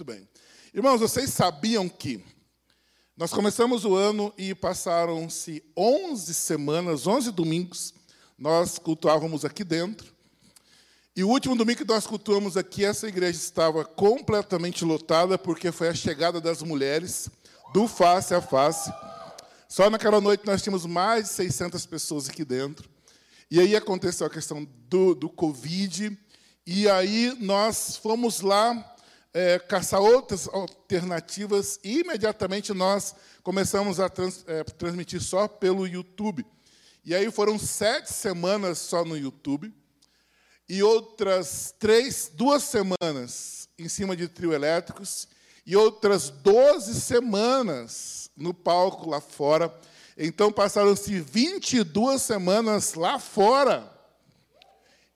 Muito 0.00 0.16
bem. 0.16 0.26
Irmãos, 0.72 0.98
vocês 0.98 1.28
sabiam 1.28 1.86
que 1.86 2.24
nós 3.14 3.30
começamos 3.30 3.84
o 3.84 3.94
ano 3.94 4.32
e 4.38 4.54
passaram-se 4.54 5.62
11 5.76 6.32
semanas, 6.32 7.06
11 7.06 7.30
domingos, 7.32 7.92
nós 8.38 8.78
cultuávamos 8.78 9.44
aqui 9.44 9.62
dentro. 9.62 10.10
E 11.14 11.22
o 11.22 11.28
último 11.28 11.54
domingo 11.54 11.80
que 11.80 11.86
nós 11.86 12.06
cultuamos 12.06 12.56
aqui, 12.56 12.82
essa 12.82 13.08
igreja 13.08 13.36
estava 13.36 13.84
completamente 13.84 14.86
lotada, 14.86 15.36
porque 15.36 15.70
foi 15.70 15.88
a 15.88 15.94
chegada 15.94 16.40
das 16.40 16.62
mulheres 16.62 17.28
do 17.74 17.86
face 17.86 18.32
a 18.32 18.40
face. 18.40 18.90
Só 19.68 19.90
naquela 19.90 20.18
noite 20.18 20.46
nós 20.46 20.62
tínhamos 20.62 20.86
mais 20.86 21.24
de 21.24 21.34
600 21.34 21.84
pessoas 21.84 22.26
aqui 22.26 22.42
dentro. 22.42 22.88
E 23.50 23.60
aí 23.60 23.76
aconteceu 23.76 24.26
a 24.26 24.30
questão 24.30 24.66
do, 24.88 25.14
do 25.14 25.28
Covid, 25.28 26.18
e 26.66 26.88
aí 26.88 27.36
nós 27.38 27.96
fomos 27.96 28.40
lá 28.40 28.96
é, 29.32 29.58
caçar 29.58 30.00
outras 30.00 30.48
alternativas 30.48 31.78
e 31.84 32.00
imediatamente 32.00 32.72
nós 32.72 33.14
começamos 33.42 34.00
a 34.00 34.08
trans, 34.08 34.44
é, 34.46 34.64
transmitir 34.64 35.20
só 35.20 35.46
pelo 35.46 35.86
YouTube. 35.86 36.44
E 37.04 37.14
aí 37.14 37.30
foram 37.30 37.58
sete 37.58 38.12
semanas 38.12 38.78
só 38.78 39.04
no 39.04 39.16
YouTube 39.16 39.72
e 40.68 40.82
outras 40.82 41.74
três, 41.78 42.30
duas 42.32 42.62
semanas 42.64 43.68
em 43.78 43.88
cima 43.88 44.16
de 44.16 44.28
trio 44.28 44.52
elétricos 44.52 45.26
e 45.64 45.76
outras 45.76 46.30
doze 46.30 47.00
semanas 47.00 48.30
no 48.36 48.52
palco 48.52 49.08
lá 49.08 49.20
fora. 49.20 49.74
Então 50.16 50.52
passaram-se 50.52 51.18
22 51.20 52.20
semanas 52.20 52.94
lá 52.94 53.18
fora. 53.18 53.90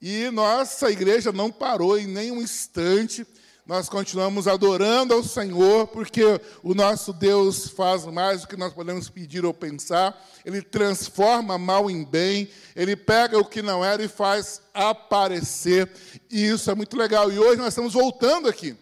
E 0.00 0.30
nossa 0.30 0.90
igreja 0.90 1.32
não 1.32 1.50
parou 1.50 1.98
em 1.98 2.06
nenhum 2.06 2.40
instante 2.40 3.26
nós 3.66 3.88
continuamos 3.88 4.46
adorando 4.46 5.14
ao 5.14 5.24
Senhor, 5.24 5.86
porque 5.86 6.22
o 6.62 6.74
nosso 6.74 7.14
Deus 7.14 7.68
faz 7.68 8.04
mais 8.04 8.42
do 8.42 8.48
que 8.48 8.58
nós 8.58 8.74
podemos 8.74 9.08
pedir 9.08 9.42
ou 9.42 9.54
pensar. 9.54 10.22
Ele 10.44 10.60
transforma 10.60 11.56
mal 11.56 11.90
em 11.90 12.04
bem, 12.04 12.50
ele 12.76 12.94
pega 12.94 13.38
o 13.38 13.44
que 13.44 13.62
não 13.62 13.82
era 13.82 14.04
e 14.04 14.08
faz 14.08 14.60
aparecer. 14.74 15.90
E 16.30 16.46
isso 16.46 16.70
é 16.70 16.74
muito 16.74 16.94
legal. 16.94 17.32
E 17.32 17.38
hoje 17.38 17.56
nós 17.56 17.68
estamos 17.68 17.94
voltando 17.94 18.48
aqui. 18.48 18.76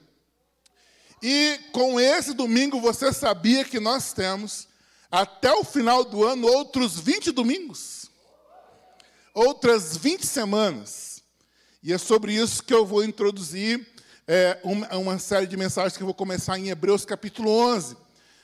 E 1.23 1.61
com 1.71 2.01
esse 2.01 2.35
domingo, 2.35 2.81
você 2.81 3.13
sabia 3.13 3.65
que 3.65 3.79
nós 3.79 4.13
temos, 4.13 4.67
até 5.09 5.53
o 5.53 5.63
final 5.63 6.05
do 6.05 6.25
ano, 6.25 6.49
outros 6.49 6.99
20 6.99 7.31
domingos? 7.31 8.11
Outras 9.33 9.97
20 9.97 10.27
semanas. 10.27 11.23
E 11.85 11.93
é 11.93 11.99
sobre 11.99 12.35
isso 12.35 12.65
que 12.65 12.75
eu 12.75 12.85
vou 12.85 13.05
introduzir 13.05 13.92
é, 14.27 14.59
uma, 14.63 14.89
uma 14.97 15.19
série 15.19 15.47
de 15.47 15.57
mensagens 15.57 15.97
que 15.97 16.03
eu 16.03 16.07
vou 16.07 16.15
começar 16.15 16.59
em 16.59 16.69
Hebreus 16.69 17.05
capítulo 17.05 17.51
11. 17.51 17.97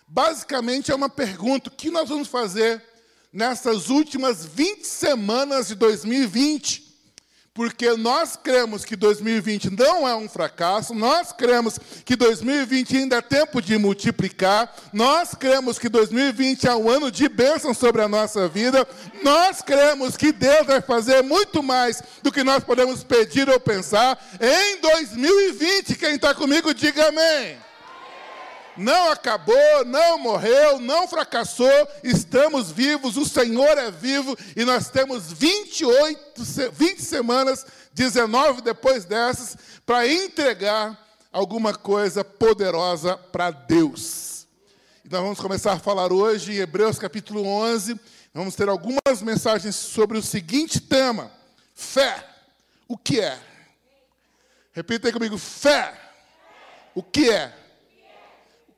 Basicamente 0.07 0.91
é 0.91 0.95
uma 0.95 1.09
pergunta: 1.09 1.69
o 1.69 1.73
que 1.73 1.91
nós 1.91 2.09
vamos 2.09 2.29
fazer 2.29 2.83
nessas 3.33 3.89
últimas 3.89 4.45
20 4.45 4.85
semanas 4.85 5.69
de 5.69 5.75
2020? 5.75 6.88
Porque 7.59 7.91
nós 7.97 8.39
cremos 8.41 8.85
que 8.85 8.95
2020 8.95 9.77
não 9.77 10.07
é 10.07 10.15
um 10.15 10.29
fracasso, 10.29 10.95
nós 10.95 11.33
cremos 11.33 11.77
que 12.05 12.15
2020 12.15 12.97
ainda 12.99 13.17
é 13.17 13.21
tempo 13.21 13.61
de 13.61 13.77
multiplicar, 13.77 14.73
nós 14.93 15.35
cremos 15.35 15.77
que 15.77 15.89
2020 15.89 16.69
é 16.69 16.77
um 16.77 16.89
ano 16.89 17.11
de 17.11 17.29
bênção 17.29 17.75
sobre 17.75 18.01
a 18.01 18.07
nossa 18.07 18.47
vida, 18.47 18.87
nós 19.25 19.61
cremos 19.61 20.17
que 20.17 20.31
Deus 20.31 20.69
vai 20.69 20.81
fazer 20.81 21.21
muito 21.25 21.61
mais 21.61 22.01
do 22.23 22.31
que 22.31 22.45
nós 22.45 22.63
podemos 22.63 23.03
pedir 23.03 23.49
ou 23.49 23.59
pensar 23.59 24.17
em 24.41 24.81
2020. 24.81 25.97
Quem 25.97 26.15
está 26.15 26.33
comigo, 26.33 26.73
diga 26.73 27.09
amém 27.09 27.68
não 28.79 29.11
acabou, 29.11 29.85
não 29.85 30.19
morreu, 30.19 30.79
não 30.79 31.09
fracassou, 31.09 31.69
estamos 32.03 32.71
vivos, 32.71 33.17
o 33.17 33.27
Senhor 33.27 33.77
é 33.77 33.91
vivo 33.91 34.37
e 34.57 34.65
nós 34.65 34.89
temos 34.89 35.33
28, 35.33 36.43
20 36.73 37.03
semanas, 37.03 37.67
19 37.93 38.63
depois 38.63 39.05
dessas, 39.05 39.57
para 39.85 40.07
entregar 40.07 40.97
alguma 41.33 41.75
coisa 41.75 42.25
poderosa 42.25 43.17
para 43.17 43.51
Deus. 43.51 44.47
E 45.05 45.09
nós 45.11 45.21
vamos 45.21 45.41
começar 45.41 45.73
a 45.73 45.79
falar 45.79 46.13
hoje 46.13 46.53
em 46.53 46.57
Hebreus 46.57 46.99
capítulo 46.99 47.45
11, 47.45 47.99
vamos 48.33 48.55
ter 48.55 48.69
algumas 48.69 49.21
mensagens 49.23 49.75
sobre 49.75 50.17
o 50.17 50.23
seguinte 50.23 50.81
tema: 50.81 51.33
fé. 51.75 52.25
O 52.87 52.97
que 52.97 53.21
é? 53.21 53.39
Repita 54.73 55.09
aí 55.09 55.13
comigo: 55.13 55.37
fé. 55.37 55.93
O 56.95 57.03
que 57.03 57.31
é? 57.31 57.58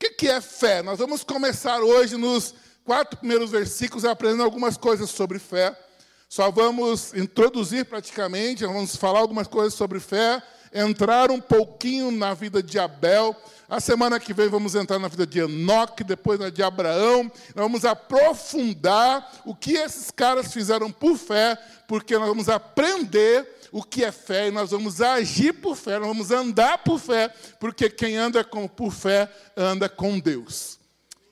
Que, 0.00 0.10
que 0.12 0.28
é 0.28 0.40
fé? 0.40 0.82
Nós 0.82 0.98
vamos 0.98 1.22
começar 1.22 1.82
hoje 1.82 2.16
nos 2.16 2.54
quatro 2.86 3.18
primeiros 3.18 3.50
versículos 3.50 4.06
aprendendo 4.06 4.42
algumas 4.42 4.78
coisas 4.78 5.10
sobre 5.10 5.38
fé. 5.38 5.78
Só 6.26 6.50
vamos 6.50 7.12
introduzir 7.12 7.84
praticamente, 7.84 8.64
vamos 8.64 8.96
falar 8.96 9.18
algumas 9.18 9.46
coisas 9.46 9.74
sobre 9.74 10.00
fé, 10.00 10.42
entrar 10.72 11.30
um 11.30 11.38
pouquinho 11.38 12.10
na 12.10 12.32
vida 12.32 12.62
de 12.62 12.78
Abel. 12.78 13.36
A 13.68 13.78
semana 13.78 14.18
que 14.18 14.32
vem 14.32 14.48
vamos 14.48 14.74
entrar 14.74 14.98
na 14.98 15.08
vida 15.08 15.26
de 15.26 15.40
Enoque, 15.40 16.02
depois 16.02 16.40
na 16.40 16.48
de 16.48 16.62
Abraão. 16.62 17.30
vamos 17.54 17.84
aprofundar 17.84 19.30
o 19.44 19.54
que 19.54 19.74
esses 19.74 20.10
caras 20.10 20.50
fizeram 20.50 20.90
por 20.90 21.18
fé, 21.18 21.58
porque 21.86 22.16
nós 22.16 22.26
vamos 22.26 22.48
aprender 22.48 23.59
o 23.72 23.82
que 23.82 24.04
é 24.04 24.12
fé 24.12 24.48
e 24.48 24.50
nós 24.50 24.70
vamos 24.70 25.00
agir 25.00 25.53
por 25.54 25.76
fé, 25.76 25.98
nós 25.98 26.08
vamos 26.08 26.31
andar 26.31 26.78
por 26.78 26.98
fé, 26.98 27.28
porque 27.58 27.88
quem 27.88 28.16
anda 28.16 28.42
com, 28.42 28.66
por 28.66 28.92
fé 28.92 29.31
anda 29.56 29.88
com 29.88 30.19
Deus. 30.19 30.78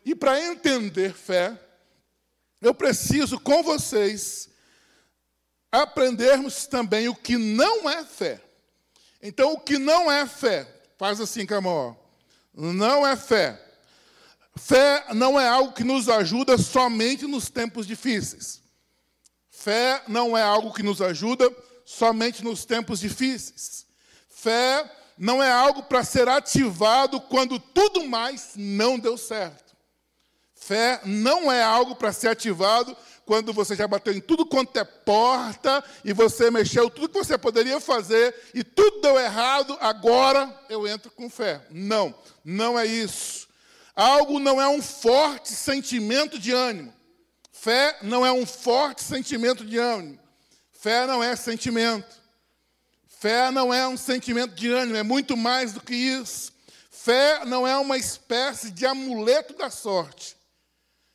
E 0.05 0.15
para 0.15 0.41
entender 0.41 1.13
fé, 1.13 1.59
eu 2.61 2.75
preciso 2.75 3.39
com 3.39 3.63
vocês 3.63 4.49
aprendermos 5.71 6.67
também 6.67 7.09
o 7.09 7.15
que 7.15 7.37
não 7.37 7.89
é 7.89 8.05
fé. 8.05 8.41
Então, 9.23 9.53
o 9.53 9.61
que 9.61 9.79
não 9.79 10.11
é 10.11 10.27
fé, 10.27 10.67
faz 10.97 11.21
assim, 11.21 11.45
Camó, 11.45 11.95
não 12.55 13.07
é 13.07 13.17
fé. 13.17 13.61
Fé 14.57 15.05
não 15.15 15.39
é 15.39 15.47
algo 15.47 15.73
que 15.73 15.85
nos 15.85 16.09
ajuda 16.09 16.57
somente 16.57 17.27
nos 17.27 17.49
tempos 17.49 17.87
difíceis. 17.87 18.63
Fé 19.51 20.03
não 20.09 20.37
é 20.37 20.43
algo 20.43 20.73
que 20.73 20.83
nos 20.83 21.03
ajuda 21.03 21.51
somente 21.89 22.45
nos 22.45 22.67
tempos 22.67 23.01
difíceis. 23.01 23.87
Fé 24.29 24.85
não 25.17 25.43
é 25.43 25.51
algo 25.51 25.85
para 25.85 26.05
ser 26.05 26.29
ativado 26.29 27.19
quando 27.19 27.59
tudo 27.59 28.07
mais 28.07 28.51
não 28.55 28.99
deu 28.99 29.17
certo. 29.17 29.75
Fé 30.55 31.01
não 31.07 31.51
é 31.51 31.63
algo 31.63 31.97
para 31.97 32.13
ser 32.13 32.29
ativado 32.29 32.95
quando 33.25 33.55
você 33.55 33.75
já 33.75 33.89
bateu 33.89 34.13
em 34.13 34.21
tudo 34.21 34.45
quanto 34.45 34.79
é 34.79 34.85
porta 34.85 35.83
e 36.05 36.13
você 36.13 36.51
mexeu 36.51 36.91
tudo 36.91 37.09
que 37.09 37.25
você 37.25 37.39
poderia 37.39 37.81
fazer 37.81 38.35
e 38.53 38.63
tudo 38.63 39.01
deu 39.01 39.19
errado, 39.19 39.75
agora 39.81 40.55
eu 40.69 40.87
entro 40.87 41.11
com 41.11 41.31
fé. 41.31 41.63
Não, 41.71 42.15
não 42.45 42.79
é 42.79 42.85
isso. 42.85 43.49
Algo 43.97 44.39
não 44.39 44.61
é 44.61 44.69
um 44.69 44.83
forte 44.83 45.55
sentimento 45.55 46.39
de 46.39 46.53
ânimo. 46.53 46.93
Fé 47.51 47.97
não 48.03 48.27
é 48.27 48.31
um 48.31 48.45
forte 48.45 49.03
sentimento 49.03 49.65
de 49.65 49.79
ânimo. 49.79 50.28
Fé 50.81 51.09
não 51.09 51.23
é 51.23 51.35
sentimento. 51.35 52.23
Fé 53.09 53.51
não 53.51 53.75
é 53.75 53.87
um 53.89 53.97
sentimento 53.97 54.55
de 54.55 54.71
ânimo, 54.71 54.97
é 54.97 55.03
muito 55.03 55.37
mais 55.37 55.73
do 55.73 55.81
que 55.81 55.93
isso. 55.93 56.53
Fé 56.89 57.45
não 57.45 57.67
é 57.67 57.77
uma 57.77 57.99
espécie 57.99 58.71
de 58.71 58.87
amuleto 58.87 59.55
da 59.55 59.71
sorte. 59.71 60.37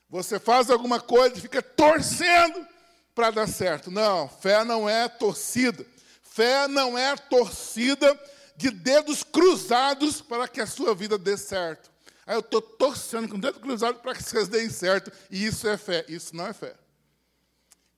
Você 0.09 0.38
faz 0.38 0.69
alguma 0.69 1.00
coisa 1.00 1.38
e 1.38 1.41
fica 1.41 1.62
torcendo 1.62 2.68
para 3.16 3.31
dar 3.31 3.47
certo. 3.47 3.90
Não, 3.90 4.28
fé 4.28 4.66
não 4.66 4.90
é 4.90 5.07
torcida. 5.07 5.85
Fé 6.22 6.68
não 6.68 6.97
é 6.97 7.16
torcida 7.16 8.19
de 8.57 8.69
dedos 8.69 9.24
cruzados 9.24 10.19
para 10.19 10.45
que 10.45 10.59
a 10.59 10.68
sua 10.68 10.94
vida 10.94 11.18
dê 11.18 11.38
certo. 11.38 11.90
Aí 12.28 12.36
eu 12.36 12.42
estou 12.42 12.62
torcendo 12.62 13.30
com 13.30 13.38
o 13.38 13.42
dedo 13.42 13.62
cruzado 13.62 14.00
para 14.00 14.13
que 14.13 14.24
vocês 14.24 14.50
deem 14.50 14.69
certo. 14.69 15.09
E 15.31 15.45
isso 15.45 15.66
é 15.69 15.77
fé. 15.77 16.04
Isso 16.09 16.36
não 16.36 16.48
é 16.48 16.54
fé. 16.54 16.82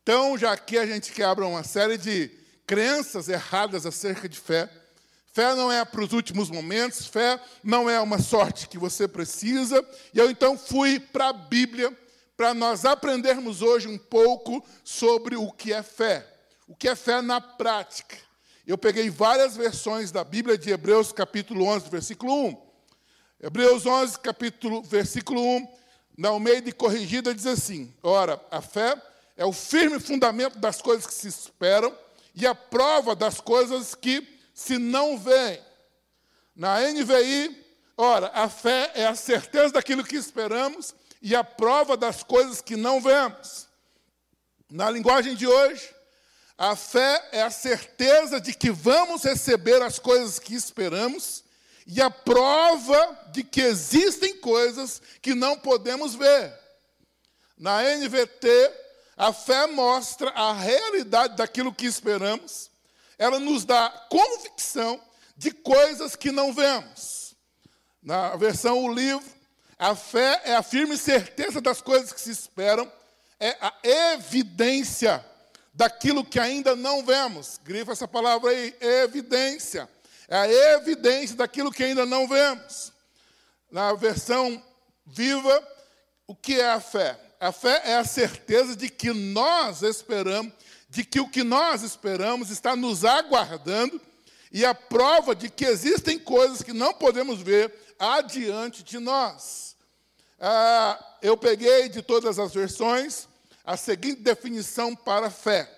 Então, 0.05 0.37
já 0.37 0.55
que 0.55 0.77
a 0.77 0.85
gente 0.85 1.11
quebra 1.11 1.47
uma 1.47 1.63
série 1.63 1.97
de 1.97 2.29
crenças 2.67 3.27
erradas 3.27 3.87
acerca 3.87 4.29
de 4.29 4.37
fé, 4.37 4.69
fé 5.33 5.55
não 5.55 5.71
é 5.71 5.83
para 5.83 6.03
os 6.03 6.13
últimos 6.13 6.51
momentos, 6.51 7.07
fé 7.07 7.41
não 7.63 7.89
é 7.89 7.99
uma 7.99 8.19
sorte 8.19 8.69
que 8.69 8.77
você 8.77 9.07
precisa. 9.07 9.83
E 10.13 10.19
eu 10.19 10.29
então 10.29 10.59
fui 10.59 10.99
para 10.99 11.29
a 11.29 11.33
Bíblia 11.33 11.91
para 12.37 12.53
nós 12.53 12.85
aprendermos 12.85 13.63
hoje 13.63 13.87
um 13.87 13.97
pouco 13.97 14.63
sobre 14.83 15.35
o 15.37 15.51
que 15.51 15.73
é 15.73 15.81
fé. 15.81 16.23
O 16.67 16.75
que 16.75 16.87
é 16.87 16.95
fé 16.95 17.19
na 17.19 17.41
prática. 17.41 18.15
Eu 18.67 18.77
peguei 18.77 19.09
várias 19.09 19.57
versões 19.57 20.11
da 20.11 20.23
Bíblia 20.23 20.55
de 20.55 20.69
Hebreus 20.69 21.11
capítulo 21.11 21.65
11, 21.65 21.89
versículo 21.89 22.45
1. 22.45 22.61
Hebreus 23.41 23.87
11, 23.87 24.19
capítulo, 24.19 24.83
versículo 24.83 25.41
1, 25.41 25.67
na 26.15 26.29
Almeida 26.29 26.71
Corrigida 26.73 27.33
diz 27.33 27.47
assim: 27.47 27.91
Ora, 28.03 28.39
a 28.51 28.61
fé 28.61 28.95
é 29.35 29.45
o 29.45 29.51
firme 29.51 29.99
fundamento 29.99 30.57
das 30.59 30.81
coisas 30.81 31.05
que 31.05 31.13
se 31.13 31.27
esperam 31.27 31.95
e 32.33 32.45
a 32.45 32.55
prova 32.55 33.15
das 33.15 33.39
coisas 33.39 33.95
que 33.95 34.39
se 34.53 34.77
não 34.77 35.17
veem. 35.17 35.61
Na 36.55 36.79
NVI, 36.81 37.65
Ora, 37.97 38.29
a 38.33 38.49
fé 38.49 38.91
é 38.93 39.05
a 39.05 39.15
certeza 39.15 39.73
daquilo 39.73 40.03
que 40.03 40.17
esperamos 40.17 40.93
e 41.21 41.33
a 41.35 41.43
prova 41.43 41.95
das 41.95 42.23
coisas 42.23 42.59
que 42.61 42.75
não 42.75 42.99
vemos. 42.99 43.67
Na 44.69 44.89
linguagem 44.89 45.33
de 45.35 45.47
hoje, 45.47 45.93
a 46.57 46.75
fé 46.75 47.29
é 47.31 47.41
a 47.41 47.49
certeza 47.49 48.41
de 48.41 48.53
que 48.53 48.69
vamos 48.69 49.23
receber 49.23 49.81
as 49.81 49.97
coisas 49.97 50.39
que 50.39 50.53
esperamos 50.53 51.43
e 51.87 52.01
a 52.01 52.09
prova 52.09 53.17
de 53.31 53.43
que 53.43 53.61
existem 53.61 54.35
coisas 54.37 55.01
que 55.21 55.33
não 55.33 55.57
podemos 55.57 56.15
ver. 56.15 56.53
Na 57.57 57.81
NVT, 57.81 58.73
a 59.17 59.31
fé 59.31 59.67
mostra 59.67 60.29
a 60.31 60.53
realidade 60.53 61.35
daquilo 61.35 61.73
que 61.73 61.85
esperamos, 61.85 62.69
ela 63.17 63.39
nos 63.39 63.63
dá 63.63 63.89
convicção 64.09 65.01
de 65.37 65.51
coisas 65.51 66.15
que 66.15 66.31
não 66.31 66.53
vemos. 66.53 67.35
Na 68.01 68.35
versão 68.35 68.83
O 68.83 68.93
Livro, 68.93 69.25
a 69.77 69.95
fé 69.95 70.41
é 70.45 70.55
a 70.55 70.63
firme 70.63 70.97
certeza 70.97 71.59
das 71.61 71.81
coisas 71.81 72.11
que 72.11 72.21
se 72.21 72.31
esperam, 72.31 72.91
é 73.39 73.57
a 73.59 73.73
evidência 73.83 75.23
daquilo 75.73 76.23
que 76.23 76.39
ainda 76.39 76.75
não 76.75 77.03
vemos. 77.05 77.59
Grifa 77.63 77.91
essa 77.91 78.07
palavra 78.07 78.51
aí, 78.51 78.75
evidência. 78.79 79.89
É 80.27 80.37
a 80.37 80.51
evidência 80.77 81.35
daquilo 81.35 81.71
que 81.71 81.83
ainda 81.83 82.05
não 82.05 82.27
vemos. 82.27 82.93
Na 83.69 83.93
versão 83.93 84.63
viva, 85.05 85.67
o 86.25 86.35
que 86.35 86.59
é 86.59 86.71
a 86.71 86.79
fé? 86.79 87.19
A 87.45 87.51
fé 87.51 87.79
é 87.85 87.95
a 87.95 88.03
certeza 88.03 88.75
de 88.75 88.89
que 88.89 89.13
nós 89.13 89.83
esperamos, 89.83 90.51
de 90.89 91.05
que 91.05 91.19
o 91.19 91.29
que 91.29 91.43
nós 91.43 91.83
esperamos 91.83 92.49
está 92.49 92.75
nos 92.75 93.05
aguardando 93.05 94.01
e 94.51 94.65
a 94.65 94.73
prova 94.73 95.35
de 95.35 95.47
que 95.47 95.63
existem 95.63 96.17
coisas 96.17 96.63
que 96.63 96.73
não 96.73 96.91
podemos 96.91 97.39
ver 97.39 97.71
adiante 97.99 98.81
de 98.81 98.97
nós. 98.97 99.75
Ah, 100.39 101.17
eu 101.21 101.37
peguei 101.37 101.87
de 101.87 102.01
todas 102.01 102.39
as 102.39 102.51
versões 102.51 103.27
a 103.63 103.77
seguinte 103.77 104.21
definição 104.21 104.95
para 104.95 105.29
fé: 105.29 105.71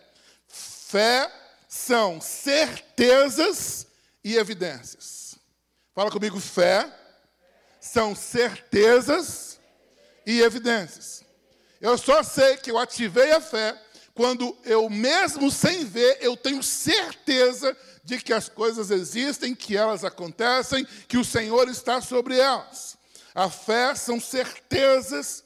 fé 0.47 1.29
são 1.67 2.21
certezas 2.21 3.85
e 4.23 4.37
evidências. 4.37 5.35
Fala 5.93 6.09
comigo, 6.11 6.39
fé 6.39 6.89
são 7.81 8.15
certezas 8.15 9.59
e 10.25 10.39
evidências. 10.39 11.26
Eu 11.79 11.97
só 11.97 12.23
sei 12.23 12.57
que 12.57 12.71
eu 12.71 12.77
ativei 12.77 13.31
a 13.31 13.41
fé 13.41 13.79
quando 14.13 14.57
eu, 14.63 14.89
mesmo 14.89 15.51
sem 15.51 15.85
ver, 15.85 16.17
eu 16.21 16.35
tenho 16.35 16.63
certeza 16.63 17.77
de 18.03 18.17
que 18.17 18.33
as 18.33 18.49
coisas 18.49 18.89
existem, 18.89 19.53
que 19.53 19.77
elas 19.77 20.03
acontecem, 20.03 20.87
que 21.07 21.17
o 21.17 21.23
Senhor 21.23 21.69
está 21.69 22.01
sobre 22.01 22.39
elas. 22.39 22.97
A 23.35 23.47
fé 23.47 23.93
são 23.93 24.19
certezas 24.19 25.43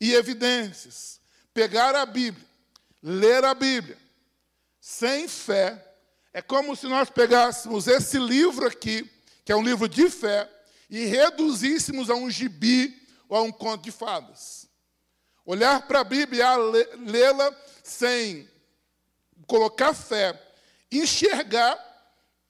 e 0.00 0.14
evidências. 0.14 1.18
Pegar 1.52 1.96
a 1.96 2.06
Bíblia, 2.06 2.46
ler 3.02 3.44
a 3.44 3.52
Bíblia, 3.52 3.98
sem 4.80 5.26
fé, 5.26 5.82
é 6.32 6.40
como 6.40 6.76
se 6.76 6.86
nós 6.86 7.10
pegássemos 7.10 7.88
esse 7.88 8.18
livro 8.18 8.66
aqui, 8.66 9.10
que 9.44 9.50
é 9.50 9.56
um 9.56 9.62
livro 9.62 9.88
de 9.88 10.08
fé, 10.08 10.48
e 10.88 11.06
reduzíssemos 11.06 12.10
a 12.10 12.14
um 12.14 12.30
gibi 12.30 13.02
ou 13.28 13.36
a 13.36 13.42
um 13.42 13.50
conto 13.50 13.82
de 13.82 13.90
fadas. 13.90 14.63
Olhar 15.44 15.86
para 15.86 16.00
a 16.00 16.04
Bíblia, 16.04 16.56
lê-la 16.56 17.54
sem 17.82 18.48
colocar 19.46 19.92
fé, 19.92 20.40
enxergar 20.90 21.78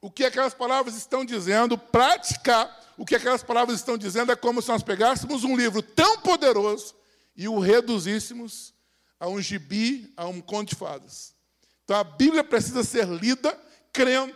o 0.01 0.11
que 0.11 0.25
aquelas 0.25 0.55
palavras 0.55 0.97
estão 0.97 1.25
dizendo, 1.25 1.77
praticar 1.77 2.85
o 2.97 3.05
que 3.05 3.17
aquelas 3.17 3.43
palavras 3.43 3.79
estão 3.79 3.99
dizendo, 3.99 4.31
é 4.31 4.37
como 4.37 4.63
se 4.63 4.69
nós 4.69 4.83
pegássemos 4.83 5.43
um 5.45 5.57
livro 5.57 5.83
tão 5.83 6.21
poderoso 6.21 6.95
e 7.35 7.49
o 7.49 7.59
reduzíssemos 7.59 8.73
a 9.19 9.29
um 9.29 9.41
gibi, 9.41 10.13
a 10.17 10.27
um 10.27 10.41
conto 10.41 10.71
de 10.71 10.77
fadas. 10.77 11.35
Então 11.83 11.97
a 11.97 12.05
Bíblia 12.05 12.45
precisa 12.45 12.85
ser 12.85 13.09
lida 13.09 13.59
crendo. 13.93 14.35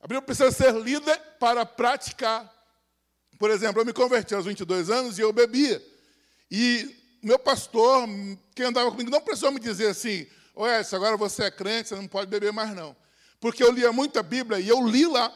A 0.00 0.06
Bíblia 0.06 0.22
precisa 0.22 0.52
ser 0.52 0.74
lida 0.74 1.16
para 1.40 1.66
praticar. 1.66 2.54
Por 3.38 3.50
exemplo, 3.50 3.80
eu 3.80 3.86
me 3.86 3.92
converti 3.92 4.34
aos 4.34 4.44
22 4.44 4.90
anos 4.90 5.18
e 5.18 5.22
eu 5.22 5.32
bebia. 5.32 5.84
E 6.50 6.97
meu 7.22 7.38
pastor, 7.38 8.08
quem 8.54 8.66
andava 8.66 8.90
comigo, 8.90 9.10
não 9.10 9.20
precisou 9.20 9.50
me 9.50 9.60
dizer 9.60 9.88
assim: 9.88 10.26
se 10.84 10.96
agora 10.96 11.16
você 11.16 11.44
é 11.44 11.50
crente, 11.50 11.88
você 11.88 11.96
não 11.96 12.08
pode 12.08 12.30
beber 12.30 12.52
mais, 12.52 12.74
não. 12.74 12.96
Porque 13.40 13.62
eu 13.62 13.70
lia 13.70 13.92
muita 13.92 14.22
Bíblia 14.22 14.58
e 14.58 14.68
eu 14.68 14.86
li 14.86 15.06
lá, 15.06 15.32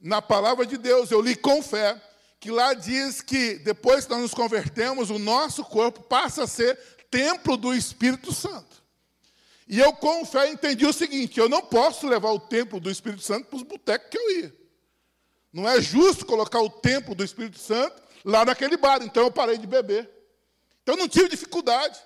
na 0.00 0.20
palavra 0.22 0.66
de 0.66 0.76
Deus, 0.76 1.10
eu 1.10 1.20
li 1.20 1.36
com 1.36 1.62
fé, 1.62 2.00
que 2.40 2.50
lá 2.50 2.74
diz 2.74 3.20
que 3.20 3.54
depois 3.54 4.04
que 4.04 4.10
nós 4.10 4.20
nos 4.20 4.34
convertemos, 4.34 5.10
o 5.10 5.18
nosso 5.18 5.64
corpo 5.64 6.02
passa 6.02 6.44
a 6.44 6.46
ser 6.46 6.78
templo 7.10 7.56
do 7.56 7.74
Espírito 7.74 8.32
Santo. 8.32 8.78
E 9.66 9.78
eu, 9.78 9.92
com 9.92 10.24
fé, 10.24 10.50
entendi 10.50 10.86
o 10.86 10.92
seguinte: 10.92 11.38
eu 11.38 11.48
não 11.48 11.60
posso 11.60 12.06
levar 12.08 12.30
o 12.30 12.40
templo 12.40 12.80
do 12.80 12.90
Espírito 12.90 13.22
Santo 13.22 13.46
para 13.46 13.56
os 13.56 13.62
botecos 13.62 14.08
que 14.10 14.18
eu 14.18 14.40
ia. 14.40 14.58
Não 15.52 15.68
é 15.68 15.80
justo 15.80 16.26
colocar 16.26 16.60
o 16.60 16.70
templo 16.70 17.14
do 17.14 17.24
Espírito 17.24 17.58
Santo 17.58 18.02
lá 18.24 18.44
naquele 18.44 18.76
bar. 18.76 19.02
Então 19.02 19.24
eu 19.24 19.30
parei 19.30 19.58
de 19.58 19.66
beber. 19.66 20.17
Então 20.88 20.96
não 20.96 21.06
tive 21.06 21.28
dificuldade. 21.28 21.98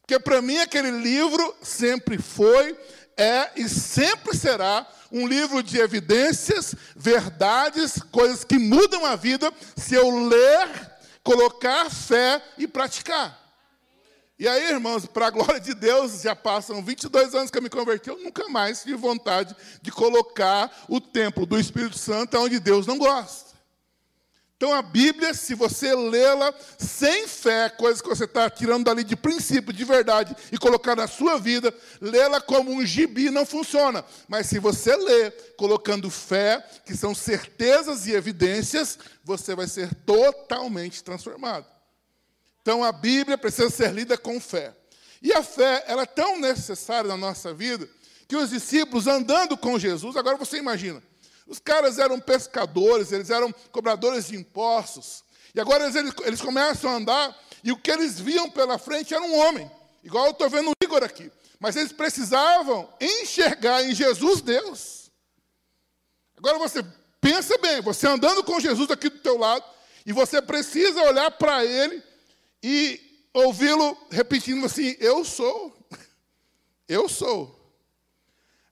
Porque 0.00 0.16
para 0.20 0.40
mim 0.40 0.58
aquele 0.58 0.92
livro 0.92 1.56
sempre 1.60 2.18
foi, 2.18 2.78
é 3.16 3.50
e 3.56 3.68
sempre 3.68 4.36
será 4.36 4.86
um 5.10 5.26
livro 5.26 5.60
de 5.60 5.80
evidências, 5.80 6.72
verdades, 6.94 8.00
coisas 8.12 8.44
que 8.44 8.56
mudam 8.56 9.04
a 9.04 9.16
vida, 9.16 9.52
se 9.76 9.96
eu 9.96 10.28
ler, 10.28 10.68
colocar 11.24 11.90
fé 11.90 12.40
e 12.56 12.68
praticar. 12.68 13.36
E 14.38 14.46
aí, 14.46 14.70
irmãos, 14.70 15.04
para 15.04 15.26
a 15.26 15.30
glória 15.30 15.58
de 15.58 15.74
Deus, 15.74 16.22
já 16.22 16.36
passam 16.36 16.80
22 16.80 17.34
anos 17.34 17.50
que 17.50 17.58
eu 17.58 17.62
me 17.62 17.68
converti, 17.68 18.08
eu 18.08 18.18
nunca 18.18 18.48
mais 18.48 18.84
tive 18.84 18.94
vontade 18.94 19.56
de 19.82 19.90
colocar 19.90 20.84
o 20.88 21.00
templo 21.00 21.44
do 21.44 21.58
Espírito 21.58 21.98
Santo 21.98 22.38
onde 22.38 22.60
Deus 22.60 22.86
não 22.86 22.98
gosta. 22.98 23.47
Então 24.58 24.74
a 24.74 24.82
Bíblia, 24.82 25.32
se 25.34 25.54
você 25.54 25.94
lê-la 25.94 26.52
sem 26.76 27.28
fé, 27.28 27.68
coisas 27.70 28.02
que 28.02 28.08
você 28.08 28.24
está 28.24 28.50
tirando 28.50 28.86
dali 28.86 29.04
de 29.04 29.14
princípio, 29.14 29.72
de 29.72 29.84
verdade, 29.84 30.34
e 30.50 30.58
colocar 30.58 30.96
na 30.96 31.06
sua 31.06 31.38
vida, 31.38 31.72
lê-la 32.00 32.40
como 32.40 32.72
um 32.72 32.84
gibi 32.84 33.30
não 33.30 33.46
funciona. 33.46 34.04
Mas 34.26 34.48
se 34.48 34.58
você 34.58 34.96
lê 34.96 35.30
colocando 35.56 36.10
fé, 36.10 36.60
que 36.84 36.96
são 36.96 37.14
certezas 37.14 38.08
e 38.08 38.12
evidências, 38.12 38.98
você 39.22 39.54
vai 39.54 39.68
ser 39.68 39.94
totalmente 40.04 41.04
transformado. 41.04 41.64
Então 42.60 42.82
a 42.82 42.90
Bíblia 42.90 43.38
precisa 43.38 43.70
ser 43.70 43.94
lida 43.94 44.18
com 44.18 44.40
fé. 44.40 44.74
E 45.22 45.32
a 45.32 45.42
fé, 45.42 45.84
ela 45.86 46.02
é 46.02 46.06
tão 46.06 46.36
necessária 46.40 47.06
na 47.06 47.16
nossa 47.16 47.54
vida, 47.54 47.88
que 48.26 48.34
os 48.34 48.50
discípulos 48.50 49.06
andando 49.06 49.56
com 49.56 49.78
Jesus, 49.78 50.16
agora 50.16 50.36
você 50.36 50.58
imagina, 50.58 51.00
os 51.48 51.58
caras 51.58 51.98
eram 51.98 52.20
pescadores, 52.20 53.10
eles 53.10 53.30
eram 53.30 53.52
cobradores 53.72 54.26
de 54.26 54.36
impostos. 54.36 55.24
E 55.54 55.60
agora 55.60 55.84
eles, 55.84 56.14
eles 56.24 56.40
começam 56.42 56.90
a 56.90 56.94
andar 56.94 57.36
e 57.64 57.72
o 57.72 57.76
que 57.76 57.90
eles 57.90 58.20
viam 58.20 58.50
pela 58.50 58.78
frente 58.78 59.14
era 59.14 59.22
um 59.22 59.34
homem, 59.34 59.68
igual 60.04 60.26
eu 60.26 60.32
estou 60.32 60.50
vendo 60.50 60.70
o 60.70 60.84
Igor 60.84 61.02
aqui. 61.02 61.32
Mas 61.58 61.74
eles 61.74 61.92
precisavam 61.92 62.88
enxergar 63.00 63.82
em 63.82 63.94
Jesus 63.94 64.42
Deus. 64.42 65.10
Agora 66.36 66.58
você 66.58 66.84
pensa 67.20 67.56
bem, 67.58 67.80
você 67.80 68.06
andando 68.06 68.44
com 68.44 68.60
Jesus 68.60 68.90
aqui 68.90 69.08
do 69.08 69.18
teu 69.18 69.38
lado, 69.38 69.64
e 70.04 70.12
você 70.12 70.40
precisa 70.40 71.02
olhar 71.02 71.30
para 71.32 71.64
ele 71.64 72.02
e 72.62 73.00
ouvi-lo 73.32 73.96
repetindo 74.10 74.64
assim: 74.66 74.96
Eu 75.00 75.24
sou, 75.24 75.76
eu 76.86 77.08
sou. 77.08 77.56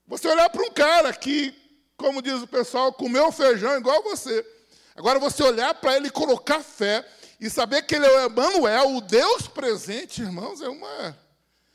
Você 0.07 0.29
olhar 0.29 0.49
para 0.51 0.63
um 0.63 0.71
cara 0.71 1.13
que 1.13 1.53
como 1.97 2.23
diz 2.23 2.43
o 2.43 2.47
pessoal, 2.47 2.93
comeu 2.93 3.31
feijão 3.33 3.77
igual 3.77 4.03
você. 4.03 4.45
Agora 4.95 5.19
você 5.19 5.43
olhar 5.43 5.75
para 5.75 5.97
ele 5.97 6.09
e 6.09 6.11
colocar 6.11 6.61
fé 6.63 7.07
e 7.41 7.51
saber 7.51 7.83
que 7.83 7.95
ele 7.95 8.07
é 8.07 8.27
o 8.27 8.31
Emmanuel, 8.31 8.97
o 8.97 9.01
Deus 9.01 9.47
presente, 9.47 10.23
irmãos, 10.23 10.61
é, 10.63 10.69
uma, 10.69 11.19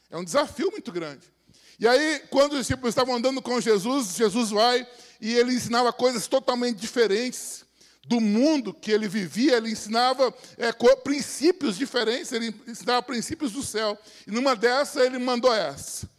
é 0.10 0.18
um 0.18 0.24
desafio 0.24 0.72
muito 0.72 0.92
grande. 0.92 1.32
E 1.80 1.88
aí, 1.88 2.22
quando 2.30 2.54
os 2.54 2.60
discípulos 2.60 2.90
estavam 2.90 3.16
andando 3.16 3.42
com 3.42 3.60
Jesus, 3.60 4.16
Jesus 4.16 4.52
vai 4.52 4.88
e 5.20 5.34
ele 5.34 5.54
ensinava 5.54 5.92
coisas 5.94 6.28
totalmente 6.28 6.78
diferentes 6.78 7.66
do 8.06 8.20
mundo 8.20 8.74
que 8.74 8.92
ele 8.92 9.08
vivia, 9.08 9.58
ele 9.58 9.72
ensinava 9.72 10.34
é, 10.58 10.72
princípios 11.04 11.78
diferentes, 11.78 12.32
ele 12.32 12.54
ensinava 12.68 13.02
princípios 13.02 13.52
do 13.52 13.64
céu. 13.64 13.98
E 14.28 14.32
numa 14.32 14.56
dessas 14.56 15.04
ele 15.04 15.18
mandou 15.18 15.54
essa. 15.54 16.10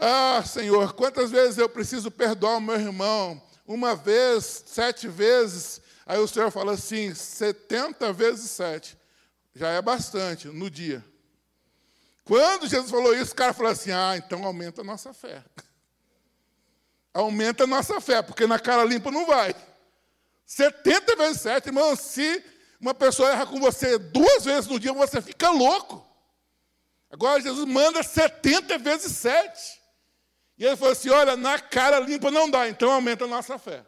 Ah, 0.00 0.44
Senhor, 0.46 0.92
quantas 0.92 1.32
vezes 1.32 1.58
eu 1.58 1.68
preciso 1.68 2.08
perdoar 2.08 2.58
o 2.58 2.60
meu 2.60 2.76
irmão? 2.76 3.42
Uma 3.66 3.96
vez, 3.96 4.62
sete 4.64 5.08
vezes. 5.08 5.80
Aí 6.06 6.18
o 6.18 6.28
Senhor 6.28 6.52
fala 6.52 6.72
assim: 6.72 7.12
70 7.12 8.12
vezes 8.12 8.48
sete. 8.52 8.96
Já 9.54 9.70
é 9.70 9.82
bastante 9.82 10.46
no 10.46 10.70
dia. 10.70 11.04
Quando 12.24 12.68
Jesus 12.68 12.90
falou 12.90 13.12
isso, 13.12 13.32
o 13.32 13.36
cara 13.36 13.52
falou 13.52 13.72
assim: 13.72 13.90
ah, 13.90 14.16
então 14.16 14.44
aumenta 14.44 14.82
a 14.82 14.84
nossa 14.84 15.12
fé. 15.12 15.42
Aumenta 17.12 17.64
a 17.64 17.66
nossa 17.66 18.00
fé, 18.00 18.22
porque 18.22 18.46
na 18.46 18.60
cara 18.60 18.84
limpa 18.84 19.10
não 19.10 19.26
vai. 19.26 19.52
70 20.46 21.16
vezes 21.16 21.40
7, 21.40 21.66
irmão, 21.66 21.96
se 21.96 22.44
uma 22.80 22.94
pessoa 22.94 23.30
erra 23.30 23.46
com 23.46 23.58
você 23.58 23.98
duas 23.98 24.44
vezes 24.44 24.68
no 24.68 24.78
dia, 24.78 24.92
você 24.92 25.20
fica 25.20 25.50
louco. 25.50 26.06
Agora 27.10 27.40
Jesus 27.40 27.66
manda 27.66 28.02
70 28.04 28.78
vezes 28.78 29.16
7. 29.16 29.77
E 30.58 30.66
ele 30.66 30.76
falou 30.76 30.92
assim: 30.92 31.10
olha, 31.10 31.36
na 31.36 31.58
cara 31.58 32.00
limpa 32.00 32.30
não 32.30 32.50
dá, 32.50 32.68
então 32.68 32.90
aumenta 32.90 33.24
a 33.24 33.28
nossa 33.28 33.58
fé. 33.58 33.84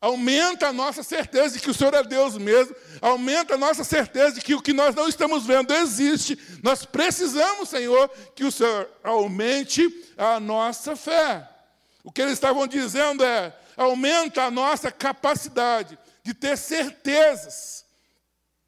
Aumenta 0.00 0.68
a 0.68 0.72
nossa 0.72 1.02
certeza 1.02 1.54
de 1.54 1.60
que 1.60 1.70
o 1.70 1.74
Senhor 1.74 1.94
é 1.94 2.02
Deus 2.02 2.36
mesmo, 2.36 2.74
aumenta 3.00 3.54
a 3.54 3.58
nossa 3.58 3.84
certeza 3.84 4.32
de 4.32 4.40
que 4.40 4.54
o 4.54 4.60
que 4.60 4.72
nós 4.72 4.96
não 4.96 5.08
estamos 5.08 5.46
vendo 5.46 5.72
existe. 5.72 6.36
Nós 6.60 6.84
precisamos, 6.84 7.68
Senhor, 7.68 8.08
que 8.34 8.44
o 8.44 8.50
Senhor 8.50 8.90
aumente 9.04 9.88
a 10.16 10.40
nossa 10.40 10.96
fé. 10.96 11.48
O 12.02 12.10
que 12.10 12.20
eles 12.20 12.34
estavam 12.34 12.66
dizendo 12.66 13.24
é: 13.24 13.56
aumenta 13.76 14.42
a 14.42 14.50
nossa 14.50 14.90
capacidade 14.90 15.96
de 16.24 16.34
ter 16.34 16.56
certezas 16.56 17.84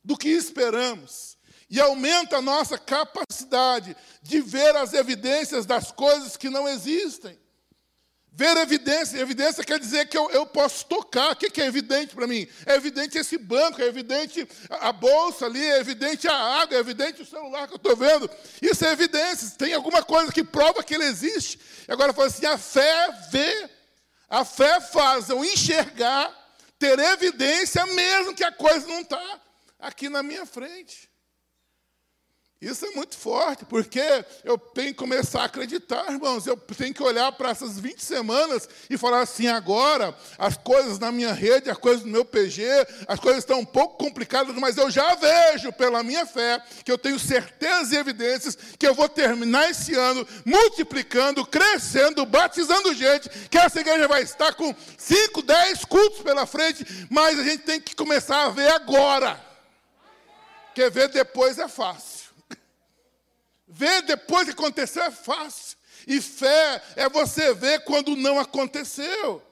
do 0.05 0.17
que 0.17 0.29
esperamos, 0.29 1.34
e 1.75 1.81
aumenta 1.81 2.37
a 2.37 2.41
nossa 2.41 2.79
capacidade 2.79 3.97
de 4.23 4.41
ver 4.41 4.77
as 4.77 4.93
evidências 4.95 5.67
das 5.67 5.91
coisas 5.91 6.37
que 6.37 6.49
não 6.49 6.69
existem. 6.69 7.37
Ver 8.31 8.57
evidência, 8.59 9.19
evidência 9.19 9.65
quer 9.65 9.81
dizer 9.81 10.07
que 10.07 10.17
eu, 10.17 10.31
eu 10.31 10.47
posso 10.47 10.87
tocar. 10.87 11.33
O 11.33 11.37
que, 11.37 11.61
é 11.61 11.67
evidente 11.67 12.15
para 12.15 12.29
mim? 12.29 12.47
É 12.65 12.77
evidente 12.77 13.19
esse 13.19 13.37
banco, 13.37 13.83
é 13.83 13.87
evidente 13.87 14.47
a, 14.71 14.93
bolsa 14.93 15.47
ali, 15.47 15.65
é 15.65 15.81
evidente 15.81 16.29
a 16.29 16.37
água, 16.63 16.77
é 16.77 16.79
evidente 16.79 17.23
o 17.23 17.27
celular 17.27 17.67
que 17.67 17.75
eu 17.75 17.77
estou 17.77 17.97
vendo. 17.97 18.31
Isso 18.63 18.85
é 18.85 18.93
evidência. 18.93 19.51
Tem 19.59 19.75
alguma 19.75 20.05
coisa 20.05 20.31
que 20.33 20.45
prova 20.45 20.85
que 20.85 20.95
ele 20.95 21.07
existe. 21.07 21.59
Agora 21.89 22.13
fala 22.13 22.29
assim: 22.29 22.47
a 22.47 22.57
fé 22.57 23.09
vê, 23.33 23.71
a 24.31 24.45
fé 24.45 24.81
faz 24.81 25.29
eu 25.29 25.45
enxergar, 25.45 26.33
ter 26.79 27.01
evidência, 27.01 27.85
mesmo 27.87 28.33
que 28.33 28.45
a 28.45 28.53
coisa 28.53 28.87
não 28.87 29.01
está 29.01 29.41
aqui 29.81 30.09
na 30.09 30.23
minha 30.23 30.47
frente. 30.47 31.13
Isso 32.65 32.87
é 32.87 32.91
muito 32.93 33.17
forte, 33.17 33.65
porque 33.67 34.01
eu 34.43 34.57
tenho 34.57 34.89
que 34.89 34.95
começar 34.95 35.43
a 35.43 35.45
acreditar, 35.45 36.11
irmãos. 36.11 36.47
Eu 36.47 36.57
tenho 36.57 36.95
que 36.95 37.03
olhar 37.03 37.31
para 37.33 37.51
essas 37.51 37.79
20 37.79 38.03
semanas 38.03 38.67
e 38.89 38.97
falar 38.97 39.21
assim: 39.21 39.47
agora, 39.47 40.17
as 40.39 40.57
coisas 40.57 40.99
na 40.99 41.13
minha 41.13 41.33
rede, 41.33 41.69
as 41.69 41.77
coisas 41.77 42.05
no 42.05 42.11
meu 42.11 42.25
PG, 42.25 42.65
as 43.07 43.21
coisas 43.21 43.43
estão 43.43 43.61
um 43.61 43.65
pouco 43.65 44.03
complicadas, 44.03 44.57
mas 44.57 44.79
eu 44.79 44.91
já 44.91 45.15
vejo 45.15 45.73
pela 45.75 46.03
minha 46.03 46.25
fé 46.25 46.63
que 46.83 46.91
eu 46.91 46.97
tenho 46.97 47.19
certeza 47.19 47.95
e 47.95 47.99
evidências 47.99 48.57
que 48.79 48.87
eu 48.87 48.95
vou 48.95 49.11
terminar 49.11 49.71
esse 49.71 49.95
ano 49.95 50.27
multiplicando, 50.45 51.45
crescendo, 51.45 52.25
batizando 52.25 52.95
gente, 52.95 53.29
que 53.51 53.59
essa 53.59 53.81
igreja 53.81 54.09
vai 54.09 54.23
estar 54.23 54.55
com 54.55 54.75
5, 54.97 55.43
10 55.43 55.85
cultos 55.85 56.23
pela 56.23 56.47
frente, 56.47 57.07
mas 57.11 57.39
a 57.39 57.45
gente 57.45 57.65
tem 57.65 57.81
que 57.81 57.95
começar 57.95 58.45
a 58.45 58.49
ver 58.49 58.71
agora. 58.71 59.39
Porque 60.67 60.91
ver 60.91 61.09
depois 61.09 61.59
é 61.59 61.69
fácil. 61.69 62.24
Ver 63.75 64.03
depois 64.03 64.45
que 64.45 64.53
aconteceu 64.53 65.03
é 65.03 65.11
fácil. 65.11 65.77
E 66.07 66.21
fé 66.21 66.81
é 66.95 67.09
você 67.09 67.53
ver 67.53 67.81
quando 67.81 68.15
não 68.15 68.39
aconteceu. 68.39 69.43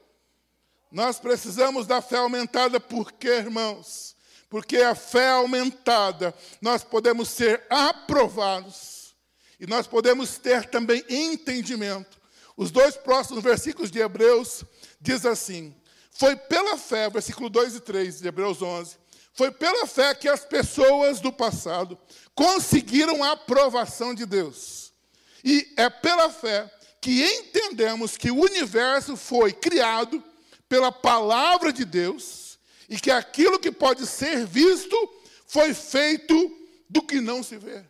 Nós 0.93 1.19
precisamos 1.19 1.89
da 1.89 2.01
fé 2.01 2.19
aumentada, 2.19 2.79
por 2.79 3.11
quê, 3.11 3.31
irmãos? 3.31 4.15
Porque 4.49 4.77
a 4.77 4.95
fé 4.95 5.31
aumentada, 5.31 6.33
nós 6.61 6.85
podemos 6.85 7.31
ser 7.31 7.67
aprovados. 7.69 9.17
E 9.59 9.67
nós 9.67 9.89
podemos 9.89 10.39
ter 10.39 10.67
também 10.67 11.05
entendimento. 11.09 12.21
Os 12.57 12.71
dois 12.71 12.97
próximos 12.97 13.43
versículos 13.43 13.91
de 13.91 13.99
Hebreus 13.99 14.63
diz 15.01 15.27
assim: 15.27 15.75
Foi 16.13 16.37
pela 16.37 16.77
fé, 16.77 17.11
versículo 17.11 17.51
2 17.51 17.77
e 17.77 17.81
3 17.81 18.21
de 18.21 18.29
Hebreus 18.29 18.63
11, 18.63 18.99
foi 19.33 19.51
pela 19.51 19.87
fé 19.87 20.15
que 20.15 20.29
as 20.29 20.45
pessoas 20.45 21.21
do 21.21 21.33
passado 21.33 21.99
conseguiram 22.35 23.23
a 23.23 23.33
aprovação 23.33 24.15
de 24.15 24.27
Deus. 24.27 24.93
E 25.45 25.73
é 25.77 25.89
pela 25.89 26.31
fé 26.31 26.71
que 27.01 27.25
entendemos 27.25 28.17
que 28.17 28.31
o 28.31 28.41
universo 28.41 29.17
foi 29.17 29.53
criado 29.53 30.23
pela 30.69 30.93
palavra 30.93 31.73
de 31.73 31.85
Deus 31.85 32.59
e 32.89 32.99
que 32.99 33.11
aquilo 33.11 33.59
que 33.59 33.73
pode 33.73 34.07
ser 34.07 34.47
visto 34.47 34.97
foi 35.47 35.75
feito 35.75 36.35
do 36.89 37.03
que 37.03 37.21
não 37.21 37.43
se 37.43 37.57
vê. 37.57 37.85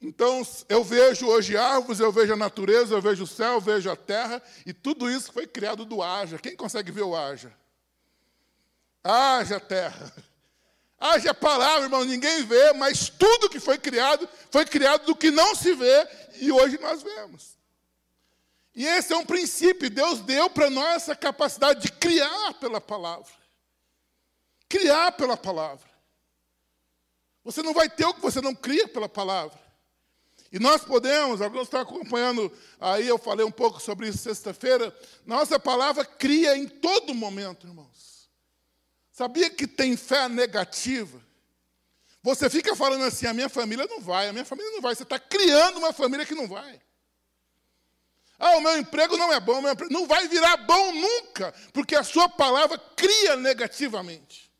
Então, 0.00 0.46
eu 0.68 0.84
vejo 0.84 1.26
hoje 1.26 1.56
árvores, 1.56 2.00
eu 2.00 2.12
vejo 2.12 2.32
a 2.32 2.36
natureza, 2.36 2.94
eu 2.94 3.02
vejo 3.02 3.24
o 3.24 3.26
céu, 3.26 3.54
eu 3.54 3.60
vejo 3.60 3.90
a 3.90 3.96
terra, 3.96 4.40
e 4.64 4.72
tudo 4.72 5.10
isso 5.10 5.32
foi 5.32 5.46
criado 5.46 5.84
do 5.84 6.02
haja. 6.02 6.38
Quem 6.38 6.54
consegue 6.54 6.92
ver 6.92 7.02
o 7.02 7.16
haja? 7.16 7.52
Haja 9.06 9.60
terra. 9.60 10.12
Haja 10.98 11.34
palavra, 11.34 11.84
irmão, 11.84 12.04
ninguém 12.04 12.44
vê, 12.44 12.72
mas 12.72 13.08
tudo 13.08 13.50
que 13.50 13.60
foi 13.60 13.78
criado, 13.78 14.28
foi 14.50 14.64
criado 14.64 15.04
do 15.04 15.14
que 15.14 15.30
não 15.30 15.54
se 15.54 15.74
vê, 15.74 16.08
e 16.40 16.50
hoje 16.50 16.78
nós 16.78 17.02
vemos. 17.02 17.56
E 18.74 18.86
esse 18.86 19.12
é 19.12 19.16
um 19.16 19.24
princípio, 19.24 19.90
Deus 19.90 20.20
deu 20.20 20.50
para 20.50 20.70
nós 20.70 21.02
essa 21.02 21.14
capacidade 21.14 21.80
de 21.80 21.92
criar 21.92 22.54
pela 22.54 22.80
palavra. 22.80 23.32
Criar 24.68 25.12
pela 25.12 25.36
palavra. 25.36 25.88
Você 27.44 27.62
não 27.62 27.72
vai 27.72 27.88
ter 27.88 28.04
o 28.06 28.14
que 28.14 28.20
você 28.20 28.40
não 28.40 28.54
cria 28.54 28.88
pela 28.88 29.08
palavra. 29.08 29.58
E 30.50 30.58
nós 30.58 30.82
podemos, 30.82 31.40
alguns 31.40 31.62
estão 31.62 31.80
acompanhando, 31.80 32.50
aí 32.80 33.06
eu 33.06 33.18
falei 33.18 33.44
um 33.44 33.50
pouco 33.50 33.80
sobre 33.80 34.08
isso 34.08 34.18
sexta-feira, 34.18 34.96
nossa 35.24 35.58
palavra 35.58 36.04
cria 36.04 36.56
em 36.56 36.66
todo 36.66 37.14
momento, 37.14 37.66
irmãos. 37.66 38.15
Sabia 39.16 39.48
que 39.48 39.66
tem 39.66 39.96
fé 39.96 40.28
negativa? 40.28 41.18
Você 42.22 42.50
fica 42.50 42.76
falando 42.76 43.02
assim: 43.02 43.24
a 43.26 43.32
minha 43.32 43.48
família 43.48 43.86
não 43.86 43.98
vai, 43.98 44.28
a 44.28 44.32
minha 44.32 44.44
família 44.44 44.70
não 44.72 44.82
vai. 44.82 44.94
Você 44.94 45.04
está 45.04 45.18
criando 45.18 45.78
uma 45.78 45.90
família 45.90 46.26
que 46.26 46.34
não 46.34 46.46
vai. 46.46 46.78
Ah, 48.38 48.58
o 48.58 48.60
meu 48.60 48.76
emprego 48.76 49.16
não 49.16 49.32
é 49.32 49.40
bom, 49.40 49.66
emprego... 49.66 49.90
não 49.90 50.06
vai 50.06 50.28
virar 50.28 50.58
bom 50.58 50.92
nunca, 50.92 51.54
porque 51.72 51.96
a 51.96 52.04
sua 52.04 52.28
palavra 52.28 52.76
cria 52.94 53.36
negativamente. 53.36 54.52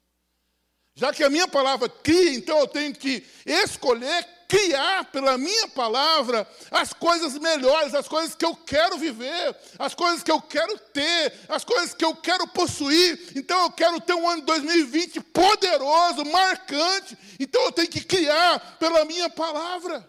Já 0.95 1.13
que 1.13 1.23
a 1.23 1.29
minha 1.29 1.47
palavra 1.47 1.87
cria, 1.87 2.33
então 2.33 2.59
eu 2.59 2.67
tenho 2.67 2.95
que 2.95 3.27
escolher 3.45 4.27
criar 4.49 5.05
pela 5.07 5.37
minha 5.37 5.69
palavra 5.69 6.47
as 6.71 6.93
coisas 6.93 7.39
melhores, 7.39 7.95
as 7.95 8.09
coisas 8.09 8.35
que 8.35 8.45
eu 8.45 8.55
quero 8.55 8.97
viver, 8.99 9.57
as 9.79 9.95
coisas 9.95 10.23
que 10.23 10.31
eu 10.31 10.41
quero 10.41 10.79
ter, 10.79 11.33
as 11.49 11.65
coisas 11.65 11.95
que 11.95 12.05
eu 12.05 12.15
quero 12.15 12.47
possuir. 12.49 13.33
Então 13.35 13.63
eu 13.65 13.71
quero 13.71 14.01
ter 14.01 14.15
um 14.15 14.29
ano 14.29 14.41
de 14.41 14.47
2020 14.47 15.21
poderoso, 15.21 16.25
marcante. 16.25 17.17
Então 17.39 17.63
eu 17.63 17.73
tenho 17.73 17.89
que 17.89 18.05
criar 18.05 18.77
pela 18.79 19.05
minha 19.05 19.29
palavra. 19.29 20.07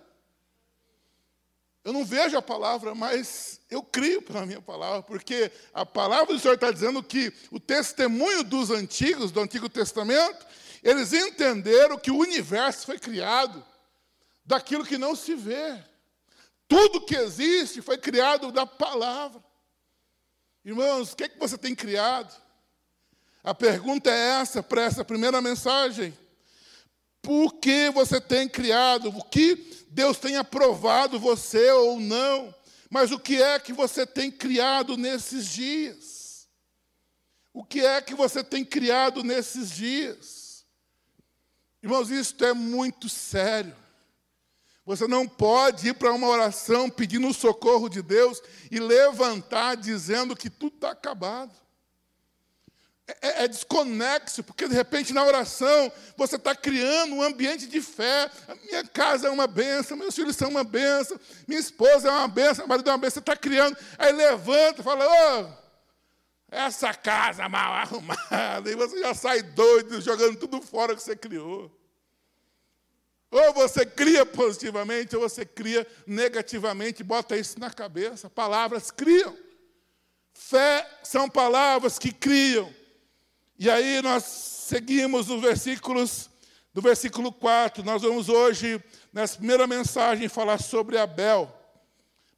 Eu 1.84 1.94
não 1.94 2.04
vejo 2.04 2.38
a 2.38 2.42
palavra, 2.42 2.94
mas 2.94 3.62
eu 3.72 3.82
crio 3.82 4.22
pela 4.22 4.46
minha 4.46 4.62
palavra, 4.62 5.02
porque 5.04 5.50
a 5.74 5.86
palavra 5.86 6.34
do 6.34 6.40
Senhor 6.40 6.56
está 6.56 6.70
dizendo 6.70 7.02
que 7.02 7.32
o 7.50 7.62
testemunho 7.62 8.44
dos 8.44 8.72
antigos, 8.72 9.32
do 9.32 9.40
Antigo 9.40 9.70
Testamento, 9.70 10.46
eles 10.84 11.14
entenderam 11.14 11.98
que 11.98 12.12
o 12.12 12.18
universo 12.18 12.86
foi 12.86 13.00
criado 13.00 13.64
daquilo 14.48 14.86
que 14.86 14.98
não 14.98 15.14
se 15.14 15.36
vê. 15.36 15.84
Tudo 16.68 17.06
que 17.06 17.16
existe 17.16 17.82
foi 17.82 17.98
criado 17.98 18.52
da 18.52 18.66
palavra. 18.66 19.44
Irmãos, 20.64 21.12
o 21.12 21.16
que, 21.16 21.26
é 21.26 21.30
que 21.30 21.38
você 21.38 21.58
tem 21.58 21.76
criado? 21.76 22.34
A 23.44 23.54
pergunta 23.54 24.10
é 24.10 24.42
essa 24.42 24.64
para 24.64 24.82
essa 24.82 25.06
primeira 25.06 25.42
mensagem. 25.42 26.18
Por 27.22 27.56
que 27.56 27.90
você 27.90 28.22
tem 28.22 28.48
criado? 28.48 29.10
O 29.10 29.24
que 29.24 29.86
Deus 29.90 30.18
tem 30.18 30.38
aprovado 30.38 31.20
você 31.20 31.70
ou 31.72 32.00
não? 32.00 32.54
Mas 32.90 33.12
o 33.12 33.20
que 33.20 33.42
é 33.42 33.60
que 33.60 33.74
você 33.74 34.06
tem 34.06 34.32
criado 34.32 34.96
nesses 34.96 35.48
dias? 35.48 36.48
O 37.54 37.66
que 37.66 37.86
é 37.86 38.02
que 38.02 38.16
você 38.16 38.44
tem 38.44 38.64
criado 38.64 39.24
nesses 39.24 39.72
dias? 39.72 40.66
Irmãos, 41.82 42.10
isso 42.10 42.36
é 42.44 42.54
muito 42.54 43.10
sério. 43.10 43.76
Você 44.88 45.06
não 45.06 45.28
pode 45.28 45.90
ir 45.90 45.96
para 45.96 46.14
uma 46.14 46.30
oração 46.30 46.90
pedindo 46.90 47.28
o 47.28 47.34
socorro 47.34 47.90
de 47.90 48.02
Deus 48.02 48.42
e 48.72 48.80
levantar 48.80 49.76
dizendo 49.76 50.34
que 50.34 50.50
tudo 50.50 50.76
está 50.76 50.92
acabado. 50.92 51.52
É, 53.06 53.18
é, 53.22 53.44
é, 53.44 53.48
desconexo, 53.50 54.42
porque 54.46 54.66
de 54.66 54.74
repente 54.74 55.14
na 55.14 55.26
oração 55.26 55.92
você 56.16 56.38
está 56.38 56.56
criando 56.56 57.16
um 57.16 57.22
ambiente 57.22 57.68
de 57.68 57.82
fé. 57.82 58.32
A 58.48 58.56
minha 58.56 58.86
casa 58.86 59.28
é 59.28 59.30
uma 59.30 59.46
benção, 59.46 59.98
meus 59.98 60.16
filhos 60.16 60.38
são 60.38 60.50
uma 60.50 60.64
benção, 60.64 61.20
minha 61.46 61.60
esposa 61.60 62.08
é 62.08 62.12
uma 62.12 62.28
benção, 62.30 62.60
meu 62.60 62.68
marido 62.70 62.90
é 62.90 62.94
uma 62.94 62.98
benção. 62.98 63.16
Você 63.16 63.20
está 63.20 63.36
criando, 63.36 63.76
aí 63.98 64.14
levanta 64.14 64.80
e 64.80 64.84
fala: 64.86 65.06
Ô, 65.06 65.42
oh, 65.42 65.48
essa 66.50 66.94
casa 66.94 67.50
mal 67.50 67.74
arrumada, 67.84 68.72
e 68.72 68.76
você 68.76 69.02
já 69.02 69.14
sai 69.14 69.44
doido, 69.44 70.00
jogando 70.00 70.38
tudo 70.38 70.62
fora 70.62 70.96
que 70.96 71.04
você 71.04 71.14
criou. 71.14 71.77
Ou 73.30 73.54
você 73.54 73.86
cria 73.86 74.26
positivamente, 74.26 75.16
ou 75.16 75.22
você 75.22 75.46
cria 75.46 75.86
negativamente, 76.06 77.04
bota 77.04 77.36
isso 77.36 77.60
na 77.60 77.70
cabeça. 77.70 78.30
Palavras 78.30 78.90
criam. 78.90 79.38
Fé 80.34 80.90
são 81.04 81.30
palavras 81.30 82.00
que 82.00 82.12
criam. 82.12 82.74
E 83.60 83.70
aí 83.70 84.02
nós 84.02 84.24
seguimos 84.24 85.30
os 85.30 85.42
versículos 85.42 86.30
do 86.74 86.82
versículo 86.82 87.34
4. 87.34 87.84
Nós 87.84 88.04
vamos 88.04 88.30
hoje, 88.30 88.82
nessa 89.12 89.38
primeira 89.38 89.66
mensagem, 89.66 90.30
falar 90.30 90.62
sobre 90.62 90.98
Abel. 90.98 91.52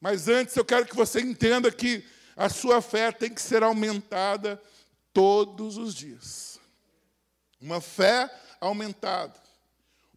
Mas 0.00 0.28
antes 0.28 0.56
eu 0.56 0.64
quero 0.64 0.86
que 0.86 0.96
você 0.96 1.20
entenda 1.20 1.70
que 1.70 2.02
a 2.34 2.48
sua 2.48 2.80
fé 2.80 3.12
tem 3.12 3.28
que 3.28 3.42
ser 3.42 3.62
aumentada 3.62 4.60
todos 5.12 5.76
os 5.76 5.94
dias. 5.94 6.58
Uma 7.60 7.82
fé 7.82 8.30
aumentada, 8.58 9.34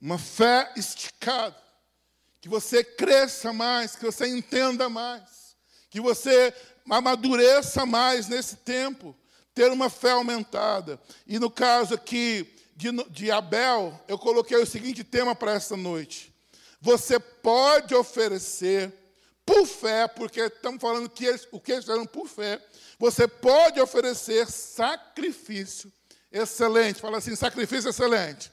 uma 0.03 0.17
fé 0.17 0.69
esticada, 0.75 1.55
que 2.41 2.49
você 2.49 2.83
cresça 2.83 3.53
mais, 3.53 3.95
que 3.95 4.03
você 4.03 4.27
entenda 4.27 4.89
mais, 4.89 5.55
que 5.89 6.01
você 6.01 6.53
amadureça 6.89 7.85
mais 7.85 8.27
nesse 8.27 8.57
tempo, 8.57 9.15
ter 9.55 9.71
uma 9.71 9.89
fé 9.89 10.11
aumentada. 10.11 10.99
E 11.25 11.39
no 11.39 11.49
caso 11.49 11.93
aqui 11.93 12.53
de, 12.75 12.91
de 13.11 13.31
Abel, 13.31 13.97
eu 14.05 14.19
coloquei 14.19 14.57
o 14.57 14.65
seguinte 14.65 15.05
tema 15.05 15.33
para 15.33 15.53
esta 15.53 15.77
noite: 15.77 16.35
você 16.81 17.17
pode 17.17 17.95
oferecer 17.95 18.91
por 19.45 19.65
fé, 19.65 20.05
porque 20.05 20.41
estamos 20.41 20.81
falando 20.81 21.09
que 21.09 21.23
eles, 21.23 21.47
o 21.49 21.61
que 21.61 21.71
eles 21.71 21.85
fizeram 21.85 22.05
por 22.05 22.27
fé, 22.27 22.61
você 22.99 23.25
pode 23.25 23.79
oferecer 23.79 24.51
sacrifício 24.51 25.89
excelente. 26.29 26.99
Fala 26.99 27.19
assim: 27.19 27.37
sacrifício 27.37 27.89
excelente. 27.89 28.51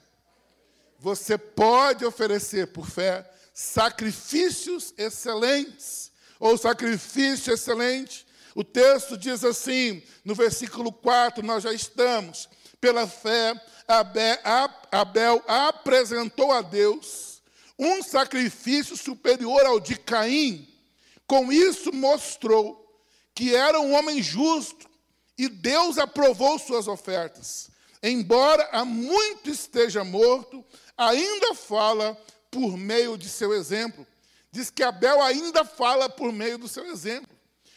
Você 1.01 1.39
pode 1.39 2.05
oferecer 2.05 2.69
por 2.69 2.89
fé 2.89 3.29
sacrifícios 3.55 4.95
excelentes, 4.97 6.13
ou 6.39 6.57
sacrifício 6.57 7.53
excelente. 7.53 8.27
O 8.55 8.63
texto 8.63 9.17
diz 9.17 9.43
assim, 9.45 10.03
no 10.25 10.35
versículo 10.35 10.93
4, 10.93 11.45
nós 11.45 11.63
já 11.63 11.73
estamos. 11.73 12.49
Pela 12.81 13.07
fé, 13.07 13.55
Abel, 13.89 14.39
Abel 14.91 15.43
apresentou 15.47 16.53
a 16.53 16.61
Deus 16.63 17.43
um 17.79 18.03
sacrifício 18.03 18.95
superior 18.95 19.65
ao 19.65 19.81
de 19.81 19.97
Caim, 19.97 20.69
com 21.27 21.51
isso, 21.51 21.93
mostrou 21.95 22.79
que 23.35 23.55
era 23.55 23.81
um 23.81 23.95
homem 23.95 24.23
justo 24.23 24.87
e 25.39 25.49
Deus 25.49 25.97
aprovou 25.97 26.59
suas 26.59 26.87
ofertas. 26.87 27.71
Embora 28.03 28.69
há 28.73 28.85
muito 28.85 29.51
esteja 29.51 30.03
morto, 30.03 30.65
ainda 31.01 31.55
fala 31.55 32.15
por 32.51 32.77
meio 32.77 33.17
de 33.17 33.29
seu 33.29 33.55
exemplo. 33.55 34.07
Diz 34.53 34.69
que 34.69 34.83
Abel 34.83 35.23
ainda 35.23 35.65
fala 35.65 36.11
por 36.11 36.31
meio 36.31 36.59
do 36.59 36.69
seu 36.69 36.85
exemplo, 36.87 37.35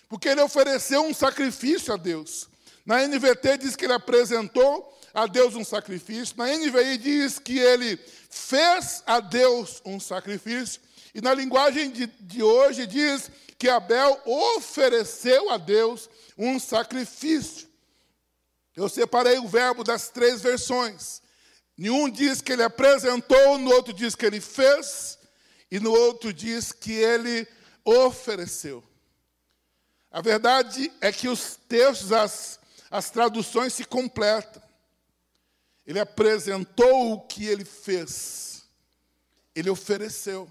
porque 0.09 0.27
ele 0.27 0.41
ofereceu 0.41 1.01
um 1.03 1.13
sacrifício 1.13 1.93
a 1.93 1.97
Deus. 1.97 2.49
Na 2.85 3.07
NVT 3.07 3.59
diz 3.59 3.75
que 3.77 3.85
ele 3.85 3.93
apresentou 3.93 4.91
a 5.13 5.25
Deus 5.25 5.55
um 5.55 5.63
sacrifício, 5.63 6.35
na 6.37 6.47
NVI 6.47 6.97
diz 6.97 7.39
que 7.39 7.59
ele 7.59 7.97
fez 8.29 9.03
a 9.05 9.19
Deus 9.19 9.81
um 9.85 9.99
sacrifício, 9.99 10.81
e 11.13 11.21
na 11.21 11.33
linguagem 11.33 11.91
de, 11.91 12.07
de 12.07 12.43
hoje 12.43 12.87
diz 12.87 13.31
que 13.57 13.69
Abel 13.69 14.19
ofereceu 14.25 15.49
a 15.51 15.57
Deus 15.57 16.09
um 16.37 16.59
sacrifício. 16.59 17.69
Eu 18.75 18.89
separei 18.89 19.37
o 19.37 19.47
verbo 19.47 19.83
das 19.83 20.09
três 20.09 20.41
versões. 20.41 21.22
Nenhum 21.77 22.09
diz 22.09 22.41
que 22.41 22.53
ele 22.53 22.63
apresentou, 22.63 23.57
no 23.57 23.71
outro 23.71 23.93
diz 23.93 24.15
que 24.15 24.25
ele 24.25 24.39
fez, 24.39 25.17
e 25.71 25.79
no 25.79 25.91
outro 25.91 26.31
diz 26.31 26.71
que 26.71 26.91
ele 26.91 27.47
ofereceu. 27.83 28.83
A 30.11 30.21
verdade 30.21 30.91
é 31.01 31.11
que 31.11 31.27
os 31.27 31.57
textos, 31.67 32.11
as, 32.11 32.59
as 32.91 33.09
traduções 33.09 33.73
se 33.73 33.83
completam. 33.83 34.61
Ele 35.85 35.99
apresentou 35.99 37.13
o 37.13 37.21
que 37.21 37.47
ele 37.47 37.65
fez, 37.65 38.63
ele 39.55 39.69
ofereceu. 39.69 40.49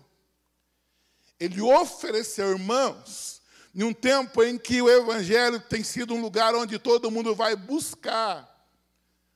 Ele 1.38 1.60
ofereceu, 1.60 2.50
irmãos, 2.50 3.42
em 3.74 3.82
um 3.82 3.92
tempo 3.92 4.44
em 4.44 4.58
que 4.58 4.82
o 4.82 4.88
Evangelho 4.90 5.58
tem 5.60 5.82
sido 5.82 6.14
um 6.14 6.20
lugar 6.20 6.54
onde 6.54 6.78
todo 6.78 7.10
mundo 7.10 7.34
vai 7.34 7.56
buscar. 7.56 8.48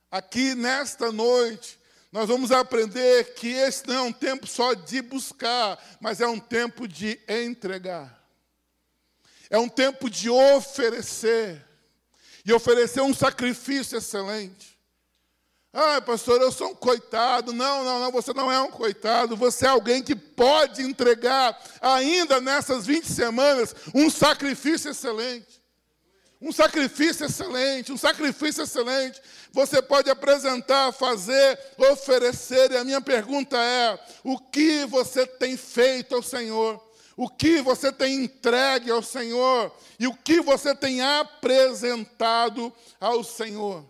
Aqui 0.09 0.55
nesta 0.55 1.11
noite, 1.11 1.76
nós 2.11 2.27
vamos 2.27 2.51
aprender 2.51 3.33
que 3.33 3.49
esse 3.49 3.85
não 3.87 3.95
é 3.95 4.01
um 4.01 4.13
tempo 4.13 4.47
só 4.47 4.73
de 4.73 5.01
buscar, 5.01 5.77
mas 5.99 6.21
é 6.21 6.27
um 6.27 6.39
tempo 6.39 6.87
de 6.87 7.19
entregar. 7.27 8.17
É 9.49 9.57
um 9.57 9.69
tempo 9.69 10.09
de 10.09 10.29
oferecer. 10.29 11.65
E 12.45 12.53
oferecer 12.53 13.01
um 13.01 13.13
sacrifício 13.13 13.97
excelente. 13.97 14.77
Ah, 15.73 16.01
pastor, 16.01 16.41
eu 16.41 16.51
sou 16.51 16.71
um 16.71 16.75
coitado. 16.75 17.51
Não, 17.51 17.83
não, 17.83 17.99
não, 17.99 18.11
você 18.11 18.33
não 18.33 18.51
é 18.51 18.59
um 18.61 18.71
coitado. 18.71 19.35
Você 19.35 19.65
é 19.65 19.69
alguém 19.69 20.01
que 20.01 20.15
pode 20.15 20.81
entregar, 20.81 21.61
ainda 21.81 22.39
nessas 22.39 22.85
20 22.85 23.05
semanas, 23.05 23.75
um 23.93 24.09
sacrifício 24.09 24.89
excelente. 24.89 25.61
Um 26.39 26.51
sacrifício 26.51 27.25
excelente, 27.25 27.91
um 27.91 27.97
sacrifício 27.97 28.63
excelente. 28.63 29.19
Você 29.51 29.81
pode 29.81 30.09
apresentar, 30.09 30.91
fazer, 30.91 31.59
oferecer. 31.77 32.71
E 32.71 32.77
a 32.77 32.83
minha 32.83 33.01
pergunta 33.01 33.57
é: 33.57 33.99
o 34.23 34.37
que 34.37 34.85
você 34.85 35.25
tem 35.25 35.57
feito 35.57 36.15
ao 36.15 36.21
Senhor? 36.21 36.85
O 37.15 37.27
que 37.27 37.61
você 37.61 37.91
tem 37.91 38.25
entregue 38.25 38.91
ao 38.91 39.01
Senhor? 39.01 39.75
E 39.99 40.05
o 40.05 40.13
que 40.13 40.39
você 40.39 40.75
tem 40.75 41.01
apresentado 41.01 42.71
ao 43.01 43.23
Senhor? 43.23 43.83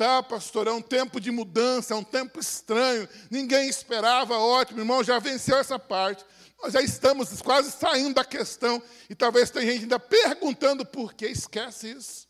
Tá, 0.00 0.22
pastor, 0.22 0.66
é 0.66 0.72
um 0.72 0.80
tempo 0.80 1.20
de 1.20 1.30
mudança, 1.30 1.92
é 1.92 1.96
um 1.98 2.02
tempo 2.02 2.40
estranho. 2.40 3.06
Ninguém 3.30 3.68
esperava, 3.68 4.38
ótimo, 4.38 4.80
irmão, 4.80 5.04
já 5.04 5.18
venceu 5.18 5.58
essa 5.58 5.78
parte. 5.78 6.24
Nós 6.62 6.72
já 6.72 6.80
estamos 6.80 7.42
quase 7.42 7.70
saindo 7.70 8.14
da 8.14 8.24
questão 8.24 8.82
e 9.10 9.14
talvez 9.14 9.50
tenha 9.50 9.70
gente 9.70 9.82
ainda 9.82 10.00
perguntando 10.00 10.86
por 10.86 11.12
que 11.12 11.26
esquece 11.26 11.90
isso. 11.90 12.26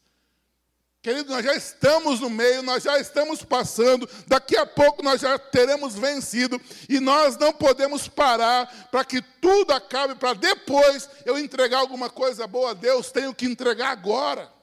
Querido, 1.00 1.30
nós 1.30 1.44
já 1.44 1.54
estamos 1.54 2.18
no 2.18 2.28
meio, 2.28 2.61
nós 2.64 2.83
já 2.83 2.98
estamos 2.98 3.44
passando, 3.44 4.11
daqui 4.26 4.56
a 4.56 4.66
pouco 4.66 5.00
nós 5.00 5.20
já 5.20 5.38
teremos 5.38 5.94
vencido 5.94 6.61
e 6.88 6.98
nós 6.98 7.37
não 7.37 7.52
podemos 7.52 8.09
parar 8.09 8.88
para 8.90 9.04
que 9.04 9.22
tudo 9.22 9.70
acabe, 9.70 10.16
para 10.16 10.35
depois 10.35 11.09
eu 11.24 11.38
entregar 11.38 11.78
alguma 11.78 12.11
coisa 12.11 12.48
boa 12.48 12.72
a 12.72 12.74
Deus, 12.74 13.12
tenho 13.12 13.33
que 13.33 13.46
entregar 13.46 13.90
agora. 13.90 14.59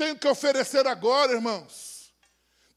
Tenho 0.00 0.16
que 0.16 0.26
oferecer 0.26 0.86
agora, 0.86 1.32
irmãos. 1.32 2.10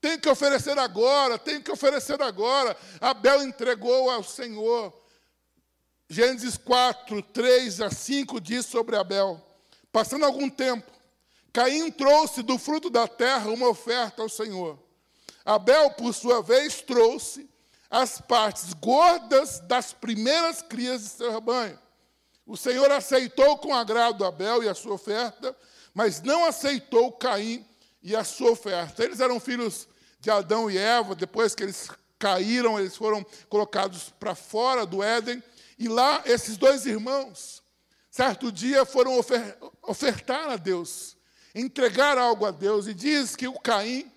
Tenho 0.02 0.20
que 0.20 0.28
oferecer 0.28 0.78
agora, 0.78 1.40
tenho 1.40 1.64
que 1.64 1.72
oferecer 1.72 2.22
agora. 2.22 2.76
Abel 3.00 3.44
entregou 3.44 4.10
ao 4.10 4.22
Senhor. 4.22 4.94
Gênesis 6.10 6.58
4, 6.58 7.22
3 7.22 7.80
a 7.80 7.90
5 7.90 8.42
diz 8.42 8.66
sobre 8.66 8.98
Abel. 8.98 9.42
Passando 9.90 10.26
algum 10.26 10.50
tempo, 10.50 10.92
Caim 11.54 11.90
trouxe 11.92 12.44
do 12.44 12.58
fruto 12.58 12.90
da 12.90 13.08
terra 13.08 13.50
uma 13.52 13.70
oferta 13.70 14.22
ao 14.22 14.28
Senhor. 14.28 14.78
Abel, 15.46 15.92
por 15.92 16.14
sua 16.14 16.42
vez, 16.42 16.82
trouxe 16.82 17.50
as 17.90 18.20
partes 18.20 18.74
gordas 18.74 19.62
das 19.62 19.94
primeiras 19.94 20.62
crias 20.62 21.04
de 21.04 21.08
seu 21.08 21.32
rebanho. 21.32 21.80
O 22.46 22.58
Senhor 22.58 22.92
aceitou 22.92 23.58
com 23.60 23.74
agrado 23.74 24.26
Abel 24.26 24.62
e 24.62 24.68
a 24.68 24.76
sua 24.76 24.96
oferta, 24.96 25.56
mas 25.94 26.22
não 26.22 26.46
aceitou 26.46 27.12
Caim 27.12 27.66
e 28.02 28.16
a 28.16 28.24
sua 28.24 28.52
oferta. 28.52 29.04
Eles 29.04 29.20
eram 29.20 29.40
filhos 29.40 29.88
de 30.20 30.32
Adão 30.32 30.70
e 30.70 30.78
Eva, 30.78 31.16
depois 31.16 31.54
que 31.54 31.64
eles 31.64 31.90
caíram, 32.18 32.80
eles 32.80 32.96
foram 32.96 33.26
colocados 33.50 34.10
para 34.18 34.34
fora 34.34 34.86
do 34.86 35.04
Éden, 35.04 35.44
e 35.78 35.90
lá 35.90 36.22
esses 36.26 36.56
dois 36.56 36.86
irmãos, 36.86 37.62
certo 38.10 38.50
dia, 38.50 38.86
foram 38.86 39.18
ofer 39.18 39.58
ofertar 39.82 40.50
a 40.50 40.56
Deus, 40.56 41.18
entregar 41.54 42.18
algo 42.18 42.46
a 42.46 42.52
Deus, 42.52 42.88
e 42.88 42.94
diz 42.94 43.36
que 43.36 43.48
o 43.48 43.60
Caim, 43.60 44.10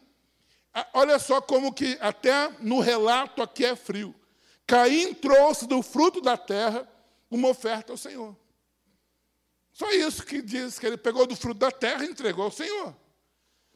olha 0.95 1.19
só 1.19 1.41
como 1.41 1.73
que 1.73 1.99
até 2.01 2.49
no 2.61 2.79
relato 2.79 3.43
aqui 3.43 3.65
é 3.65 3.75
frio. 3.75 4.15
Caim 4.65 5.13
trouxe 5.13 5.67
do 5.67 5.83
fruto 5.83 6.21
da 6.21 6.37
terra 6.37 6.89
uma 7.29 7.49
oferta 7.49 7.93
ao 7.93 7.97
Senhor. 7.97 8.37
Só 9.77 9.93
isso 9.93 10.25
que 10.25 10.41
diz 10.41 10.79
que 10.79 10.87
ele 10.87 10.97
pegou 10.97 11.27
do 11.27 11.37
fruto 11.37 11.61
da 11.61 11.71
terra 11.71 12.03
e 12.03 12.09
entregou 12.09 12.47
ao 12.47 12.51
Senhor. 12.51 12.97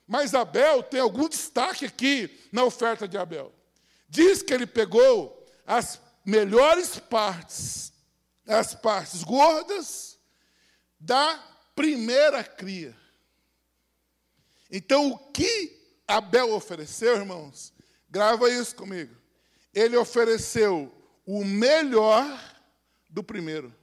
Mas 0.06 0.34
Abel 0.34 0.82
tem 0.82 0.98
algum 0.98 1.28
destaque 1.28 1.84
aqui 1.84 2.40
na 2.50 2.64
oferta 2.64 3.06
de 3.06 3.18
Abel. 3.18 3.52
Diz 4.08 4.42
que 4.42 4.54
ele 4.54 4.66
pegou 4.66 5.46
as 5.66 6.00
melhores 6.24 6.98
partes, 6.98 7.92
as 8.46 8.74
partes 8.74 9.22
gordas 9.22 10.18
da 10.98 11.38
primeira 11.76 12.42
cria. 12.42 12.96
Então, 14.70 15.10
o 15.10 15.18
que 15.18 16.00
Abel 16.08 16.54
ofereceu, 16.54 17.16
irmãos? 17.16 17.74
Grava 18.08 18.50
isso 18.50 18.74
comigo. 18.74 19.14
Ele 19.74 19.98
ofereceu 19.98 20.90
o 21.26 21.44
melhor 21.44 22.24
do 23.06 23.22
primeiro. 23.22 23.78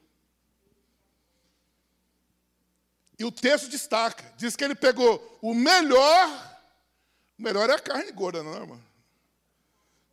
E 3.19 3.25
o 3.25 3.31
texto 3.31 3.67
destaca, 3.67 4.23
diz 4.37 4.55
que 4.55 4.63
ele 4.63 4.75
pegou 4.75 5.39
o 5.41 5.53
melhor, 5.53 6.59
o 7.37 7.41
melhor 7.41 7.69
é 7.69 7.73
a 7.73 7.79
carne 7.79 8.11
gorda, 8.11 8.43
não 8.43 8.53
é, 8.53 8.57
irmão? 8.57 8.83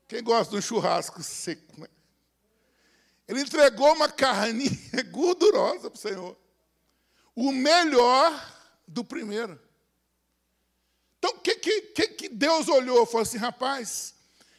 Quem 0.08 0.22
gosta 0.22 0.50
de 0.52 0.58
um 0.58 0.62
churrasco 0.62 1.22
seco, 1.22 1.80
né? 1.80 1.88
Ele 3.26 3.40
entregou 3.40 3.92
uma 3.94 4.08
carninha 4.08 4.70
gordurosa 5.10 5.90
para 5.90 5.98
o 5.98 6.00
Senhor. 6.00 6.36
O 7.34 7.52
melhor 7.52 8.54
do 8.86 9.02
primeiro. 9.04 9.60
Então, 11.18 11.32
o 11.32 11.40
que, 11.40 11.56
que, 11.56 12.08
que 12.08 12.28
Deus 12.28 12.68
olhou? 12.68 13.06
Falou 13.06 13.22
assim, 13.22 13.38
rapaz, 13.38 14.14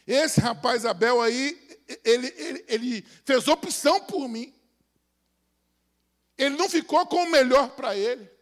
esse 0.05 0.39
rapaz 0.39 0.83
Abel 0.85 1.21
aí, 1.21 1.79
ele, 2.03 2.33
ele, 2.37 2.65
ele 2.67 3.01
fez 3.23 3.47
opção 3.47 4.01
por 4.01 4.27
mim. 4.27 4.53
Ele 6.37 6.55
não 6.57 6.67
ficou 6.67 7.05
com 7.05 7.23
o 7.23 7.29
melhor 7.29 7.69
para 7.75 7.95
ele. 7.95 8.34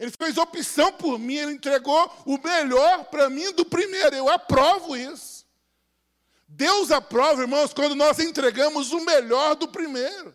Ele 0.00 0.10
fez 0.10 0.38
opção 0.38 0.90
por 0.94 1.18
mim, 1.18 1.36
ele 1.36 1.52
entregou 1.52 2.10
o 2.24 2.38
melhor 2.38 3.04
para 3.04 3.28
mim 3.28 3.52
do 3.52 3.66
primeiro. 3.66 4.16
Eu 4.16 4.30
aprovo 4.30 4.96
isso. 4.96 5.44
Deus 6.48 6.90
aprova, 6.90 7.42
irmãos, 7.42 7.74
quando 7.74 7.94
nós 7.94 8.18
entregamos 8.18 8.92
o 8.92 9.04
melhor 9.04 9.54
do 9.56 9.68
primeiro. 9.68 10.34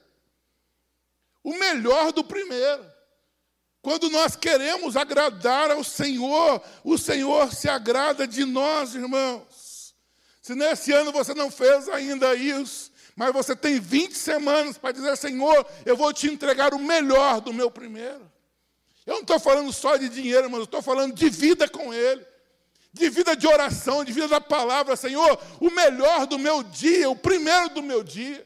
O 1.44 1.58
melhor 1.58 2.12
do 2.12 2.24
primeiro. 2.24 2.86
Quando 3.82 4.08
nós 4.12 4.36
queremos 4.36 4.96
agradar 4.96 5.72
ao 5.72 5.84
Senhor, 5.84 6.62
o 6.84 6.96
Senhor 6.96 7.52
se 7.52 7.68
agrada 7.68 8.28
de 8.28 8.46
nós, 8.46 8.94
irmãos. 8.94 9.96
Se 10.44 10.54
nesse 10.54 10.92
ano 10.92 11.12
você 11.12 11.34
não 11.34 11.50
fez 11.50 11.90
ainda 11.90 12.36
isso, 12.36 12.92
mas 13.16 13.34
você 13.34 13.56
tem 13.56 13.80
20 13.80 14.14
semanas 14.14 14.78
para 14.78 14.92
dizer: 14.92 15.18
Senhor, 15.18 15.66
eu 15.88 15.98
vou 15.98 16.14
te 16.14 16.28
entregar 16.28 16.72
o 16.76 16.80
melhor 16.80 17.42
do 17.42 17.52
meu 17.52 17.72
primeiro. 17.72 18.35
Eu 19.06 19.16
não 19.16 19.22
estou 19.22 19.40
falando 19.40 19.72
só 19.72 19.98
de 19.98 20.10
dinheiro, 20.10 20.50
mas 20.50 20.60
eu 20.60 20.66
estou 20.66 20.82
falando 20.82 21.14
de 21.14 21.30
vida 21.30 21.68
com 21.68 21.94
Ele, 21.94 22.26
de 22.92 23.10
vida 23.10 23.36
de 23.36 23.48
oração, 23.48 24.04
de 24.04 24.12
vida 24.12 24.28
da 24.28 24.42
palavra. 24.42 24.96
Senhor, 24.96 25.40
o 25.60 25.70
melhor 25.70 26.26
do 26.26 26.40
meu 26.40 26.64
dia, 26.64 27.10
o 27.10 27.16
primeiro 27.16 27.70
do 27.70 27.84
meu 27.84 28.04
dia. 28.04 28.46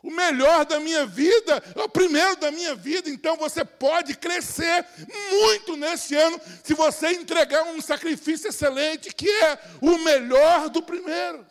O 0.00 0.12
melhor 0.12 0.64
da 0.64 0.78
minha 0.78 1.04
vida 1.04 1.62
é 1.74 1.82
o 1.82 1.88
primeiro 1.88 2.36
da 2.36 2.50
minha 2.50 2.74
vida. 2.74 3.10
Então 3.10 3.36
você 3.36 3.64
pode 3.64 4.16
crescer 4.16 4.86
muito 5.30 5.76
nesse 5.76 6.14
ano 6.14 6.40
se 6.62 6.72
você 6.72 7.12
entregar 7.12 7.64
um 7.64 7.80
sacrifício 7.80 8.48
excelente, 8.48 9.12
que 9.12 9.28
é 9.28 9.58
o 9.80 9.98
melhor 9.98 10.68
do 10.68 10.80
primeiro. 10.80 11.44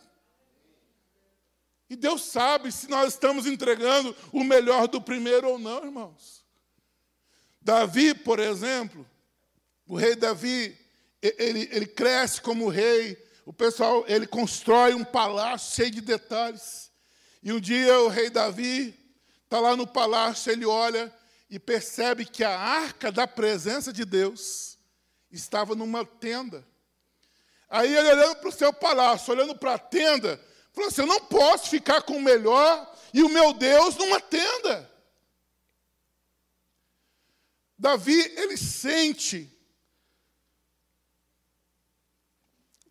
E 1.90 1.96
Deus 1.96 2.24
sabe 2.24 2.72
se 2.72 2.90
nós 2.90 3.14
estamos 3.14 3.46
entregando 3.46 4.16
o 4.32 4.44
melhor 4.44 4.88
do 4.88 5.02
primeiro 5.02 5.50
ou 5.50 5.60
não, 5.60 5.84
irmãos. 5.84 6.37
Davi, 7.68 8.14
por 8.14 8.40
exemplo, 8.40 9.06
o 9.86 9.98
rei 9.98 10.16
Davi, 10.16 10.74
ele, 11.22 11.68
ele 11.70 11.86
cresce 11.86 12.40
como 12.40 12.70
rei, 12.70 13.22
o 13.46 13.52
pessoal, 13.52 14.06
ele 14.08 14.26
constrói 14.26 14.94
um 14.94 15.04
palácio 15.04 15.76
cheio 15.76 15.92
de 15.92 16.00
detalhes. 16.00 16.90
E 17.44 17.52
um 17.52 17.60
dia 17.60 18.00
o 18.00 18.08
rei 18.08 18.30
Davi 18.30 18.98
está 19.44 19.60
lá 19.60 19.76
no 19.76 19.86
palácio, 19.86 20.50
ele 20.50 20.66
olha 20.66 21.14
e 21.50 21.60
percebe 21.60 22.24
que 22.24 22.42
a 22.42 22.58
arca 22.58 23.12
da 23.12 23.28
presença 23.28 23.92
de 23.92 24.06
Deus 24.06 24.78
estava 25.30 25.76
numa 25.76 26.06
tenda. 26.06 26.66
Aí 27.70 27.94
ele 27.94 28.12
olhando 28.14 28.38
para 28.38 28.48
o 28.48 28.54
seu 28.54 28.72
palácio, 28.72 29.34
olhando 29.34 29.58
para 29.58 29.74
a 29.74 29.78
tenda, 29.78 30.40
falou 30.72 30.88
assim: 30.88 31.02
Eu 31.02 31.08
não 31.08 31.20
posso 31.20 31.70
ficar 31.70 32.02
com 32.02 32.16
o 32.16 32.22
melhor 32.22 32.96
e 33.14 33.22
o 33.24 33.28
meu 33.28 33.52
Deus 33.52 33.98
numa 33.98 34.22
tenda. 34.22 34.90
Davi, 37.78 38.20
ele 38.36 38.58
sente 38.58 39.54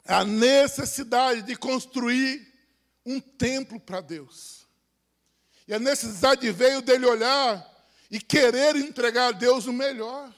a 0.04 0.24
necessidade 0.24 1.42
de 1.42 1.56
construir 1.56 2.46
um 3.04 3.20
templo 3.20 3.80
para 3.80 4.00
Deus. 4.00 4.66
E 5.66 5.74
a 5.74 5.78
necessidade 5.78 6.50
veio 6.52 6.80
dele 6.80 7.06
olhar 7.06 7.74
e 8.10 8.20
querer 8.20 8.76
entregar 8.76 9.28
a 9.28 9.32
Deus 9.32 9.66
o 9.66 9.72
melhor. 9.72 10.32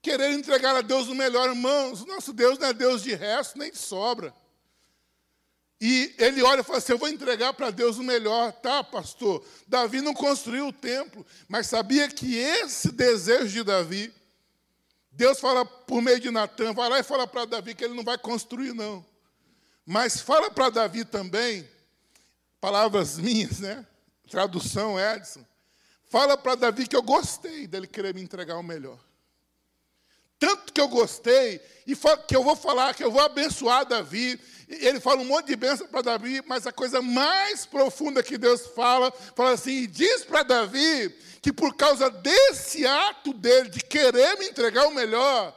Querer 0.00 0.30
entregar 0.30 0.76
a 0.76 0.80
Deus 0.80 1.08
o 1.08 1.14
melhor, 1.14 1.48
irmãos. 1.48 2.04
Nosso 2.06 2.32
Deus 2.32 2.58
não 2.58 2.68
é 2.68 2.72
Deus 2.72 3.02
de 3.02 3.14
resto 3.14 3.58
nem 3.58 3.72
de 3.72 3.78
sobra. 3.78 4.34
E 5.80 6.14
ele 6.18 6.42
olha 6.42 6.60
e 6.60 6.64
fala 6.64 6.78
assim: 6.78 6.92
Eu 6.92 6.98
vou 6.98 7.08
entregar 7.08 7.52
para 7.54 7.70
Deus 7.70 7.98
o 7.98 8.02
melhor, 8.02 8.52
tá, 8.52 8.82
pastor? 8.82 9.44
Davi 9.66 10.00
não 10.00 10.12
construiu 10.12 10.68
o 10.68 10.72
templo, 10.72 11.24
mas 11.48 11.68
sabia 11.68 12.08
que 12.08 12.36
esse 12.36 12.90
desejo 12.90 13.48
de 13.48 13.62
Davi, 13.62 14.12
Deus 15.12 15.38
fala 15.38 15.64
por 15.64 16.02
meio 16.02 16.18
de 16.18 16.30
Natan, 16.30 16.72
vai 16.72 16.88
lá 16.88 16.98
e 16.98 17.04
fala 17.04 17.26
para 17.26 17.44
Davi 17.44 17.74
que 17.74 17.84
ele 17.84 17.94
não 17.94 18.02
vai 18.02 18.18
construir, 18.18 18.72
não. 18.72 19.04
Mas 19.86 20.20
fala 20.20 20.50
para 20.50 20.68
Davi 20.68 21.04
também, 21.04 21.68
palavras 22.60 23.16
minhas, 23.16 23.60
né? 23.60 23.86
Tradução, 24.28 24.98
Edson. 24.98 25.44
Fala 26.10 26.36
para 26.36 26.54
Davi 26.54 26.86
que 26.86 26.96
eu 26.96 27.02
gostei 27.02 27.66
dele 27.66 27.86
querer 27.86 28.14
me 28.14 28.20
entregar 28.20 28.56
o 28.58 28.62
melhor. 28.62 28.98
Tanto 30.38 30.72
que 30.72 30.80
eu 30.80 30.88
gostei, 30.88 31.60
e 31.86 31.96
que 32.26 32.36
eu 32.36 32.44
vou 32.44 32.54
falar, 32.54 32.94
que 32.94 33.02
eu 33.02 33.10
vou 33.10 33.20
abençoar 33.20 33.84
Davi. 33.84 34.40
Ele 34.68 35.00
fala 35.00 35.22
um 35.22 35.24
monte 35.24 35.46
de 35.46 35.56
bênção 35.56 35.86
para 35.86 36.02
Davi, 36.02 36.42
mas 36.46 36.66
a 36.66 36.72
coisa 36.72 37.00
mais 37.00 37.64
profunda 37.64 38.22
que 38.22 38.36
Deus 38.36 38.66
fala, 38.66 39.10
fala 39.34 39.52
assim, 39.52 39.86
diz 39.86 40.24
para 40.24 40.42
Davi 40.42 41.08
que 41.40 41.50
por 41.50 41.74
causa 41.74 42.10
desse 42.10 42.86
ato 42.86 43.32
dele, 43.32 43.70
de 43.70 43.80
querer 43.80 44.38
me 44.38 44.46
entregar 44.46 44.86
o 44.86 44.94
melhor, 44.94 45.56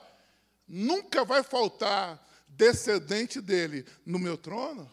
nunca 0.65 1.25
vai 1.25 1.43
faltar 1.43 2.25
descendente 2.47 3.41
dele 3.41 3.85
no 4.05 4.17
meu 4.17 4.37
trono? 4.37 4.89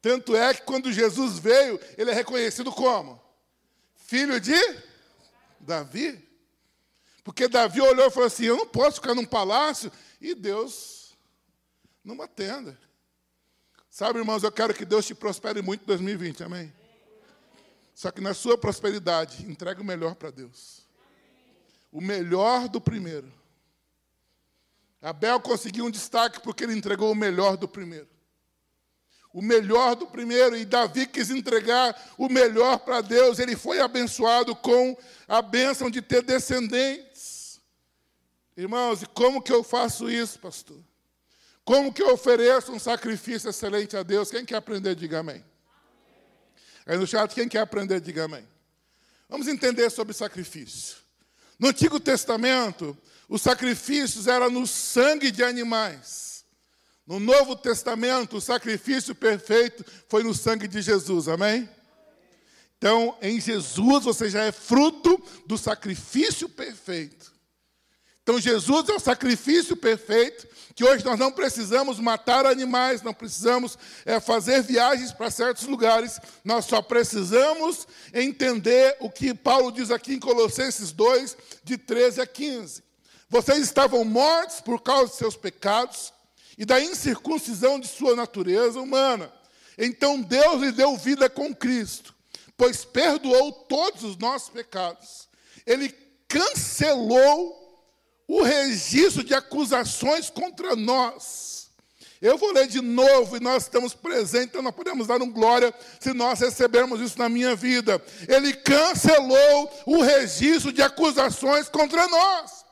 Tanto 0.00 0.34
é 0.34 0.54
que 0.54 0.62
quando 0.62 0.92
Jesus 0.92 1.38
veio, 1.38 1.78
ele 1.98 2.10
é 2.10 2.14
reconhecido 2.14 2.72
como? 2.72 3.20
Filho 3.96 4.40
de 4.40 4.56
Davi. 5.60 6.24
Porque 7.22 7.48
Davi 7.48 7.82
olhou 7.82 8.06
e 8.06 8.10
falou 8.10 8.28
assim: 8.28 8.44
Eu 8.44 8.56
não 8.56 8.66
posso 8.66 9.00
ficar 9.00 9.14
num 9.14 9.26
palácio 9.26 9.90
e 10.20 10.34
Deus 10.34 10.95
numa 12.06 12.28
tenda. 12.28 12.78
Sabe, 13.90 14.20
irmãos, 14.20 14.44
eu 14.44 14.52
quero 14.52 14.72
que 14.72 14.84
Deus 14.84 15.04
te 15.04 15.14
prospere 15.14 15.60
muito 15.60 15.82
em 15.82 15.86
2020, 15.86 16.44
amém? 16.44 16.72
Só 17.92 18.12
que 18.12 18.20
na 18.20 18.32
sua 18.32 18.56
prosperidade, 18.56 19.44
entregue 19.50 19.80
o 19.80 19.84
melhor 19.84 20.14
para 20.14 20.30
Deus. 20.30 20.86
O 21.90 22.00
melhor 22.00 22.68
do 22.68 22.80
primeiro. 22.80 23.32
Abel 25.02 25.40
conseguiu 25.40 25.84
um 25.84 25.90
destaque 25.90 26.40
porque 26.40 26.64
ele 26.64 26.74
entregou 26.74 27.10
o 27.10 27.14
melhor 27.14 27.56
do 27.56 27.66
primeiro. 27.66 28.08
O 29.32 29.42
melhor 29.42 29.96
do 29.96 30.06
primeiro, 30.06 30.56
e 30.56 30.64
Davi 30.64 31.06
quis 31.06 31.30
entregar 31.30 32.14
o 32.16 32.28
melhor 32.28 32.78
para 32.78 33.00
Deus. 33.00 33.38
Ele 33.38 33.56
foi 33.56 33.80
abençoado 33.80 34.54
com 34.54 34.96
a 35.26 35.42
bênção 35.42 35.90
de 35.90 36.00
ter 36.00 36.22
descendentes. 36.22 37.60
Irmãos, 38.56 39.02
e 39.02 39.06
como 39.06 39.42
que 39.42 39.52
eu 39.52 39.62
faço 39.62 40.08
isso, 40.08 40.38
pastor? 40.38 40.78
Como 41.66 41.92
que 41.92 42.00
eu 42.00 42.12
ofereço 42.12 42.70
um 42.70 42.78
sacrifício 42.78 43.50
excelente 43.50 43.96
a 43.96 44.04
Deus? 44.04 44.30
Quem 44.30 44.44
quer 44.44 44.54
aprender, 44.54 44.94
diga 44.94 45.18
amém. 45.18 45.44
Aí 46.86 46.96
no 46.96 47.08
chat, 47.08 47.34
quem 47.34 47.48
quer 47.48 47.58
aprender, 47.58 48.00
diga 48.00 48.26
amém. 48.26 48.46
Vamos 49.28 49.48
entender 49.48 49.90
sobre 49.90 50.14
sacrifício. 50.14 50.98
No 51.58 51.66
Antigo 51.66 51.98
Testamento, 51.98 52.96
os 53.28 53.42
sacrifícios 53.42 54.28
eram 54.28 54.48
no 54.48 54.64
sangue 54.64 55.32
de 55.32 55.42
animais. 55.42 56.44
No 57.04 57.18
Novo 57.18 57.56
Testamento, 57.56 58.36
o 58.36 58.40
sacrifício 58.40 59.12
perfeito 59.12 59.84
foi 60.08 60.22
no 60.22 60.32
sangue 60.32 60.68
de 60.68 60.80
Jesus, 60.80 61.26
amém? 61.26 61.68
Então, 62.78 63.18
em 63.20 63.40
Jesus 63.40 64.04
você 64.04 64.30
já 64.30 64.44
é 64.44 64.52
fruto 64.52 65.20
do 65.44 65.58
sacrifício 65.58 66.48
perfeito. 66.48 67.35
Então, 68.26 68.40
Jesus 68.40 68.88
é 68.88 68.92
o 68.92 68.98
sacrifício 68.98 69.76
perfeito, 69.76 70.48
que 70.74 70.82
hoje 70.82 71.04
nós 71.04 71.16
não 71.16 71.30
precisamos 71.30 72.00
matar 72.00 72.44
animais, 72.44 73.00
não 73.00 73.14
precisamos 73.14 73.78
é, 74.04 74.18
fazer 74.18 74.64
viagens 74.64 75.12
para 75.12 75.30
certos 75.30 75.68
lugares, 75.68 76.18
nós 76.44 76.64
só 76.64 76.82
precisamos 76.82 77.86
entender 78.12 78.96
o 78.98 79.08
que 79.08 79.32
Paulo 79.32 79.70
diz 79.70 79.92
aqui 79.92 80.14
em 80.14 80.18
Colossenses 80.18 80.90
2, 80.90 81.36
de 81.62 81.78
13 81.78 82.20
a 82.20 82.26
15. 82.26 82.82
Vocês 83.30 83.60
estavam 83.60 84.04
mortos 84.04 84.60
por 84.60 84.82
causa 84.82 85.12
de 85.12 85.18
seus 85.18 85.36
pecados 85.36 86.12
e 86.58 86.64
da 86.64 86.80
incircuncisão 86.80 87.78
de 87.78 87.86
sua 87.86 88.16
natureza 88.16 88.80
humana. 88.80 89.32
Então 89.78 90.20
Deus 90.20 90.60
lhe 90.62 90.72
deu 90.72 90.96
vida 90.96 91.30
com 91.30 91.54
Cristo, 91.54 92.12
pois 92.56 92.84
perdoou 92.84 93.52
todos 93.52 94.02
os 94.02 94.16
nossos 94.16 94.48
pecados. 94.48 95.28
Ele 95.64 95.94
cancelou 96.26 97.65
o 98.28 98.42
registro 98.42 99.22
de 99.22 99.34
acusações 99.34 100.30
contra 100.30 100.74
nós. 100.74 101.70
Eu 102.20 102.38
vou 102.38 102.52
ler 102.52 102.66
de 102.66 102.80
novo 102.80 103.36
e 103.36 103.40
nós 103.40 103.64
estamos 103.64 103.92
presentes, 103.92 104.48
então 104.48 104.62
nós 104.62 104.74
podemos 104.74 105.06
dar 105.06 105.20
um 105.20 105.30
glória 105.30 105.72
se 106.00 106.12
nós 106.12 106.40
recebermos 106.40 107.00
isso 107.00 107.18
na 107.18 107.28
minha 107.28 107.54
vida. 107.54 108.02
Ele 108.26 108.54
cancelou 108.54 109.82
o 109.84 110.00
registro 110.00 110.72
de 110.72 110.82
acusações 110.82 111.68
contra 111.68 112.08
nós. 112.08 112.64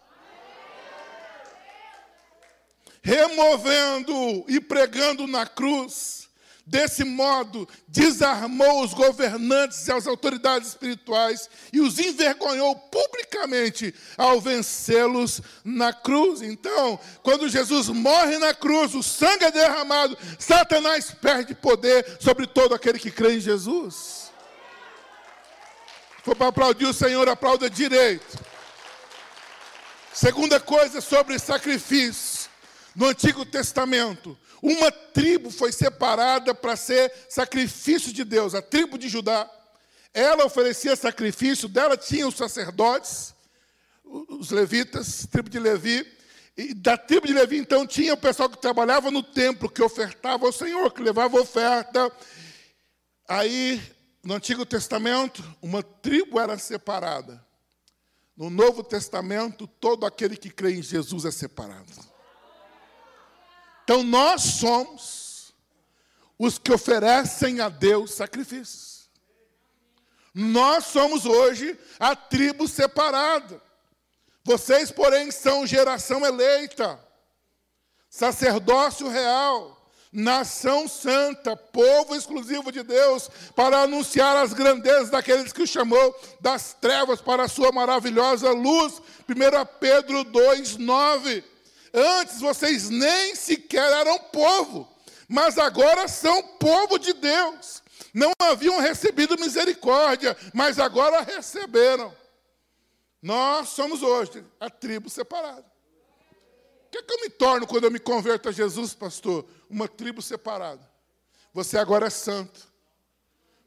Removendo 3.02 4.44
e 4.48 4.58
pregando 4.60 5.26
na 5.26 5.46
cruz 5.46 6.23
Desse 6.66 7.04
modo, 7.04 7.68
desarmou 7.86 8.82
os 8.82 8.94
governantes 8.94 9.86
e 9.86 9.92
as 9.92 10.06
autoridades 10.06 10.68
espirituais 10.68 11.50
e 11.70 11.80
os 11.80 11.98
envergonhou 11.98 12.74
publicamente 12.74 13.94
ao 14.16 14.40
vencê-los 14.40 15.42
na 15.62 15.92
cruz. 15.92 16.40
Então, 16.40 16.98
quando 17.22 17.50
Jesus 17.50 17.88
morre 17.88 18.38
na 18.38 18.54
cruz, 18.54 18.94
o 18.94 19.02
sangue 19.02 19.44
é 19.44 19.50
derramado, 19.50 20.16
Satanás 20.38 21.10
perde 21.10 21.54
poder 21.54 22.16
sobre 22.18 22.46
todo 22.46 22.74
aquele 22.74 22.98
que 22.98 23.10
crê 23.10 23.34
em 23.34 23.40
Jesus. 23.40 24.32
For 26.22 26.34
para 26.34 26.48
aplaudir 26.48 26.86
o 26.86 26.94
Senhor, 26.94 27.28
aplauda 27.28 27.68
direito. 27.68 28.38
Segunda 30.14 30.58
coisa 30.58 31.02
sobre 31.02 31.38
sacrifício. 31.38 32.48
No 32.96 33.06
Antigo 33.06 33.44
Testamento, 33.44 34.38
uma 34.64 34.90
tribo 34.90 35.50
foi 35.50 35.70
separada 35.70 36.54
para 36.54 36.74
ser 36.74 37.12
sacrifício 37.28 38.10
de 38.14 38.24
Deus, 38.24 38.54
a 38.54 38.62
tribo 38.62 38.96
de 38.96 39.10
Judá. 39.10 39.46
Ela 40.14 40.46
oferecia 40.46 40.96
sacrifício, 40.96 41.68
dela 41.68 41.98
tinha 41.98 42.26
os 42.26 42.34
sacerdotes, 42.34 43.34
os 44.02 44.50
levitas, 44.50 45.26
tribo 45.30 45.50
de 45.50 45.58
Levi. 45.58 46.10
E 46.56 46.72
da 46.72 46.96
tribo 46.96 47.26
de 47.26 47.34
Levi, 47.34 47.58
então, 47.58 47.86
tinha 47.86 48.14
o 48.14 48.16
pessoal 48.16 48.48
que 48.48 48.56
trabalhava 48.56 49.10
no 49.10 49.22
templo, 49.22 49.68
que 49.68 49.82
ofertava 49.82 50.46
ao 50.46 50.52
Senhor, 50.52 50.90
que 50.94 51.02
levava 51.02 51.38
oferta. 51.38 52.10
Aí, 53.28 53.82
no 54.22 54.32
Antigo 54.32 54.64
Testamento, 54.64 55.44
uma 55.60 55.82
tribo 55.82 56.40
era 56.40 56.56
separada. 56.56 57.44
No 58.34 58.48
Novo 58.48 58.82
Testamento, 58.82 59.66
todo 59.66 60.06
aquele 60.06 60.38
que 60.38 60.48
crê 60.48 60.72
em 60.72 60.82
Jesus 60.82 61.26
é 61.26 61.30
separado. 61.30 62.13
Então 63.84 64.02
nós 64.02 64.42
somos 64.42 65.54
os 66.38 66.58
que 66.58 66.72
oferecem 66.72 67.60
a 67.60 67.68
Deus 67.68 68.12
sacrifícios. 68.14 69.08
Nós 70.34 70.86
somos 70.86 71.26
hoje 71.26 71.78
a 72.00 72.16
tribo 72.16 72.66
separada. 72.66 73.62
Vocês, 74.42 74.90
porém, 74.90 75.30
são 75.30 75.66
geração 75.66 76.26
eleita, 76.26 76.98
sacerdócio 78.10 79.08
real, 79.08 79.90
nação 80.12 80.88
santa, 80.88 81.56
povo 81.56 82.14
exclusivo 82.14 82.72
de 82.72 82.82
Deus, 82.82 83.30
para 83.54 83.82
anunciar 83.82 84.36
as 84.36 84.52
grandezas 84.52 85.10
daqueles 85.10 85.52
que 85.52 85.62
o 85.62 85.66
chamou 85.66 86.14
das 86.40 86.74
trevas 86.74 87.20
para 87.20 87.44
a 87.44 87.48
sua 87.48 87.70
maravilhosa 87.70 88.50
luz. 88.50 89.00
1 89.28 89.78
Pedro 89.78 90.24
2, 90.24 90.76
9. 90.78 91.53
Antes 91.94 92.40
vocês 92.40 92.90
nem 92.90 93.36
sequer 93.36 93.92
eram 93.92 94.18
povo, 94.18 94.92
mas 95.28 95.56
agora 95.58 96.08
são 96.08 96.42
povo 96.58 96.98
de 96.98 97.12
Deus. 97.12 97.84
Não 98.12 98.32
haviam 98.40 98.80
recebido 98.80 99.38
misericórdia, 99.38 100.36
mas 100.52 100.80
agora 100.80 101.20
receberam. 101.20 102.12
Nós 103.22 103.68
somos 103.68 104.02
hoje 104.02 104.44
a 104.58 104.68
tribo 104.68 105.08
separada. 105.08 105.64
O 106.86 106.90
que, 106.90 106.98
é 106.98 107.02
que 107.02 107.12
eu 107.12 107.20
me 107.20 107.30
torno 107.30 107.66
quando 107.66 107.84
eu 107.84 107.90
me 107.90 108.00
converto 108.00 108.48
a 108.48 108.52
Jesus, 108.52 108.92
pastor? 108.92 109.46
Uma 109.70 109.86
tribo 109.86 110.20
separada. 110.20 110.88
Você 111.52 111.78
agora 111.78 112.08
é 112.08 112.10
santo. 112.10 112.60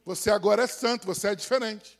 Você 0.06 0.30
agora 0.30 0.64
é 0.64 0.68
santo, 0.68 1.06
você 1.06 1.30
é 1.30 1.36
diferente. 1.36 1.97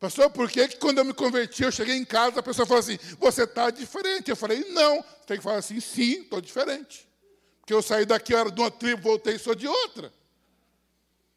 Pastor, 0.00 0.30
por 0.30 0.50
que, 0.50 0.66
que 0.66 0.76
quando 0.78 0.96
eu 0.96 1.04
me 1.04 1.12
converti, 1.12 1.62
eu 1.62 1.70
cheguei 1.70 1.94
em 1.94 2.06
casa, 2.06 2.40
a 2.40 2.42
pessoa 2.42 2.66
falou 2.66 2.80
assim, 2.80 2.98
você 3.18 3.44
está 3.44 3.68
diferente. 3.68 4.30
Eu 4.30 4.36
falei, 4.36 4.64
não. 4.70 4.96
Você 4.96 5.26
tem 5.26 5.36
que 5.36 5.42
falar 5.42 5.58
assim, 5.58 5.78
sim, 5.78 6.22
estou 6.22 6.40
diferente. 6.40 7.06
Porque 7.60 7.74
eu 7.74 7.82
saí 7.82 8.06
daqui, 8.06 8.32
eu 8.32 8.38
era 8.38 8.50
de 8.50 8.58
uma 8.58 8.70
tribo, 8.70 9.02
voltei 9.02 9.34
e 9.34 9.38
sou 9.38 9.54
de 9.54 9.68
outra. 9.68 10.10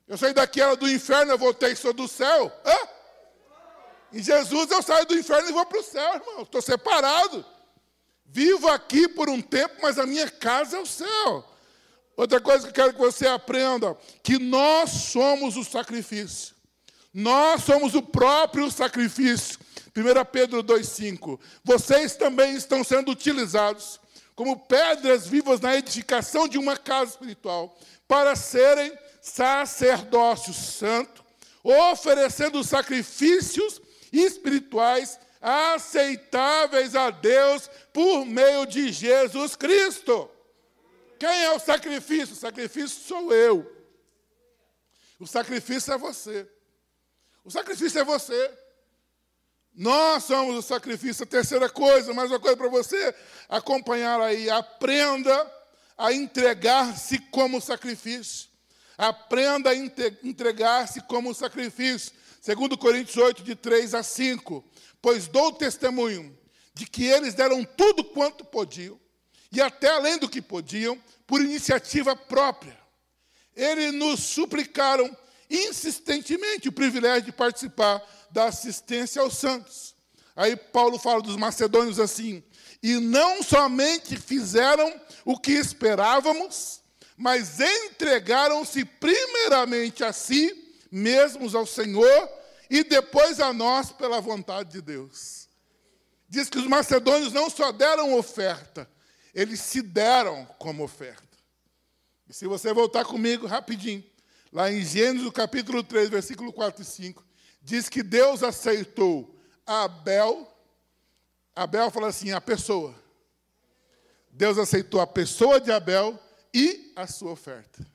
Eu 0.07 0.17
saí 0.17 0.33
daqui, 0.33 0.61
era 0.61 0.77
do 0.77 0.89
inferno, 0.89 1.33
eu 1.33 1.37
voltei 1.37 1.73
e 1.73 1.75
sou 1.75 1.91
do 1.91 2.07
céu. 2.07 2.49
Hã? 2.65 2.87
Em 4.13 4.23
Jesus 4.23 4.71
eu 4.71 4.81
saio 4.81 5.05
do 5.07 5.17
inferno 5.17 5.49
e 5.49 5.51
vou 5.51 5.65
para 5.65 5.79
o 5.79 5.83
céu, 5.83 6.13
irmão. 6.13 6.43
Estou 6.43 6.61
separado. 6.61 7.45
Vivo 8.25 8.69
aqui 8.69 9.09
por 9.09 9.29
um 9.29 9.41
tempo, 9.41 9.75
mas 9.81 9.99
a 9.99 10.05
minha 10.05 10.29
casa 10.29 10.77
é 10.77 10.79
o 10.79 10.85
céu. 10.85 11.43
Outra 12.15 12.39
coisa 12.39 12.63
que 12.63 12.69
eu 12.69 12.73
quero 12.73 12.93
que 12.93 12.99
você 12.99 13.27
aprenda, 13.27 13.97
que 14.21 14.39
nós 14.39 14.89
somos 14.89 15.57
o 15.57 15.65
sacrifício. 15.65 16.52
Nós 17.13 17.63
somos 17.63 17.93
o 17.93 18.01
próprio 18.01 18.71
sacrifício. 18.71 19.59
1 19.95 20.25
Pedro 20.31 20.63
2,5. 20.63 21.39
Vocês 21.63 22.15
também 22.15 22.55
estão 22.55 22.83
sendo 22.83 23.11
utilizados 23.11 23.99
como 24.35 24.59
pedras 24.59 25.27
vivas 25.27 25.59
na 25.59 25.75
edificação 25.75 26.47
de 26.47 26.57
uma 26.57 26.75
casa 26.75 27.11
espiritual, 27.11 27.77
para 28.07 28.35
serem 28.35 28.91
sacerdócio 29.21 30.53
santo, 30.53 31.23
oferecendo 31.63 32.63
sacrifícios 32.63 33.79
espirituais 34.11 35.19
aceitáveis 35.39 36.95
a 36.95 37.09
Deus 37.09 37.69
por 37.91 38.25
meio 38.25 38.65
de 38.65 38.91
Jesus 38.91 39.55
Cristo. 39.55 40.29
Quem 41.19 41.43
é 41.43 41.51
o 41.51 41.59
sacrifício? 41.59 42.33
O 42.33 42.37
sacrifício 42.37 43.01
sou 43.01 43.33
eu. 43.33 43.71
O 45.19 45.27
sacrifício 45.27 45.93
é 45.93 45.97
você. 45.97 46.47
O 47.43 47.51
sacrifício 47.51 47.99
é 47.99 48.03
você. 48.03 48.51
Nós 49.75 50.23
somos 50.23 50.55
o 50.55 50.61
sacrifício. 50.61 51.23
A 51.23 51.27
terceira 51.27 51.69
coisa, 51.69 52.13
mais 52.13 52.31
uma 52.31 52.39
coisa 52.39 52.55
para 52.55 52.69
você 52.69 53.13
acompanhar 53.49 54.21
aí. 54.21 54.49
Aprenda 54.49 55.51
a 55.97 56.13
entregar-se 56.13 57.19
como 57.31 57.59
sacrifício. 57.59 58.47
Aprenda 58.97 59.71
a 59.71 59.75
entregar-se 59.75 61.01
como 61.01 61.33
sacrifício. 61.33 62.13
Segundo 62.39 62.77
Coríntios 62.77 63.17
8, 63.17 63.43
de 63.43 63.55
3 63.55 63.93
a 63.93 64.03
5. 64.03 64.63
Pois 65.01 65.27
dou 65.27 65.51
testemunho 65.51 66.37
de 66.73 66.85
que 66.85 67.05
eles 67.05 67.33
deram 67.33 67.63
tudo 67.63 68.03
quanto 68.03 68.43
podiam, 68.43 68.99
e 69.51 69.61
até 69.61 69.89
além 69.89 70.17
do 70.17 70.29
que 70.29 70.41
podiam, 70.41 70.99
por 71.27 71.41
iniciativa 71.41 72.15
própria. 72.15 72.77
Eles 73.55 73.93
nos 73.93 74.21
suplicaram 74.21 75.15
insistentemente 75.53 76.67
o 76.67 76.71
privilégio 76.71 77.23
de 77.23 77.31
participar 77.31 78.01
da 78.31 78.45
assistência 78.45 79.21
aos 79.21 79.37
santos. 79.37 79.95
Aí 80.35 80.55
Paulo 80.55 80.97
fala 80.97 81.21
dos 81.21 81.35
macedônios 81.35 81.99
assim: 81.99 82.43
e 82.81 82.99
não 82.99 83.43
somente 83.43 84.17
fizeram 84.17 84.99
o 85.23 85.39
que 85.39 85.51
esperávamos, 85.51 86.81
mas 87.15 87.59
entregaram-se 87.59 88.83
primeiramente 88.83 90.03
a 90.03 90.11
si 90.11 90.75
mesmos 90.91 91.53
ao 91.55 91.65
Senhor 91.65 92.29
e 92.69 92.83
depois 92.83 93.39
a 93.39 93.53
nós 93.53 93.91
pela 93.91 94.19
vontade 94.19 94.71
de 94.71 94.81
Deus. 94.81 95.47
Diz 96.27 96.49
que 96.49 96.57
os 96.57 96.67
macedônios 96.67 97.31
não 97.31 97.49
só 97.49 97.71
deram 97.71 98.17
oferta, 98.17 98.89
eles 99.33 99.59
se 99.59 99.81
deram 99.81 100.45
como 100.57 100.83
oferta. 100.83 101.37
E 102.27 102.33
se 102.33 102.47
você 102.47 102.73
voltar 102.73 103.05
comigo 103.05 103.45
rapidinho, 103.45 104.03
lá 104.53 104.71
em 104.71 104.85
Gênesis, 104.85 105.29
capítulo 105.31 105.83
3, 105.83 106.09
versículo 106.09 106.53
4 106.53 106.83
e 106.83 106.85
5, 106.85 107.25
diz 107.61 107.89
que 107.89 108.03
Deus 108.03 108.43
aceitou 108.43 109.35
Abel. 109.65 110.47
Abel 111.55 111.89
fala 111.89 112.07
assim: 112.07 112.31
a 112.31 112.39
pessoa. 112.39 112.95
Deus 114.29 114.57
aceitou 114.57 115.01
a 115.01 115.07
pessoa 115.07 115.59
de 115.59 115.71
Abel 115.71 116.19
e 116.53 116.93
a 116.95 117.07
sua 117.07 117.31
oferta. 117.31 117.85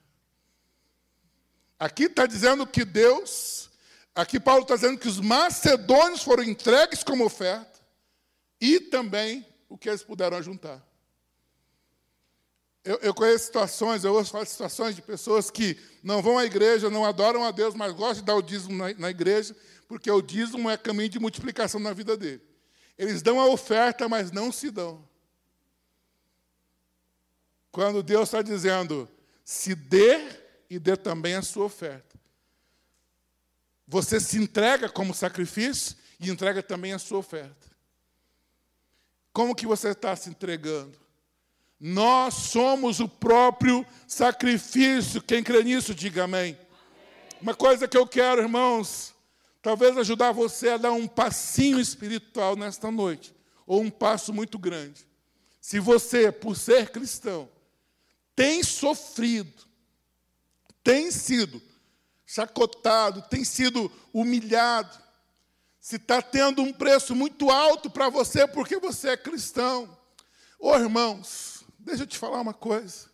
Aqui 1.79 2.05
está 2.05 2.27
dizendo 2.27 2.67
que 2.67 2.85
Deus, 2.85 3.71
aqui 4.15 4.41
Paulo 4.41 4.63
está 4.63 4.75
dizendo 4.75 4.99
que 4.99 5.09
os 5.09 5.21
macedônios 5.21 6.23
foram 6.23 6.43
entregues 6.43 7.05
como 7.05 7.25
oferta 7.25 7.79
e 8.61 8.81
também 8.81 9.47
o 9.69 9.79
que 9.79 9.89
eles 9.89 10.03
puderam 10.03 10.43
juntar. 10.43 10.85
Eu, 12.89 12.97
eu, 13.03 13.13
conheço 13.13 13.45
situações, 13.45 14.03
eu 14.03 14.15
ouço 14.15 14.31
falar 14.31 14.45
de 14.45 14.51
situações 14.51 14.97
de 14.97 15.03
pessoas 15.03 15.51
que 15.51 15.79
não 16.03 16.23
vão 16.23 16.39
à 16.39 16.47
igreja, 16.47 16.89
não 16.89 17.05
adoram 17.05 17.45
a 17.45 17.51
Deus, 17.51 17.75
mas 17.75 17.93
gostam 17.93 18.21
de 18.21 18.23
dar 18.23 18.35
o 18.35 18.41
dízimo 18.41 18.79
na, 18.79 18.95
na 18.95 19.11
igreja, 19.11 19.55
porque 19.87 20.11
o 20.11 20.23
dízimo 20.23 20.71
é 20.71 20.77
caminho 20.79 21.11
de 21.11 21.19
multiplicação 21.19 21.79
na 21.79 21.93
vida 21.93 22.17
dele. 22.17 22.41
Eles 22.97 23.21
dão 23.21 23.39
a 23.39 23.47
oferta, 23.47 24.09
mas 24.09 24.33
não 24.33 24.51
se 24.51 24.71
dão. 24.71 25.07
Quando 27.71 28.03
Deus 28.03 28.31
está 28.31 28.41
dizendo, 28.41 29.07
se 29.45 29.75
dê 29.75 30.27
e 30.71 30.79
dê 30.79 30.97
também 30.97 31.35
a 31.35 31.43
sua 31.43 31.67
oferta. 31.67 32.19
Você 33.87 34.19
se 34.19 34.39
entrega 34.39 34.89
como 34.89 35.13
sacrifício 35.13 35.95
e 36.19 36.31
entrega 36.31 36.63
também 36.63 36.95
a 36.95 36.99
sua 36.99 37.19
oferta. 37.19 37.69
Como 39.31 39.55
que 39.55 39.67
você 39.67 39.91
está 39.91 40.17
se 40.17 40.31
entregando? 40.31 41.08
Nós 41.81 42.35
somos 42.35 42.99
o 42.99 43.09
próprio 43.09 43.87
sacrifício. 44.07 45.23
Quem 45.23 45.43
crê 45.43 45.63
nisso, 45.63 45.95
diga 45.95 46.25
amém. 46.25 46.59
Uma 47.41 47.55
coisa 47.55 47.87
que 47.87 47.97
eu 47.97 48.07
quero, 48.07 48.43
irmãos, 48.43 49.15
talvez 49.63 49.97
ajudar 49.97 50.33
você 50.33 50.71
a 50.71 50.77
dar 50.77 50.93
um 50.93 51.07
passinho 51.07 51.79
espiritual 51.79 52.57
nesta 52.57 52.91
noite, 52.91 53.33
ou 53.65 53.81
um 53.81 53.91
passo 53.91 54.33
muito 54.33 54.59
grande. 54.59 55.07
Se 55.61 55.79
você, 55.79 56.33
por 56.33 56.57
ser 56.57 56.91
cristão, 56.91 57.49
tem 58.35 58.63
sofrido, 58.63 59.63
tem 60.83 61.11
sido 61.11 61.63
chacotado, 62.27 63.23
tem 63.23 63.45
sido 63.45 63.91
humilhado, 64.13 64.99
se 65.81 65.97
está 65.97 66.21
tendo 66.21 66.61
um 66.61 66.73
preço 66.73 67.15
muito 67.15 67.51
alto 67.51 67.89
para 67.89 68.09
você 68.09 68.47
porque 68.47 68.79
você 68.79 69.11
é 69.11 69.17
cristão. 69.17 69.97
Ô 70.59 70.75
irmãos, 70.75 71.58
deixa 71.89 72.05
eu 72.05 72.07
te 72.07 72.19
falar 72.19 72.41
uma 72.41 72.55
coisa. 72.55 73.11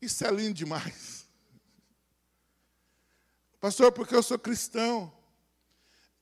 Isso 0.00 0.26
é 0.26 0.30
lindo 0.30 0.54
demais. 0.54 1.26
Pastor, 3.60 3.92
porque 3.92 4.14
eu 4.14 4.22
sou 4.22 4.38
cristão, 4.38 5.12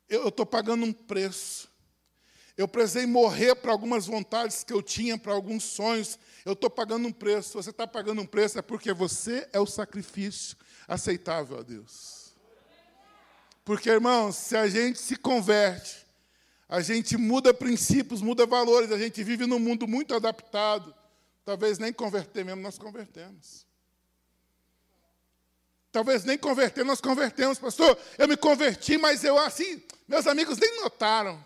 eu 0.08 0.28
estou 0.28 0.44
pagando 0.44 0.84
um 0.84 0.92
preço. 0.92 1.68
Eu 2.56 2.66
precisei 2.66 3.06
morrer 3.06 3.54
para 3.54 3.70
algumas 3.70 4.06
vontades 4.06 4.64
que 4.64 4.72
eu 4.72 4.82
tinha, 4.82 5.16
para 5.16 5.32
alguns 5.32 5.62
sonhos. 5.62 6.18
Eu 6.44 6.54
estou 6.54 6.68
pagando 6.68 7.06
um 7.06 7.12
preço. 7.12 7.52
Você 7.52 7.70
está 7.70 7.86
pagando 7.86 8.20
um 8.20 8.26
preço 8.26 8.58
é 8.58 8.62
porque 8.62 8.92
você 8.92 9.48
é 9.52 9.60
o 9.60 9.66
sacrifício 9.66 10.56
aceitável 10.88 11.60
a 11.60 11.62
Deus. 11.62 12.34
Porque, 13.64 13.88
irmãos, 13.88 14.34
se 14.34 14.56
a 14.56 14.66
gente 14.66 14.98
se 14.98 15.14
converte, 15.14 16.07
a 16.68 16.82
gente 16.82 17.16
muda 17.16 17.54
princípios, 17.54 18.20
muda 18.20 18.44
valores, 18.44 18.92
a 18.92 18.98
gente 18.98 19.24
vive 19.24 19.46
num 19.46 19.58
mundo 19.58 19.88
muito 19.88 20.14
adaptado. 20.14 20.94
Talvez 21.44 21.78
nem 21.78 21.92
converter 21.92 22.44
mesmo, 22.44 22.60
nós 22.60 22.76
convertemos. 22.76 23.66
Talvez 25.90 26.24
nem 26.24 26.36
converter, 26.36 26.84
nós 26.84 27.00
convertemos. 27.00 27.58
Pastor, 27.58 27.98
eu 28.18 28.28
me 28.28 28.36
converti, 28.36 28.98
mas 28.98 29.24
eu 29.24 29.38
assim, 29.38 29.82
meus 30.06 30.26
amigos 30.26 30.58
nem 30.58 30.82
notaram. 30.82 31.42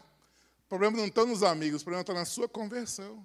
O 0.67 0.69
problema 0.69 0.97
não 0.97 1.07
está 1.07 1.25
nos 1.25 1.45
amigos, 1.45 1.83
o 1.83 1.85
problema 1.85 2.03
está 2.03 2.15
na 2.15 2.25
sua 2.25 2.49
conversão. 2.49 3.25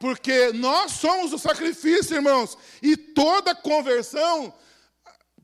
Porque 0.00 0.50
nós 0.52 0.92
somos 0.92 1.32
o 1.34 1.38
sacrifício, 1.38 2.16
irmãos. 2.16 2.56
E 2.80 2.96
toda 2.96 3.54
conversão, 3.54 4.54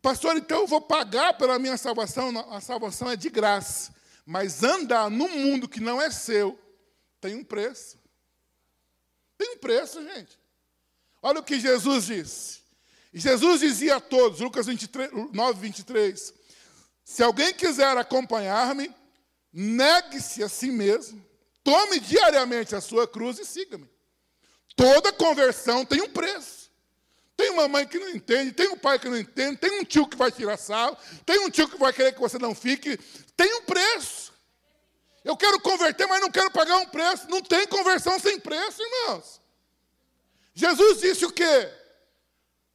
pastor, 0.00 0.37
então 0.38 0.61
eu 0.61 0.66
vou 0.66 0.81
pagar 0.81 1.35
pela 1.35 1.59
minha 1.59 1.76
salvação. 1.76 2.33
A 2.50 2.61
salvação 2.61 3.11
é 3.11 3.16
de 3.16 3.29
graça. 3.29 4.00
Mas 4.31 4.62
andar 4.62 5.11
num 5.11 5.29
mundo 5.29 5.69
que 5.69 5.81
não 5.81 6.01
é 6.01 6.09
seu, 6.11 6.57
tem 7.21 7.35
um 7.35 7.43
preço. 7.43 7.99
Tem 9.37 9.55
um 9.55 9.59
preço, 9.59 10.01
gente. 10.05 10.38
Olha 11.21 11.40
o 11.40 11.43
que 11.43 11.59
Jesus 11.59 12.07
disse. 12.07 12.61
Jesus 13.12 13.61
dizia 13.61 13.97
a 13.97 14.01
todos, 14.01 14.38
Lucas 14.38 14.66
23, 14.66 15.11
9, 15.33 15.61
23, 15.61 16.33
se 17.05 17.23
alguém 17.25 17.53
quiser 17.53 17.97
acompanhar-me, 17.97 18.95
Negue-se 19.53 20.43
a 20.45 20.49
si 20.49 20.71
mesmo, 20.71 21.25
tome 21.64 21.99
diariamente 21.99 22.75
a 22.75 22.81
sua 22.81 23.07
cruz 23.07 23.38
e 23.38 23.45
siga-me. 23.45 23.88
Toda 24.77 25.12
conversão 25.12 25.85
tem 25.85 26.01
um 26.01 26.09
preço. 26.09 26.60
Tem 27.40 27.48
uma 27.53 27.66
mãe 27.66 27.87
que 27.87 27.98
não 27.98 28.11
entende, 28.11 28.53
tem 28.53 28.68
um 28.68 28.76
pai 28.76 28.98
que 28.98 29.09
não 29.09 29.16
entende, 29.16 29.57
tem 29.57 29.81
um 29.81 29.83
tio 29.83 30.07
que 30.07 30.14
vai 30.14 30.31
tirar 30.31 30.59
sal, 30.59 30.94
tem 31.24 31.38
um 31.38 31.48
tio 31.48 31.66
que 31.66 31.79
vai 31.79 31.90
querer 31.90 32.12
que 32.12 32.20
você 32.20 32.38
não 32.38 32.55
fique. 32.55 32.98
Tem 33.35 33.50
um 33.55 33.62
preço. 33.62 34.31
Eu 35.24 35.35
quero 35.38 35.59
converter, 35.59 36.07
mas 36.07 36.20
não 36.20 36.31
quero 36.31 36.50
pagar 36.50 36.76
um 36.76 36.85
preço. 36.85 37.31
Não 37.31 37.40
tem 37.40 37.66
conversão 37.66 38.20
sem 38.20 38.38
preço, 38.38 38.83
irmãos. 38.83 39.40
Jesus 40.53 41.00
disse 41.00 41.24
o 41.24 41.33
quê? 41.33 41.72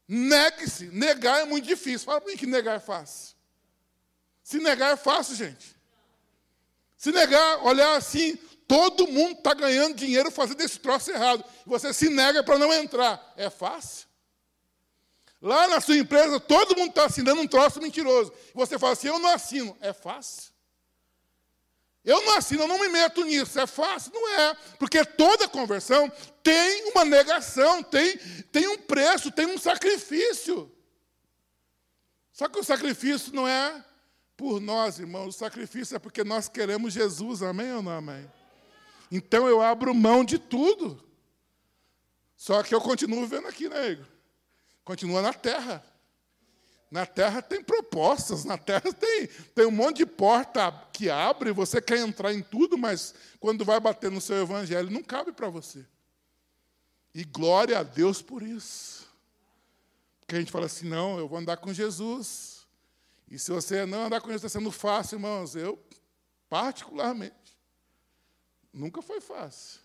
Negue-se. 0.07 0.87
Negar 0.87 1.41
é 1.41 1.45
muito 1.45 1.67
difícil. 1.67 2.07
Fala 2.07 2.19
para 2.19 2.31
mim 2.31 2.35
que 2.35 2.47
negar 2.47 2.77
é 2.77 2.79
fácil. 2.79 3.35
Se 4.41 4.57
negar 4.57 4.93
é 4.93 4.97
fácil, 4.97 5.35
gente. 5.35 5.75
Se 6.97 7.11
negar, 7.11 7.63
olhar 7.63 7.97
assim, 7.97 8.35
todo 8.67 9.05
mundo 9.05 9.37
está 9.37 9.53
ganhando 9.53 9.93
dinheiro 9.93 10.31
fazendo 10.31 10.61
esse 10.61 10.79
troço 10.79 11.11
errado. 11.11 11.45
E 11.67 11.69
você 11.69 11.93
se 11.93 12.09
nega 12.09 12.43
para 12.43 12.57
não 12.57 12.73
entrar. 12.73 13.31
É 13.37 13.51
fácil. 13.51 14.14
Lá 15.41 15.67
na 15.67 15.79
sua 15.81 15.97
empresa, 15.97 16.39
todo 16.39 16.75
mundo 16.75 16.89
está 16.89 17.05
assinando 17.05 17.41
um 17.41 17.47
troço 17.47 17.81
mentiroso. 17.81 18.33
Você 18.53 18.79
fala 18.79 18.93
assim: 18.93 19.07
eu 19.07 19.19
não 19.19 19.29
assino. 19.29 19.77
É 19.81 19.93
fácil. 19.93 20.55
Eu 22.03 22.21
não 22.23 22.37
assino, 22.37 22.63
eu 22.63 22.67
não 22.67 22.79
me 22.79 22.87
meto 22.87 23.23
nisso. 23.23 23.59
É 23.59 23.65
fácil? 23.65 24.11
Não 24.13 24.39
é. 24.39 24.55
Porque 24.77 25.03
toda 25.03 25.47
conversão 25.47 26.11
tem 26.43 26.91
uma 26.91 27.03
negação, 27.03 27.81
tem, 27.81 28.15
tem 28.51 28.67
um 28.67 28.77
preço, 28.77 29.31
tem 29.31 29.47
um 29.47 29.57
sacrifício. 29.57 30.71
Só 32.31 32.47
que 32.47 32.59
o 32.59 32.63
sacrifício 32.63 33.33
não 33.33 33.47
é 33.47 33.83
por 34.37 34.59
nós, 34.59 34.99
irmãos. 34.99 35.35
O 35.35 35.39
sacrifício 35.39 35.95
é 35.95 35.99
porque 35.99 36.23
nós 36.23 36.47
queremos 36.47 36.93
Jesus, 36.93 37.41
amém 37.41 37.73
ou 37.73 37.81
não 37.81 37.91
amém? 37.91 38.31
Então 39.11 39.47
eu 39.47 39.61
abro 39.61 39.93
mão 39.95 40.23
de 40.23 40.37
tudo. 40.37 41.03
Só 42.35 42.61
que 42.61 42.75
eu 42.75 42.81
continuo 42.81 43.25
vendo 43.25 43.47
aqui, 43.47 43.67
né, 43.67 43.91
Igor? 43.91 44.14
Continua 44.85 45.21
na 45.21 45.33
terra. 45.33 45.83
Na 46.91 47.05
terra 47.05 47.41
tem 47.41 47.61
propostas, 47.61 48.45
na 48.45 48.57
terra 48.57 48.93
tem, 48.93 49.27
tem 49.27 49.65
um 49.65 49.71
monte 49.71 49.97
de 49.97 50.05
porta 50.05 50.71
que 50.93 51.09
abre, 51.09 51.51
você 51.51 51.81
quer 51.81 51.97
entrar 51.97 52.31
em 52.31 52.41
tudo, 52.41 52.77
mas 52.77 53.13
quando 53.39 53.65
vai 53.65 53.79
bater 53.79 54.11
no 54.11 54.21
seu 54.21 54.37
evangelho, 54.37 54.91
não 54.91 55.03
cabe 55.03 55.33
para 55.33 55.49
você. 55.49 55.85
E 57.13 57.23
glória 57.23 57.79
a 57.79 57.83
Deus 57.83 58.21
por 58.21 58.43
isso. 58.43 59.07
Porque 60.19 60.35
a 60.35 60.39
gente 60.39 60.51
fala 60.51 60.67
assim: 60.67 60.87
não, 60.87 61.17
eu 61.17 61.27
vou 61.27 61.39
andar 61.39 61.57
com 61.57 61.73
Jesus. 61.73 62.65
E 63.29 63.39
se 63.39 63.51
você 63.51 63.85
não 63.85 64.05
andar 64.05 64.21
com 64.21 64.29
isso, 64.29 64.45
está 64.45 64.49
sendo 64.49 64.71
fácil, 64.71 65.15
irmãos. 65.15 65.55
Eu, 65.55 65.83
particularmente, 66.47 67.57
nunca 68.71 69.01
foi 69.01 69.19
fácil. 69.19 69.81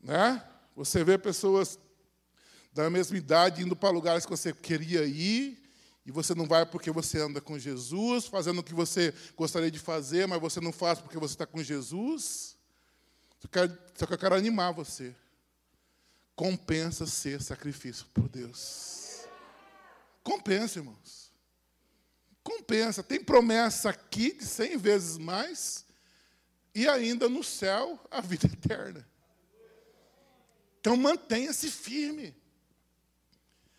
Né? 0.00 0.42
Você 0.74 1.04
vê 1.04 1.16
pessoas 1.16 1.78
da 2.76 2.90
mesma 2.90 3.16
idade 3.16 3.62
indo 3.62 3.74
para 3.74 3.88
lugares 3.88 4.24
que 4.26 4.30
você 4.30 4.52
queria 4.52 5.04
ir, 5.04 5.62
e 6.04 6.12
você 6.12 6.34
não 6.34 6.46
vai 6.46 6.64
porque 6.66 6.90
você 6.90 7.18
anda 7.18 7.40
com 7.40 7.58
Jesus, 7.58 8.26
fazendo 8.26 8.60
o 8.60 8.62
que 8.62 8.74
você 8.74 9.12
gostaria 9.34 9.70
de 9.70 9.78
fazer, 9.78 10.28
mas 10.28 10.40
você 10.40 10.60
não 10.60 10.72
faz 10.72 11.00
porque 11.00 11.18
você 11.18 11.34
está 11.34 11.46
com 11.46 11.62
Jesus. 11.62 12.56
Só 13.40 14.06
que 14.06 14.12
eu 14.12 14.18
quero 14.18 14.34
animar 14.34 14.72
você. 14.72 15.14
Compensa 16.36 17.06
ser 17.06 17.42
sacrifício 17.42 18.06
por 18.12 18.28
Deus. 18.28 19.22
Compensa, 20.22 20.78
irmãos. 20.78 21.32
Compensa. 22.44 23.02
Tem 23.02 23.24
promessa 23.24 23.90
aqui 23.90 24.34
de 24.34 24.44
cem 24.44 24.76
vezes 24.76 25.16
mais 25.18 25.86
e 26.74 26.86
ainda 26.86 27.28
no 27.28 27.42
céu 27.42 27.98
a 28.10 28.20
vida 28.20 28.46
eterna. 28.52 29.04
Então 30.78 30.96
mantenha-se 30.96 31.68
firme. 31.68 32.45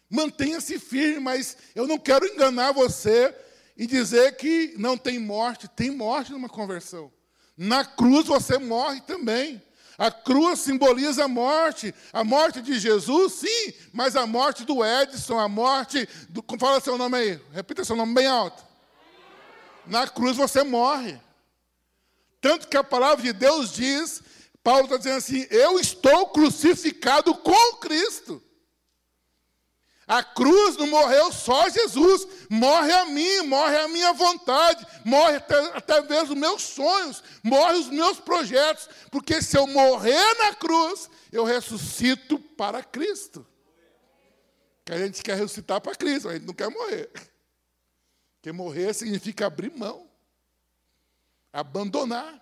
Mantenha-se 0.10 0.80
firme, 0.80 1.20
mas 1.20 1.58
eu 1.76 1.86
não 1.88 1.98
quero 1.98 2.26
enganar 2.26 2.72
você 2.72 3.36
e 3.76 3.86
dizer 3.86 4.38
que 4.38 4.74
não 4.78 4.98
tem 4.98 5.20
morte. 5.20 5.68
Tem 5.68 5.92
morte 5.92 6.32
numa 6.32 6.50
conversão. 6.50 7.12
Na 7.58 7.84
cruz 7.84 8.28
você 8.28 8.58
morre 8.58 9.02
também. 9.02 9.62
A 9.98 10.12
cruz 10.12 10.60
simboliza 10.60 11.26
a 11.26 11.28
morte. 11.28 11.94
A 12.14 12.24
morte 12.24 12.62
de 12.62 12.80
Jesus, 12.80 13.34
sim, 13.34 13.74
mas 13.92 14.16
a 14.16 14.28
morte 14.28 14.64
do 14.64 14.86
Edson, 14.86 15.40
a 15.40 15.48
morte 15.48 16.08
do. 16.30 16.44
Fala 16.60 16.80
seu 16.80 16.98
nome 16.98 17.18
aí, 17.18 17.42
repita 17.52 17.84
seu 17.84 17.96
nome 17.96 18.14
bem 18.14 18.28
alto. 18.28 18.64
Na 19.88 20.08
cruz 20.08 20.38
você 20.38 20.64
morre. 20.64 21.20
Tanto 22.40 22.68
que 22.68 22.78
a 22.78 22.84
palavra 22.84 23.24
de 23.24 23.34
Deus 23.34 23.74
diz, 23.74 24.22
Paulo 24.64 24.84
está 24.84 24.98
dizendo 24.98 25.18
assim: 25.18 25.48
eu 25.50 25.80
estou 25.80 26.28
crucificado 26.28 27.34
com 27.34 27.78
Cristo. 27.78 28.42
A 30.08 30.24
cruz 30.24 30.78
não 30.78 30.88
morreu 30.88 31.34
só 31.34 31.68
Jesus, 31.68 32.26
morre 32.50 32.94
a 32.94 33.06
mim, 33.08 33.42
morre 33.42 33.76
a 33.76 33.90
minha 33.90 34.14
vontade, 34.14 34.88
morre 35.04 35.36
até, 35.36 35.60
até 35.78 36.02
mesmo 36.04 36.34
os 36.34 36.40
meus 36.40 36.62
sonhos, 36.64 37.22
morre 37.44 37.78
os 37.78 37.90
meus 37.90 38.18
projetos, 38.18 38.88
porque 39.12 39.42
se 39.42 39.58
eu 39.58 39.68
morrer 39.68 40.34
na 40.36 40.56
cruz, 40.56 41.10
eu 41.30 41.44
ressuscito 41.44 42.40
para 42.40 42.82
Cristo. 42.82 43.46
Que 44.86 44.94
a 44.94 44.98
gente 44.98 45.22
quer 45.22 45.36
ressuscitar 45.36 45.82
para 45.82 45.94
Cristo, 45.94 46.30
a 46.30 46.34
gente 46.34 46.46
não 46.46 46.54
quer 46.54 46.70
morrer. 46.70 47.12
Porque 48.38 48.54
morrer 48.54 48.94
significa 48.94 49.48
abrir 49.48 49.76
mão, 49.76 50.10
abandonar. 51.52 52.42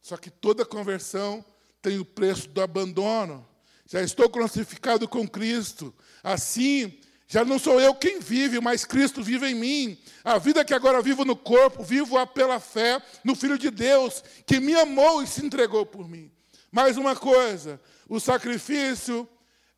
Só 0.00 0.16
que 0.16 0.28
toda 0.28 0.64
conversão 0.64 1.44
tem 1.80 2.00
o 2.00 2.04
preço 2.04 2.48
do 2.48 2.60
abandono. 2.60 3.46
Já 3.92 4.00
estou 4.00 4.26
crucificado 4.30 5.06
com 5.06 5.28
Cristo. 5.28 5.94
Assim, 6.24 6.98
já 7.28 7.44
não 7.44 7.58
sou 7.58 7.78
eu 7.78 7.94
quem 7.94 8.20
vive, 8.20 8.58
mas 8.58 8.86
Cristo 8.86 9.22
vive 9.22 9.48
em 9.48 9.54
mim. 9.54 9.98
A 10.24 10.38
vida 10.38 10.64
que 10.64 10.72
agora 10.72 11.02
vivo 11.02 11.26
no 11.26 11.36
corpo, 11.36 11.82
vivo-a 11.82 12.26
pela 12.26 12.58
fé 12.58 13.02
no 13.22 13.36
Filho 13.36 13.58
de 13.58 13.70
Deus, 13.70 14.24
que 14.46 14.58
me 14.60 14.74
amou 14.74 15.22
e 15.22 15.26
se 15.26 15.44
entregou 15.44 15.84
por 15.84 16.08
mim. 16.08 16.32
Mais 16.70 16.96
uma 16.96 17.14
coisa: 17.14 17.78
o 18.08 18.18
sacrifício 18.18 19.28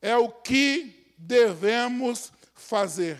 é 0.00 0.16
o 0.16 0.28
que 0.28 1.12
devemos 1.18 2.30
fazer. 2.54 3.18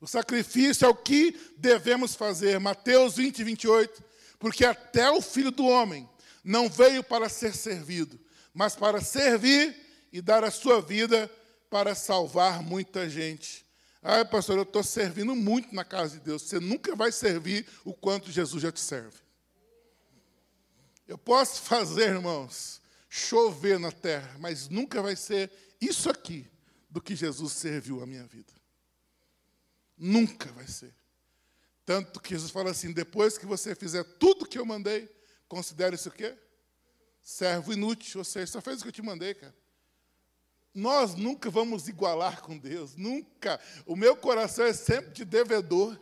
O 0.00 0.06
sacrifício 0.06 0.86
é 0.86 0.88
o 0.88 0.94
que 0.94 1.38
devemos 1.58 2.14
fazer. 2.14 2.58
Mateus 2.58 3.16
20, 3.16 3.44
28. 3.44 4.04
Porque 4.38 4.64
até 4.64 5.10
o 5.10 5.20
filho 5.20 5.50
do 5.50 5.66
homem 5.66 6.08
não 6.42 6.66
veio 6.70 7.04
para 7.04 7.28
ser 7.28 7.54
servido, 7.54 8.18
mas 8.52 8.74
para 8.74 9.00
servir 9.00 9.76
e 10.12 10.20
dar 10.20 10.44
a 10.44 10.50
sua 10.50 10.80
vida 10.80 11.30
para 11.68 11.94
salvar 11.94 12.62
muita 12.62 13.08
gente. 13.08 13.64
Ah, 14.02 14.24
pastor, 14.24 14.56
eu 14.56 14.62
estou 14.62 14.82
servindo 14.82 15.34
muito 15.36 15.74
na 15.74 15.84
casa 15.84 16.18
de 16.18 16.24
Deus. 16.24 16.42
Você 16.42 16.58
nunca 16.58 16.96
vai 16.96 17.12
servir 17.12 17.66
o 17.84 17.92
quanto 17.92 18.30
Jesus 18.30 18.62
já 18.62 18.72
te 18.72 18.80
serve. 18.80 19.18
Eu 21.06 21.18
posso 21.18 21.62
fazer, 21.62 22.08
irmãos, 22.08 22.80
chover 23.08 23.78
na 23.78 23.92
terra, 23.92 24.36
mas 24.38 24.68
nunca 24.68 25.02
vai 25.02 25.16
ser 25.16 25.50
isso 25.80 26.08
aqui 26.08 26.46
do 26.88 27.00
que 27.00 27.14
Jesus 27.14 27.52
serviu 27.52 28.02
a 28.02 28.06
minha 28.06 28.24
vida. 28.24 28.52
Nunca 29.96 30.50
vai 30.52 30.66
ser. 30.66 30.94
Tanto 31.84 32.20
que 32.20 32.30
Jesus 32.30 32.50
fala 32.50 32.70
assim: 32.70 32.92
depois 32.92 33.36
que 33.36 33.46
você 33.46 33.74
fizer 33.74 34.02
tudo 34.18 34.46
que 34.46 34.58
eu 34.58 34.64
mandei, 34.64 35.08
considere 35.46 35.96
isso 35.96 36.08
o 36.08 36.12
quê? 36.12 36.36
Servo 37.22 37.72
inútil, 37.72 38.18
ou 38.18 38.24
seja, 38.24 38.46
só 38.46 38.60
fez 38.60 38.80
o 38.80 38.82
que 38.82 38.88
eu 38.88 38.92
te 38.92 39.02
mandei, 39.02 39.34
cara. 39.34 39.54
Nós 40.74 41.14
nunca 41.14 41.50
vamos 41.50 41.88
igualar 41.88 42.42
com 42.42 42.56
Deus, 42.56 42.94
nunca. 42.96 43.60
O 43.84 43.96
meu 43.96 44.16
coração 44.16 44.64
é 44.64 44.72
sempre 44.72 45.10
de 45.12 45.24
devedor. 45.24 45.98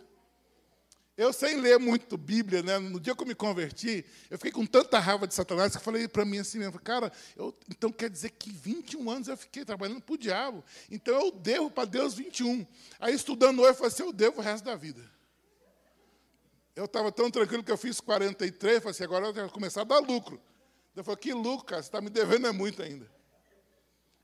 Eu, 1.16 1.32
sem 1.32 1.56
ler 1.56 1.80
muito 1.80 2.16
Bíblia, 2.16 2.62
né, 2.62 2.78
no 2.78 3.00
dia 3.00 3.12
que 3.12 3.20
eu 3.20 3.26
me 3.26 3.34
converti, 3.34 4.06
eu 4.30 4.38
fiquei 4.38 4.52
com 4.52 4.64
tanta 4.64 5.00
raiva 5.00 5.26
de 5.26 5.34
Satanás 5.34 5.72
que 5.72 5.78
eu 5.78 5.82
falei 5.82 6.06
para 6.06 6.24
mim 6.24 6.38
assim 6.38 6.60
mesmo, 6.60 6.78
cara, 6.78 7.10
eu, 7.34 7.52
então 7.68 7.90
quer 7.90 8.08
dizer 8.08 8.30
que 8.30 8.52
21 8.52 9.10
anos 9.10 9.26
eu 9.26 9.36
fiquei 9.36 9.64
trabalhando 9.64 10.00
para 10.00 10.14
o 10.14 10.16
diabo. 10.16 10.64
Então 10.88 11.12
eu 11.20 11.32
devo 11.32 11.72
para 11.72 11.86
Deus 11.86 12.14
21. 12.14 12.64
Aí 13.00 13.14
estudando 13.14 13.58
hoje, 13.60 13.70
eu 13.70 13.74
falei 13.74 13.88
assim, 13.88 14.02
eu 14.04 14.12
devo 14.12 14.38
o 14.38 14.42
resto 14.42 14.64
da 14.64 14.76
vida. 14.76 15.02
Eu 16.76 16.84
estava 16.84 17.10
tão 17.10 17.28
tranquilo 17.28 17.64
que 17.64 17.72
eu 17.72 17.76
fiz 17.76 18.00
43, 18.00 18.78
falei 18.78 18.90
assim, 18.92 19.02
agora 19.02 19.26
eu 19.26 19.34
quero 19.34 19.50
começar 19.50 19.80
a 19.80 19.84
dar 19.84 19.98
lucro. 19.98 20.40
Eu 20.96 21.04
falei, 21.04 21.18
que 21.18 21.32
você 21.32 21.74
está 21.76 22.00
me 22.00 22.10
devendo 22.10 22.46
é 22.46 22.52
muito 22.52 22.82
ainda. 22.82 23.08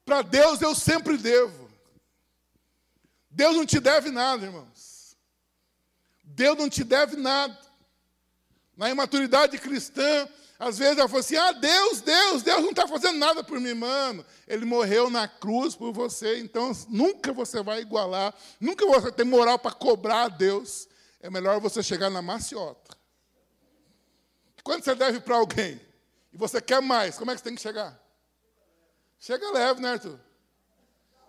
Para 0.05 0.23
Deus 0.23 0.61
eu 0.61 0.75
sempre 0.75 1.17
devo. 1.17 1.71
Deus 3.31 3.57
não 3.57 3.67
te 3.67 3.81
deve 3.81 4.11
nada, 4.11 4.47
irmãos. 4.47 5.17
Deus 6.23 6.57
não 6.57 6.69
te 6.69 6.85
deve 6.85 7.17
nada. 7.17 7.59
Na 8.77 8.91
imaturidade 8.91 9.59
cristã, 9.59 10.29
às 10.59 10.79
vezes 10.79 10.99
ela 10.99 11.09
fala 11.09 11.21
assim: 11.21 11.37
ah, 11.37 11.53
Deus, 11.53 12.01
Deus, 12.01 12.43
Deus 12.43 12.63
não 12.63 12.71
está 12.71 12.87
fazendo 12.87 13.19
nada 13.19 13.43
por 13.43 13.61
mim, 13.61 13.75
mano. 13.75 14.25
Ele 14.47 14.65
morreu 14.65 15.11
na 15.11 15.27
cruz 15.27 15.75
por 15.75 15.93
você, 15.93 16.39
então 16.39 16.73
nunca 16.89 17.33
você 17.33 17.63
vai 17.63 17.81
igualar, 17.81 18.35
nunca 18.61 18.87
você 18.87 19.11
tem 19.11 19.27
moral 19.27 19.59
para 19.59 19.73
cobrar 19.73 20.25
a 20.25 20.29
Deus. 20.29 20.89
É 21.21 21.31
melhor 21.31 21.61
você 21.61 21.83
chegar 21.83 22.11
na 22.11 22.21
maciota. 22.21 22.97
Quando 24.63 24.85
você 24.85 24.95
deve 24.95 25.21
para 25.21 25.37
alguém 25.37 25.81
e 26.35 26.37
você 26.37 26.61
quer 26.61 26.83
mais, 26.83 27.17
como 27.17 27.31
é 27.31 27.35
que 27.35 27.39
você 27.39 27.45
tem 27.45 27.55
que 27.55 27.63
chegar? 27.63 27.97
Chega 29.21 29.53
leve, 29.53 29.81
né, 29.81 29.93
Arthur? 29.93 30.19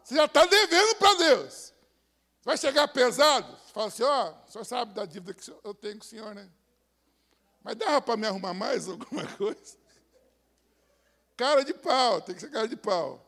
Você 0.03 0.15
já 0.15 0.25
está 0.25 0.43
devendo 0.47 0.95
para 0.95 1.13
Deus. 1.13 1.71
Vai 2.43 2.57
chegar 2.57 2.87
pesado? 2.87 3.55
Você 3.55 3.71
fala 3.71 3.87
assim, 3.87 4.03
ó, 4.03 4.29
oh, 4.29 4.47
o 4.47 4.51
senhor 4.51 4.65
sabe 4.65 4.93
da 4.95 5.05
dívida 5.05 5.35
que 5.35 5.49
eu 5.63 5.73
tenho 5.75 5.99
com 5.99 6.03
o 6.03 6.07
senhor, 6.07 6.33
né? 6.33 6.49
Mas 7.63 7.75
dava 7.75 8.01
para 8.01 8.17
me 8.17 8.25
arrumar 8.25 8.55
mais 8.55 8.87
alguma 8.89 9.25
coisa? 9.37 9.77
Cara 11.37 11.63
de 11.63 11.73
pau, 11.75 12.19
tem 12.21 12.33
que 12.33 12.41
ser 12.41 12.49
cara 12.49 12.67
de 12.67 12.75
pau. 12.75 13.23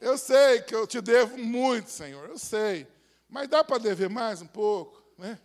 Eu 0.00 0.16
sei 0.16 0.62
que 0.62 0.74
eu 0.74 0.86
te 0.86 1.00
devo 1.00 1.36
muito, 1.38 1.90
Senhor, 1.90 2.28
eu 2.28 2.38
sei. 2.38 2.86
Mas 3.28 3.48
dá 3.48 3.64
para 3.64 3.78
dever 3.78 4.10
mais 4.10 4.40
um 4.42 4.46
pouco, 4.46 5.02
né? 5.18 5.40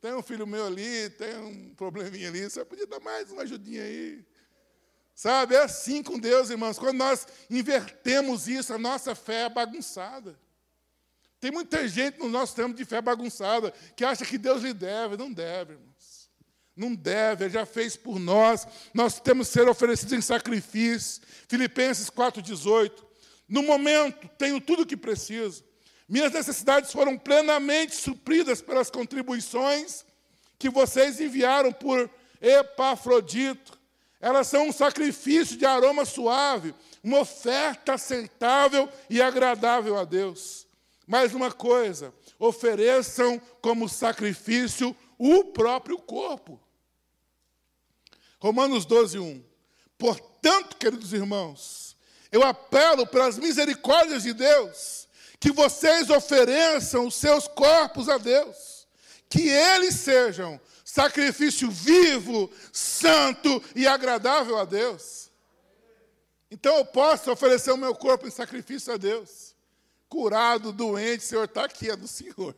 Tem 0.00 0.14
um 0.14 0.22
filho 0.22 0.46
meu 0.46 0.64
ali, 0.64 1.10
tem 1.10 1.36
um 1.38 1.74
probleminha 1.74 2.28
ali, 2.28 2.48
você 2.48 2.64
podia 2.64 2.86
dar 2.86 3.00
mais 3.00 3.30
uma 3.30 3.42
ajudinha 3.42 3.82
aí. 3.82 4.24
Sabe, 5.18 5.56
é 5.56 5.62
assim 5.62 6.00
com 6.00 6.16
Deus, 6.16 6.48
irmãos. 6.48 6.78
Quando 6.78 6.96
nós 6.96 7.26
invertemos 7.50 8.46
isso, 8.46 8.72
a 8.72 8.78
nossa 8.78 9.16
fé 9.16 9.46
é 9.46 9.48
bagunçada. 9.48 10.38
Tem 11.40 11.50
muita 11.50 11.88
gente 11.88 12.20
no 12.20 12.28
nosso 12.28 12.54
tempo 12.54 12.72
de 12.72 12.84
fé 12.84 13.00
bagunçada 13.00 13.74
que 13.96 14.04
acha 14.04 14.24
que 14.24 14.38
Deus 14.38 14.62
lhe 14.62 14.72
deve. 14.72 15.16
Não 15.16 15.32
deve, 15.32 15.72
irmãos. 15.72 16.30
Não 16.76 16.94
deve, 16.94 17.46
Ele 17.46 17.52
já 17.52 17.66
fez 17.66 17.96
por 17.96 18.20
nós. 18.20 18.64
Nós 18.94 19.18
temos 19.18 19.48
que 19.48 19.54
ser 19.54 19.68
oferecidos 19.68 20.12
em 20.12 20.20
sacrifício. 20.20 21.20
Filipenses 21.48 22.08
4,18. 22.08 22.92
No 23.48 23.64
momento, 23.64 24.28
tenho 24.38 24.60
tudo 24.60 24.82
o 24.82 24.86
que 24.86 24.96
preciso. 24.96 25.64
Minhas 26.08 26.30
necessidades 26.30 26.92
foram 26.92 27.18
plenamente 27.18 27.96
supridas 27.96 28.62
pelas 28.62 28.88
contribuições 28.88 30.04
que 30.56 30.70
vocês 30.70 31.20
enviaram 31.20 31.72
por 31.72 32.08
Epafrodito 32.40 33.77
elas 34.20 34.48
são 34.48 34.68
um 34.68 34.72
sacrifício 34.72 35.56
de 35.56 35.64
aroma 35.64 36.04
suave, 36.04 36.74
uma 37.02 37.20
oferta 37.20 37.94
aceitável 37.94 38.88
e 39.08 39.22
agradável 39.22 39.96
a 39.96 40.04
Deus. 40.04 40.66
Mais 41.06 41.34
uma 41.34 41.52
coisa, 41.52 42.12
ofereçam 42.38 43.40
como 43.60 43.88
sacrifício 43.88 44.94
o 45.16 45.44
próprio 45.44 45.98
corpo. 45.98 46.60
Romanos 48.40 48.84
12, 48.84 49.18
1. 49.18 49.44
Portanto, 49.96 50.76
queridos 50.76 51.12
irmãos, 51.12 51.96
eu 52.30 52.42
apelo 52.42 53.06
pelas 53.06 53.38
misericórdias 53.38 54.22
de 54.22 54.32
Deus, 54.32 55.08
que 55.40 55.50
vocês 55.50 56.10
ofereçam 56.10 57.06
os 57.06 57.14
seus 57.14 57.48
corpos 57.48 58.08
a 58.08 58.18
Deus, 58.18 58.86
que 59.28 59.48
eles 59.48 59.94
sejam 59.94 60.60
sacrifício 60.88 61.70
vivo, 61.70 62.50
santo 62.72 63.62
e 63.76 63.86
agradável 63.86 64.56
a 64.56 64.64
Deus. 64.64 65.30
Então 66.50 66.78
eu 66.78 66.84
posso 66.86 67.30
oferecer 67.30 67.70
o 67.72 67.76
meu 67.76 67.94
corpo 67.94 68.26
em 68.26 68.30
sacrifício 68.30 68.94
a 68.94 68.96
Deus. 68.96 69.54
Curado, 70.08 70.72
doente, 70.72 71.24
Senhor, 71.24 71.44
está 71.44 71.66
aqui, 71.66 71.90
é 71.90 71.94
do 71.94 72.08
Senhor. 72.08 72.56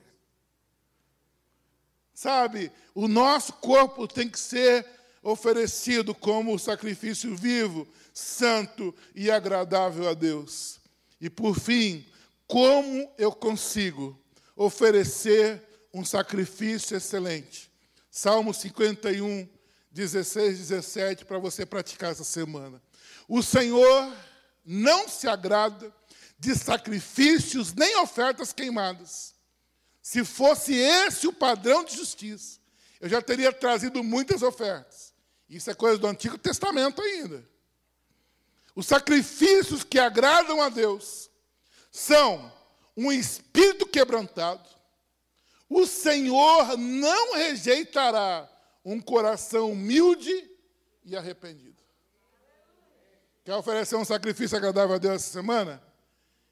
Sabe, 2.14 2.70
o 2.94 3.08
nosso 3.08 3.54
corpo 3.54 4.06
tem 4.06 4.28
que 4.28 4.38
ser 4.38 4.86
oferecido 5.24 6.14
como 6.14 6.56
sacrifício 6.56 7.34
vivo, 7.34 7.88
santo 8.14 8.94
e 9.12 9.28
agradável 9.28 10.08
a 10.08 10.14
Deus. 10.14 10.78
E 11.20 11.28
por 11.28 11.58
fim, 11.58 12.06
como 12.46 13.12
eu 13.18 13.32
consigo 13.32 14.16
oferecer 14.54 15.60
um 15.92 16.04
sacrifício 16.04 16.96
excelente? 16.96 17.69
Salmo 18.20 18.52
51, 18.52 19.48
16, 19.90 20.58
17, 20.58 21.24
para 21.24 21.38
você 21.38 21.64
praticar 21.64 22.12
essa 22.12 22.22
semana. 22.22 22.82
O 23.26 23.42
Senhor 23.42 24.14
não 24.62 25.08
se 25.08 25.26
agrada 25.26 25.90
de 26.38 26.54
sacrifícios 26.54 27.72
nem 27.72 27.96
ofertas 27.96 28.52
queimadas. 28.52 29.34
Se 30.02 30.22
fosse 30.22 30.74
esse 30.74 31.26
o 31.26 31.32
padrão 31.32 31.82
de 31.82 31.96
justiça, 31.96 32.58
eu 33.00 33.08
já 33.08 33.22
teria 33.22 33.54
trazido 33.54 34.04
muitas 34.04 34.42
ofertas. 34.42 35.14
Isso 35.48 35.70
é 35.70 35.74
coisa 35.74 35.96
do 35.96 36.06
Antigo 36.06 36.36
Testamento 36.36 37.00
ainda. 37.00 37.42
Os 38.76 38.84
sacrifícios 38.84 39.82
que 39.82 39.98
agradam 39.98 40.60
a 40.60 40.68
Deus 40.68 41.30
são 41.90 42.52
um 42.94 43.10
espírito 43.10 43.86
quebrantado, 43.86 44.68
o 45.70 45.86
Senhor 45.86 46.76
não 46.76 47.36
rejeitará 47.36 48.50
um 48.84 49.00
coração 49.00 49.70
humilde 49.70 50.50
e 51.04 51.16
arrependido. 51.16 51.80
Quer 53.44 53.54
oferecer 53.54 53.94
um 53.94 54.04
sacrifício 54.04 54.58
agradável 54.58 54.96
a 54.96 54.98
Deus 54.98 55.14
essa 55.14 55.30
semana? 55.30 55.80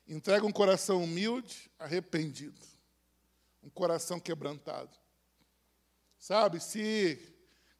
Entrega 0.06 0.46
um 0.46 0.52
coração 0.52 1.02
humilde, 1.02 1.68
arrependido. 1.80 2.60
Um 3.60 3.68
coração 3.68 4.20
quebrantado. 4.20 4.96
Sabe, 6.16 6.60
se 6.60 7.20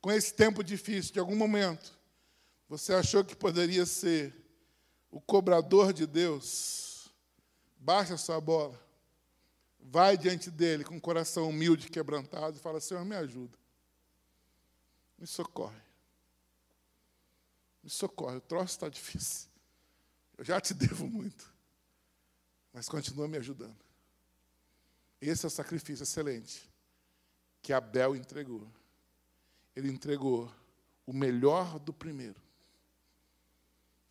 com 0.01 0.11
esse 0.11 0.35
tempo 0.35 0.65
difícil, 0.65 1.13
de 1.13 1.21
algum 1.21 1.37
momento, 1.37 1.97
você 2.69 2.93
achou 2.93 3.25
que 3.25 3.37
poderia 3.37 3.87
ser 3.87 4.35
o 5.09 5.21
cobrador 5.21 5.93
de 5.93 6.05
Deus, 6.05 7.11
baixa 7.79 8.17
sua 8.17 8.41
bola 8.41 8.88
vai 9.91 10.19
diante 10.19 10.51
dele 10.51 10.85
com 10.85 10.97
o 10.97 11.01
coração 11.01 11.49
humilde, 11.49 11.89
quebrantado, 11.89 12.57
e 12.57 12.61
fala: 12.61 12.81
Senhor, 12.81 13.05
me 13.05 13.17
ajuda. 13.17 13.57
Me 15.19 15.27
socorre. 15.27 15.81
Me 17.83 17.91
socorre. 17.91 18.37
O 18.37 18.41
troço 18.41 18.75
está 18.75 18.89
difícil. 18.89 19.49
Eu 20.37 20.45
já 20.45 20.61
te 20.61 20.75
devo 20.75 21.09
muito. 21.09 21.53
Mas 22.73 22.89
continua 22.89 23.27
me 23.27 23.39
ajudando. 23.39 23.79
Esse 25.21 25.47
é 25.47 25.49
o 25.49 25.51
sacrifício 25.51 26.03
excelente 26.03 26.71
que 27.63 27.73
Abel 27.73 28.15
entregou. 28.15 28.71
Ele 29.75 29.91
entregou 29.91 30.53
o 31.07 31.13
melhor 31.13 31.79
do 31.79 31.93
primeiro. 31.93 32.41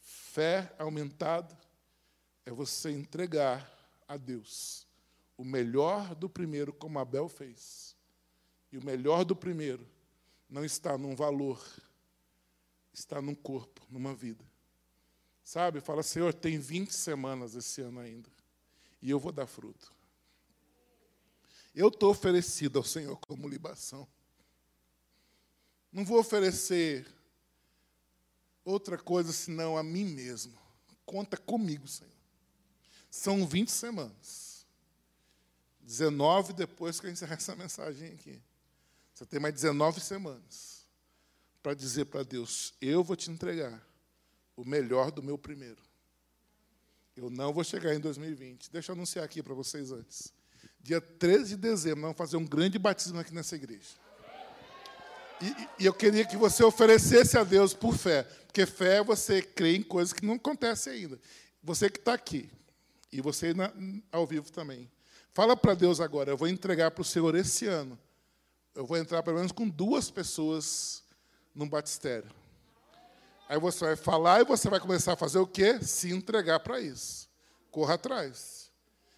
Fé 0.02 0.74
aumentada 0.78 1.58
é 2.46 2.52
você 2.52 2.92
entregar 2.92 3.72
a 4.08 4.18
Deus 4.18 4.87
o 5.38 5.46
melhor 5.46 6.16
do 6.16 6.28
primeiro, 6.28 6.74
como 6.74 6.98
Abel 6.98 7.30
fez. 7.30 7.96
E 8.72 8.78
o 8.78 8.84
melhor 8.84 9.24
do 9.24 9.36
primeiro 9.36 9.88
não 10.50 10.66
está 10.66 10.98
num 10.98 11.16
valor, 11.16 11.64
está 12.92 13.22
num 13.22 13.36
corpo, 13.36 13.82
numa 13.90 14.16
vida. 14.16 14.44
Sabe? 15.44 15.80
Fala, 15.80 16.04
Senhor, 16.04 16.34
tem 16.34 16.58
20 16.58 16.92
semanas 16.92 17.56
esse 17.56 17.82
ano 17.82 18.00
ainda. 18.00 18.30
E 19.02 19.10
eu 19.10 19.20
vou 19.20 19.32
dar 19.32 19.46
fruto. 19.46 19.94
Eu 21.74 21.90
estou 21.90 22.10
oferecido 22.10 22.80
ao 22.80 22.84
Senhor 22.84 23.16
como 23.18 23.48
libação. 23.48 24.08
Não 25.92 26.04
vou 26.04 26.20
oferecer 26.20 27.08
outra 28.66 28.98
coisa 28.98 29.32
senão 29.32 29.78
a 29.78 29.84
mim 29.84 30.04
mesmo. 30.04 30.58
Conta 31.06 31.38
comigo, 31.38 31.88
Senhor. 31.88 32.12
São 33.10 33.48
20 33.48 33.70
semanas. 33.70 34.47
19 35.88 36.52
depois 36.52 37.00
que 37.00 37.08
eu 37.08 37.12
encerrar 37.12 37.36
essa 37.36 37.56
mensagem 37.56 38.10
aqui. 38.10 38.42
Você 39.14 39.26
tem 39.26 39.40
mais 39.40 39.54
19 39.56 40.02
semanas 40.02 40.86
para 41.64 41.74
dizer 41.74 42.06
para 42.06 42.24
Deus: 42.24 42.74
Eu 42.82 43.04
vou 43.04 43.16
te 43.16 43.32
entregar 43.32 43.82
o 44.56 44.66
melhor 44.66 45.12
do 45.12 45.24
meu 45.24 45.38
primeiro. 45.38 45.82
Eu 47.16 47.30
não 47.30 47.54
vou 47.54 47.64
chegar 47.64 47.96
em 47.96 48.00
2020. 48.00 48.70
Deixa 48.70 48.92
eu 48.92 48.96
anunciar 48.96 49.24
aqui 49.24 49.42
para 49.42 49.54
vocês 49.54 49.92
antes. 49.92 50.34
Dia 50.80 51.00
13 51.00 51.56
de 51.56 51.58
dezembro, 51.58 52.02
nós 52.02 52.10
vamos 52.10 52.18
fazer 52.18 52.38
um 52.38 52.46
grande 52.46 52.78
batismo 52.78 53.20
aqui 53.20 53.34
nessa 53.34 53.56
igreja. 53.56 53.96
E, 55.42 55.84
e, 55.84 55.86
eu 55.86 55.94
queria 55.94 56.26
que 56.26 56.36
você 56.36 56.64
oferecesse 56.64 57.38
a 57.38 57.44
Deus 57.44 57.74
por 57.74 57.96
fé. 57.98 58.24
Porque 58.24 58.66
fé 58.66 58.98
é 58.98 59.04
você 59.04 59.42
crer 59.42 59.76
em 59.76 59.84
coisas 59.84 60.14
que 60.14 60.26
não 60.26 60.34
acontecem 60.34 60.94
ainda. 60.94 61.20
Você 61.64 61.90
que 61.90 62.00
está 62.00 62.14
aqui, 62.14 62.50
e 63.12 63.22
você 63.22 63.54
na, 63.54 63.72
ao 64.12 64.28
vivo 64.28 64.52
também. 64.52 64.90
Fala 65.34 65.56
para 65.56 65.74
Deus 65.74 66.00
agora, 66.00 66.32
eu 66.32 66.38
vou 66.38 66.48
entregar 66.48 66.92
para 66.92 67.02
o 67.02 67.06
Senhor 67.06 67.36
esse 67.36 67.68
ano. 67.68 67.98
Eu 68.74 68.86
vou 68.86 68.98
entrar 68.98 69.24
pelo 69.24 69.38
menos 69.38 69.52
com 69.52 69.68
duas 69.68 70.10
pessoas 70.10 71.04
num 71.54 71.68
batistério. 71.68 72.30
Aí 73.50 73.60
você 73.60 73.86
vai 73.86 73.96
falar 73.96 74.42
e 74.42 74.46
você 74.46 74.70
vai 74.70 74.80
começar 74.80 75.14
a 75.14 75.18
fazer 75.18 75.40
o 75.40 75.48
quê? 75.48 75.80
Se 75.82 76.12
entregar 76.12 76.60
para 76.60 76.80
isso. 76.80 77.30
Corra 77.72 77.96
atrás. 77.96 78.72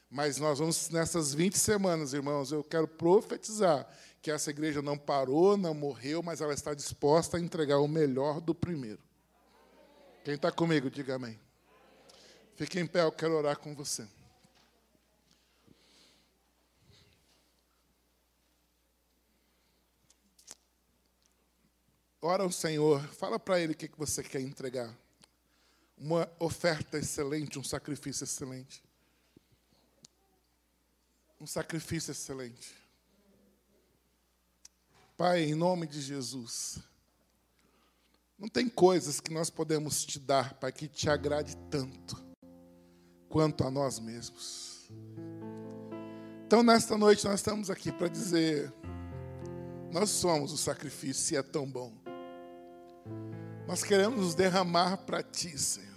Mas 0.10 0.38
nós 0.38 0.60
vamos, 0.60 0.89
nessas 0.89 1.34
20 1.34 1.57
semanas, 1.57 2.14
irmãos, 2.14 2.51
eu 2.51 2.64
quero 2.64 2.88
profetizar 2.88 3.88
que 4.22 4.32
essa 4.32 4.49
igreja 4.49 4.82
não 4.82 4.97
parou, 4.97 5.55
não 5.57 5.74
morreu, 5.74 6.22
mas 6.22 6.41
ela 6.41 6.53
está 6.53 6.74
disposta 6.74 7.38
a 7.38 7.39
entregar 7.39 7.80
o 7.80 7.88
melhor 7.88 8.41
do 8.41 8.53
primeiro. 8.53 8.99
Quem 10.24 10.34
está 10.34 10.51
comigo, 10.51 10.89
diga 10.89 11.16
amém. 11.16 11.39
Fique 12.55 12.80
em 12.80 12.86
pé, 12.86 13.03
eu 13.03 13.12
quero 13.12 13.34
orar 13.36 13.57
com 13.57 13.74
você. 13.74 14.07
Ora 22.22 22.44
ao 22.44 22.52
Senhor, 22.52 23.02
fala 23.14 23.40
para 23.40 23.60
Ele 23.60 23.72
o 23.74 23.76
que 23.76 23.90
você 23.98 24.22
quer 24.22 24.42
entregar. 24.42 24.94
Uma 25.98 26.30
oferta 26.38 26.98
excelente, 26.98 27.58
um 27.58 27.64
sacrifício 27.64 28.26
excelente. 28.26 28.84
Um 31.40 31.48
sacrifício 31.48 32.12
excelente. 32.12 32.74
Pai, 35.16 35.44
em 35.44 35.56
nome 35.56 35.88
de 35.88 36.02
Jesus, 36.02 36.80
não 38.38 38.48
tem 38.48 38.70
coisas 38.70 39.20
que 39.20 39.34
nós 39.34 39.50
podemos 39.50 40.06
te 40.06 40.20
dar, 40.20 40.54
Pai, 40.56 40.72
que 40.72 40.88
te 40.88 41.10
agrade 41.10 41.56
tanto 41.70 42.22
quanto 43.28 43.66
a 43.66 43.72
nós 43.72 44.00
mesmos. 44.00 44.90
Então, 46.46 46.64
nesta 46.64 46.98
noite, 46.98 47.26
nós 47.26 47.42
estamos 47.42 47.70
aqui 47.70 47.92
para 47.92 48.08
dizer: 48.08 48.74
nós 49.92 50.10
somos 50.10 50.54
o 50.54 50.58
sacrifício 50.58 51.36
e 51.36 51.38
é 51.38 51.44
tão 51.44 51.70
bom. 51.70 51.99
Nós 53.70 53.84
queremos 53.84 54.20
nos 54.20 54.34
derramar 54.34 54.98
para 54.98 55.22
Ti, 55.22 55.56
Senhor. 55.56 55.88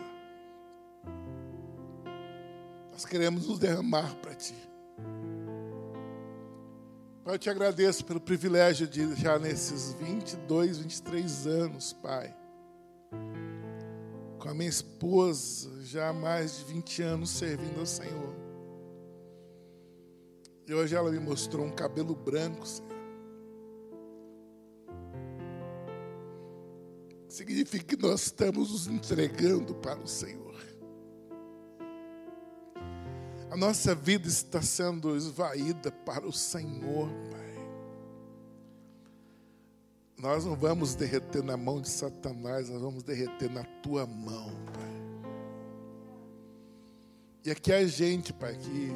Nós 2.93 3.07
queremos 3.07 3.47
nos 3.47 3.59
derramar 3.59 4.15
para 4.17 4.35
Ti. 4.35 4.55
Pai, 7.25 7.35
eu 7.35 7.39
te 7.39 7.49
agradeço 7.49 8.05
pelo 8.05 8.21
privilégio 8.21 8.87
de 8.87 9.15
já 9.15 9.39
nesses 9.39 9.95
22, 9.95 10.81
23 10.81 11.47
anos, 11.47 11.95
Pai, 11.95 12.37
com 14.39 14.51
a 14.51 14.53
minha 14.53 14.69
esposa, 14.69 15.71
já 15.83 16.11
há 16.11 16.13
mais 16.13 16.59
de 16.59 16.65
20 16.65 17.03
anos 17.03 17.31
servindo 17.31 17.81
ao 17.81 17.87
Senhor. 17.87 18.35
E 20.67 20.75
hoje 20.75 20.95
ela 20.95 21.11
me 21.11 21.19
mostrou 21.19 21.65
um 21.65 21.73
cabelo 21.73 22.15
branco, 22.15 22.67
Senhor. 22.67 22.92
Significa 27.33 27.97
que 27.97 27.97
nós 27.97 28.25
estamos 28.25 28.73
nos 28.73 28.87
entregando 28.87 29.75
para 29.77 29.99
o 29.99 30.07
Senhor. 30.07 30.55
A 33.51 33.57
nossa 33.57 33.95
vida 33.95 34.29
está 34.29 34.61
sendo 34.61 35.17
esvaída 35.17 35.91
para 35.91 36.27
o 36.27 36.33
Senhor, 36.33 37.09
Pai. 37.31 37.71
Nós 40.19 40.45
não 40.45 40.55
vamos 40.55 40.95
derreter 40.95 41.43
na 41.43 41.57
mão 41.57 41.81
de 41.81 41.89
Satanás, 41.89 42.69
nós 42.69 42.83
vamos 42.83 43.03
derreter 43.03 43.51
na 43.51 43.65
tua 43.65 44.05
mão, 44.05 44.51
Pai. 44.75 44.93
E 47.47 47.51
aqui 47.51 47.73
é 47.73 47.79
a 47.79 47.87
gente, 47.87 48.31
Pai, 48.35 48.59
que 48.59 48.93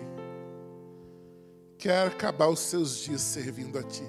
quer 1.79 2.09
acabar 2.09 2.49
os 2.49 2.61
seus 2.61 2.99
dias 2.99 3.23
servindo 3.23 3.79
a 3.79 3.83
Ti. 3.83 4.05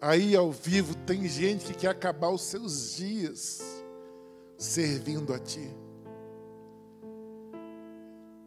Aí 0.00 0.34
ao 0.34 0.50
vivo 0.50 0.94
tem 0.94 1.28
gente 1.28 1.66
que 1.66 1.74
quer 1.74 1.88
acabar 1.88 2.30
os 2.30 2.42
seus 2.42 2.96
dias 2.96 3.60
servindo 4.56 5.34
a 5.34 5.38
Ti. 5.38 5.70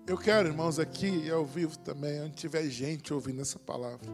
Eu 0.05 0.17
quero, 0.17 0.49
irmãos, 0.49 0.79
aqui 0.79 1.07
e 1.07 1.31
ao 1.31 1.45
vivo 1.45 1.77
também, 1.77 2.21
onde 2.21 2.35
tiver 2.35 2.67
gente 2.69 3.13
ouvindo 3.13 3.41
essa 3.41 3.59
palavra. 3.59 4.09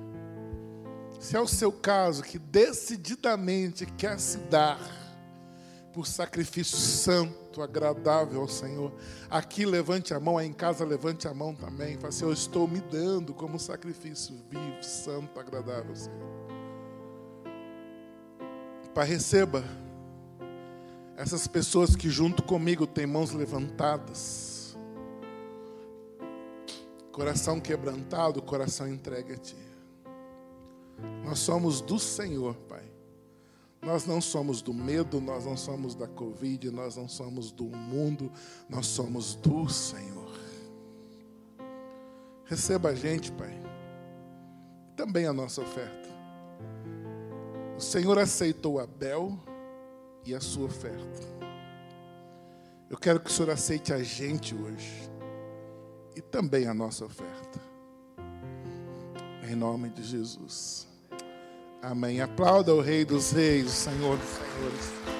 Se 1.19 1.35
é 1.35 1.39
o 1.39 1.47
seu 1.47 1.71
caso 1.71 2.23
que 2.23 2.37
decididamente 2.37 3.85
quer 3.85 4.19
se 4.19 4.37
dar 4.37 4.79
por 5.93 6.05
sacrifício 6.05 6.77
santo, 6.77 7.61
agradável 7.61 8.41
ao 8.41 8.47
Senhor. 8.47 8.93
Aqui 9.29 9.65
levante 9.65 10.13
a 10.13 10.19
mão, 10.19 10.37
aí 10.37 10.47
em 10.47 10.53
casa 10.53 10.85
levante 10.85 11.27
a 11.27 11.33
mão 11.33 11.55
também. 11.55 11.95
Fale 11.95 12.07
assim, 12.07 12.25
eu 12.25 12.33
estou 12.33 12.67
me 12.67 12.79
dando 12.79 13.33
como 13.33 13.59
sacrifício 13.59 14.35
vivo, 14.49 14.83
santo, 14.83 15.39
agradável 15.39 15.89
ao 15.89 15.95
Senhor. 15.95 16.38
Pai, 18.99 19.07
receba 19.07 19.63
essas 21.15 21.47
pessoas 21.47 21.95
que 21.95 22.09
junto 22.09 22.43
comigo 22.43 22.85
têm 22.85 23.07
mãos 23.07 23.31
levantadas, 23.31 24.77
coração 27.09 27.61
quebrantado, 27.61 28.41
coração 28.41 28.89
entregue 28.89 29.31
a 29.31 29.37
Ti. 29.37 29.55
Nós 31.23 31.39
somos 31.39 31.79
do 31.79 31.97
Senhor, 31.97 32.55
Pai. 32.67 32.83
Nós 33.81 34.05
não 34.05 34.19
somos 34.19 34.61
do 34.61 34.73
medo, 34.73 35.21
nós 35.21 35.45
não 35.45 35.55
somos 35.55 35.95
da 35.95 36.05
Covid, 36.05 36.69
nós 36.69 36.97
não 36.97 37.07
somos 37.07 37.53
do 37.53 37.67
mundo, 37.67 38.29
nós 38.67 38.85
somos 38.85 39.33
do 39.33 39.69
Senhor. 39.69 40.37
Receba 42.43 42.89
a 42.89 42.95
gente, 42.95 43.31
Pai, 43.31 43.57
também 44.97 45.25
a 45.25 45.31
nossa 45.31 45.61
oferta. 45.61 46.08
O 47.79 47.81
Senhor 47.81 48.19
aceitou 48.19 48.77
Abel 48.77 49.39
e 50.25 50.35
a 50.35 50.41
sua 50.41 50.65
oferta. 50.65 51.21
Eu 52.89 52.97
quero 52.97 53.21
que 53.21 53.29
o 53.29 53.33
Senhor 53.33 53.51
aceite 53.51 53.93
a 53.93 54.03
gente 54.03 54.53
hoje 54.53 55.09
e 56.13 56.19
também 56.19 56.67
a 56.67 56.73
nossa 56.73 57.05
oferta. 57.05 57.57
Em 59.49 59.55
nome 59.55 59.87
de 59.91 60.03
Jesus. 60.03 60.89
Amém. 61.81 62.19
Aplauda 62.19 62.75
o 62.75 62.81
Rei 62.81 63.05
dos 63.05 63.31
Reis, 63.31 63.67
o 63.67 63.69
Senhor 63.69 64.17
dos 64.17 64.27
Senhores. 64.27 65.18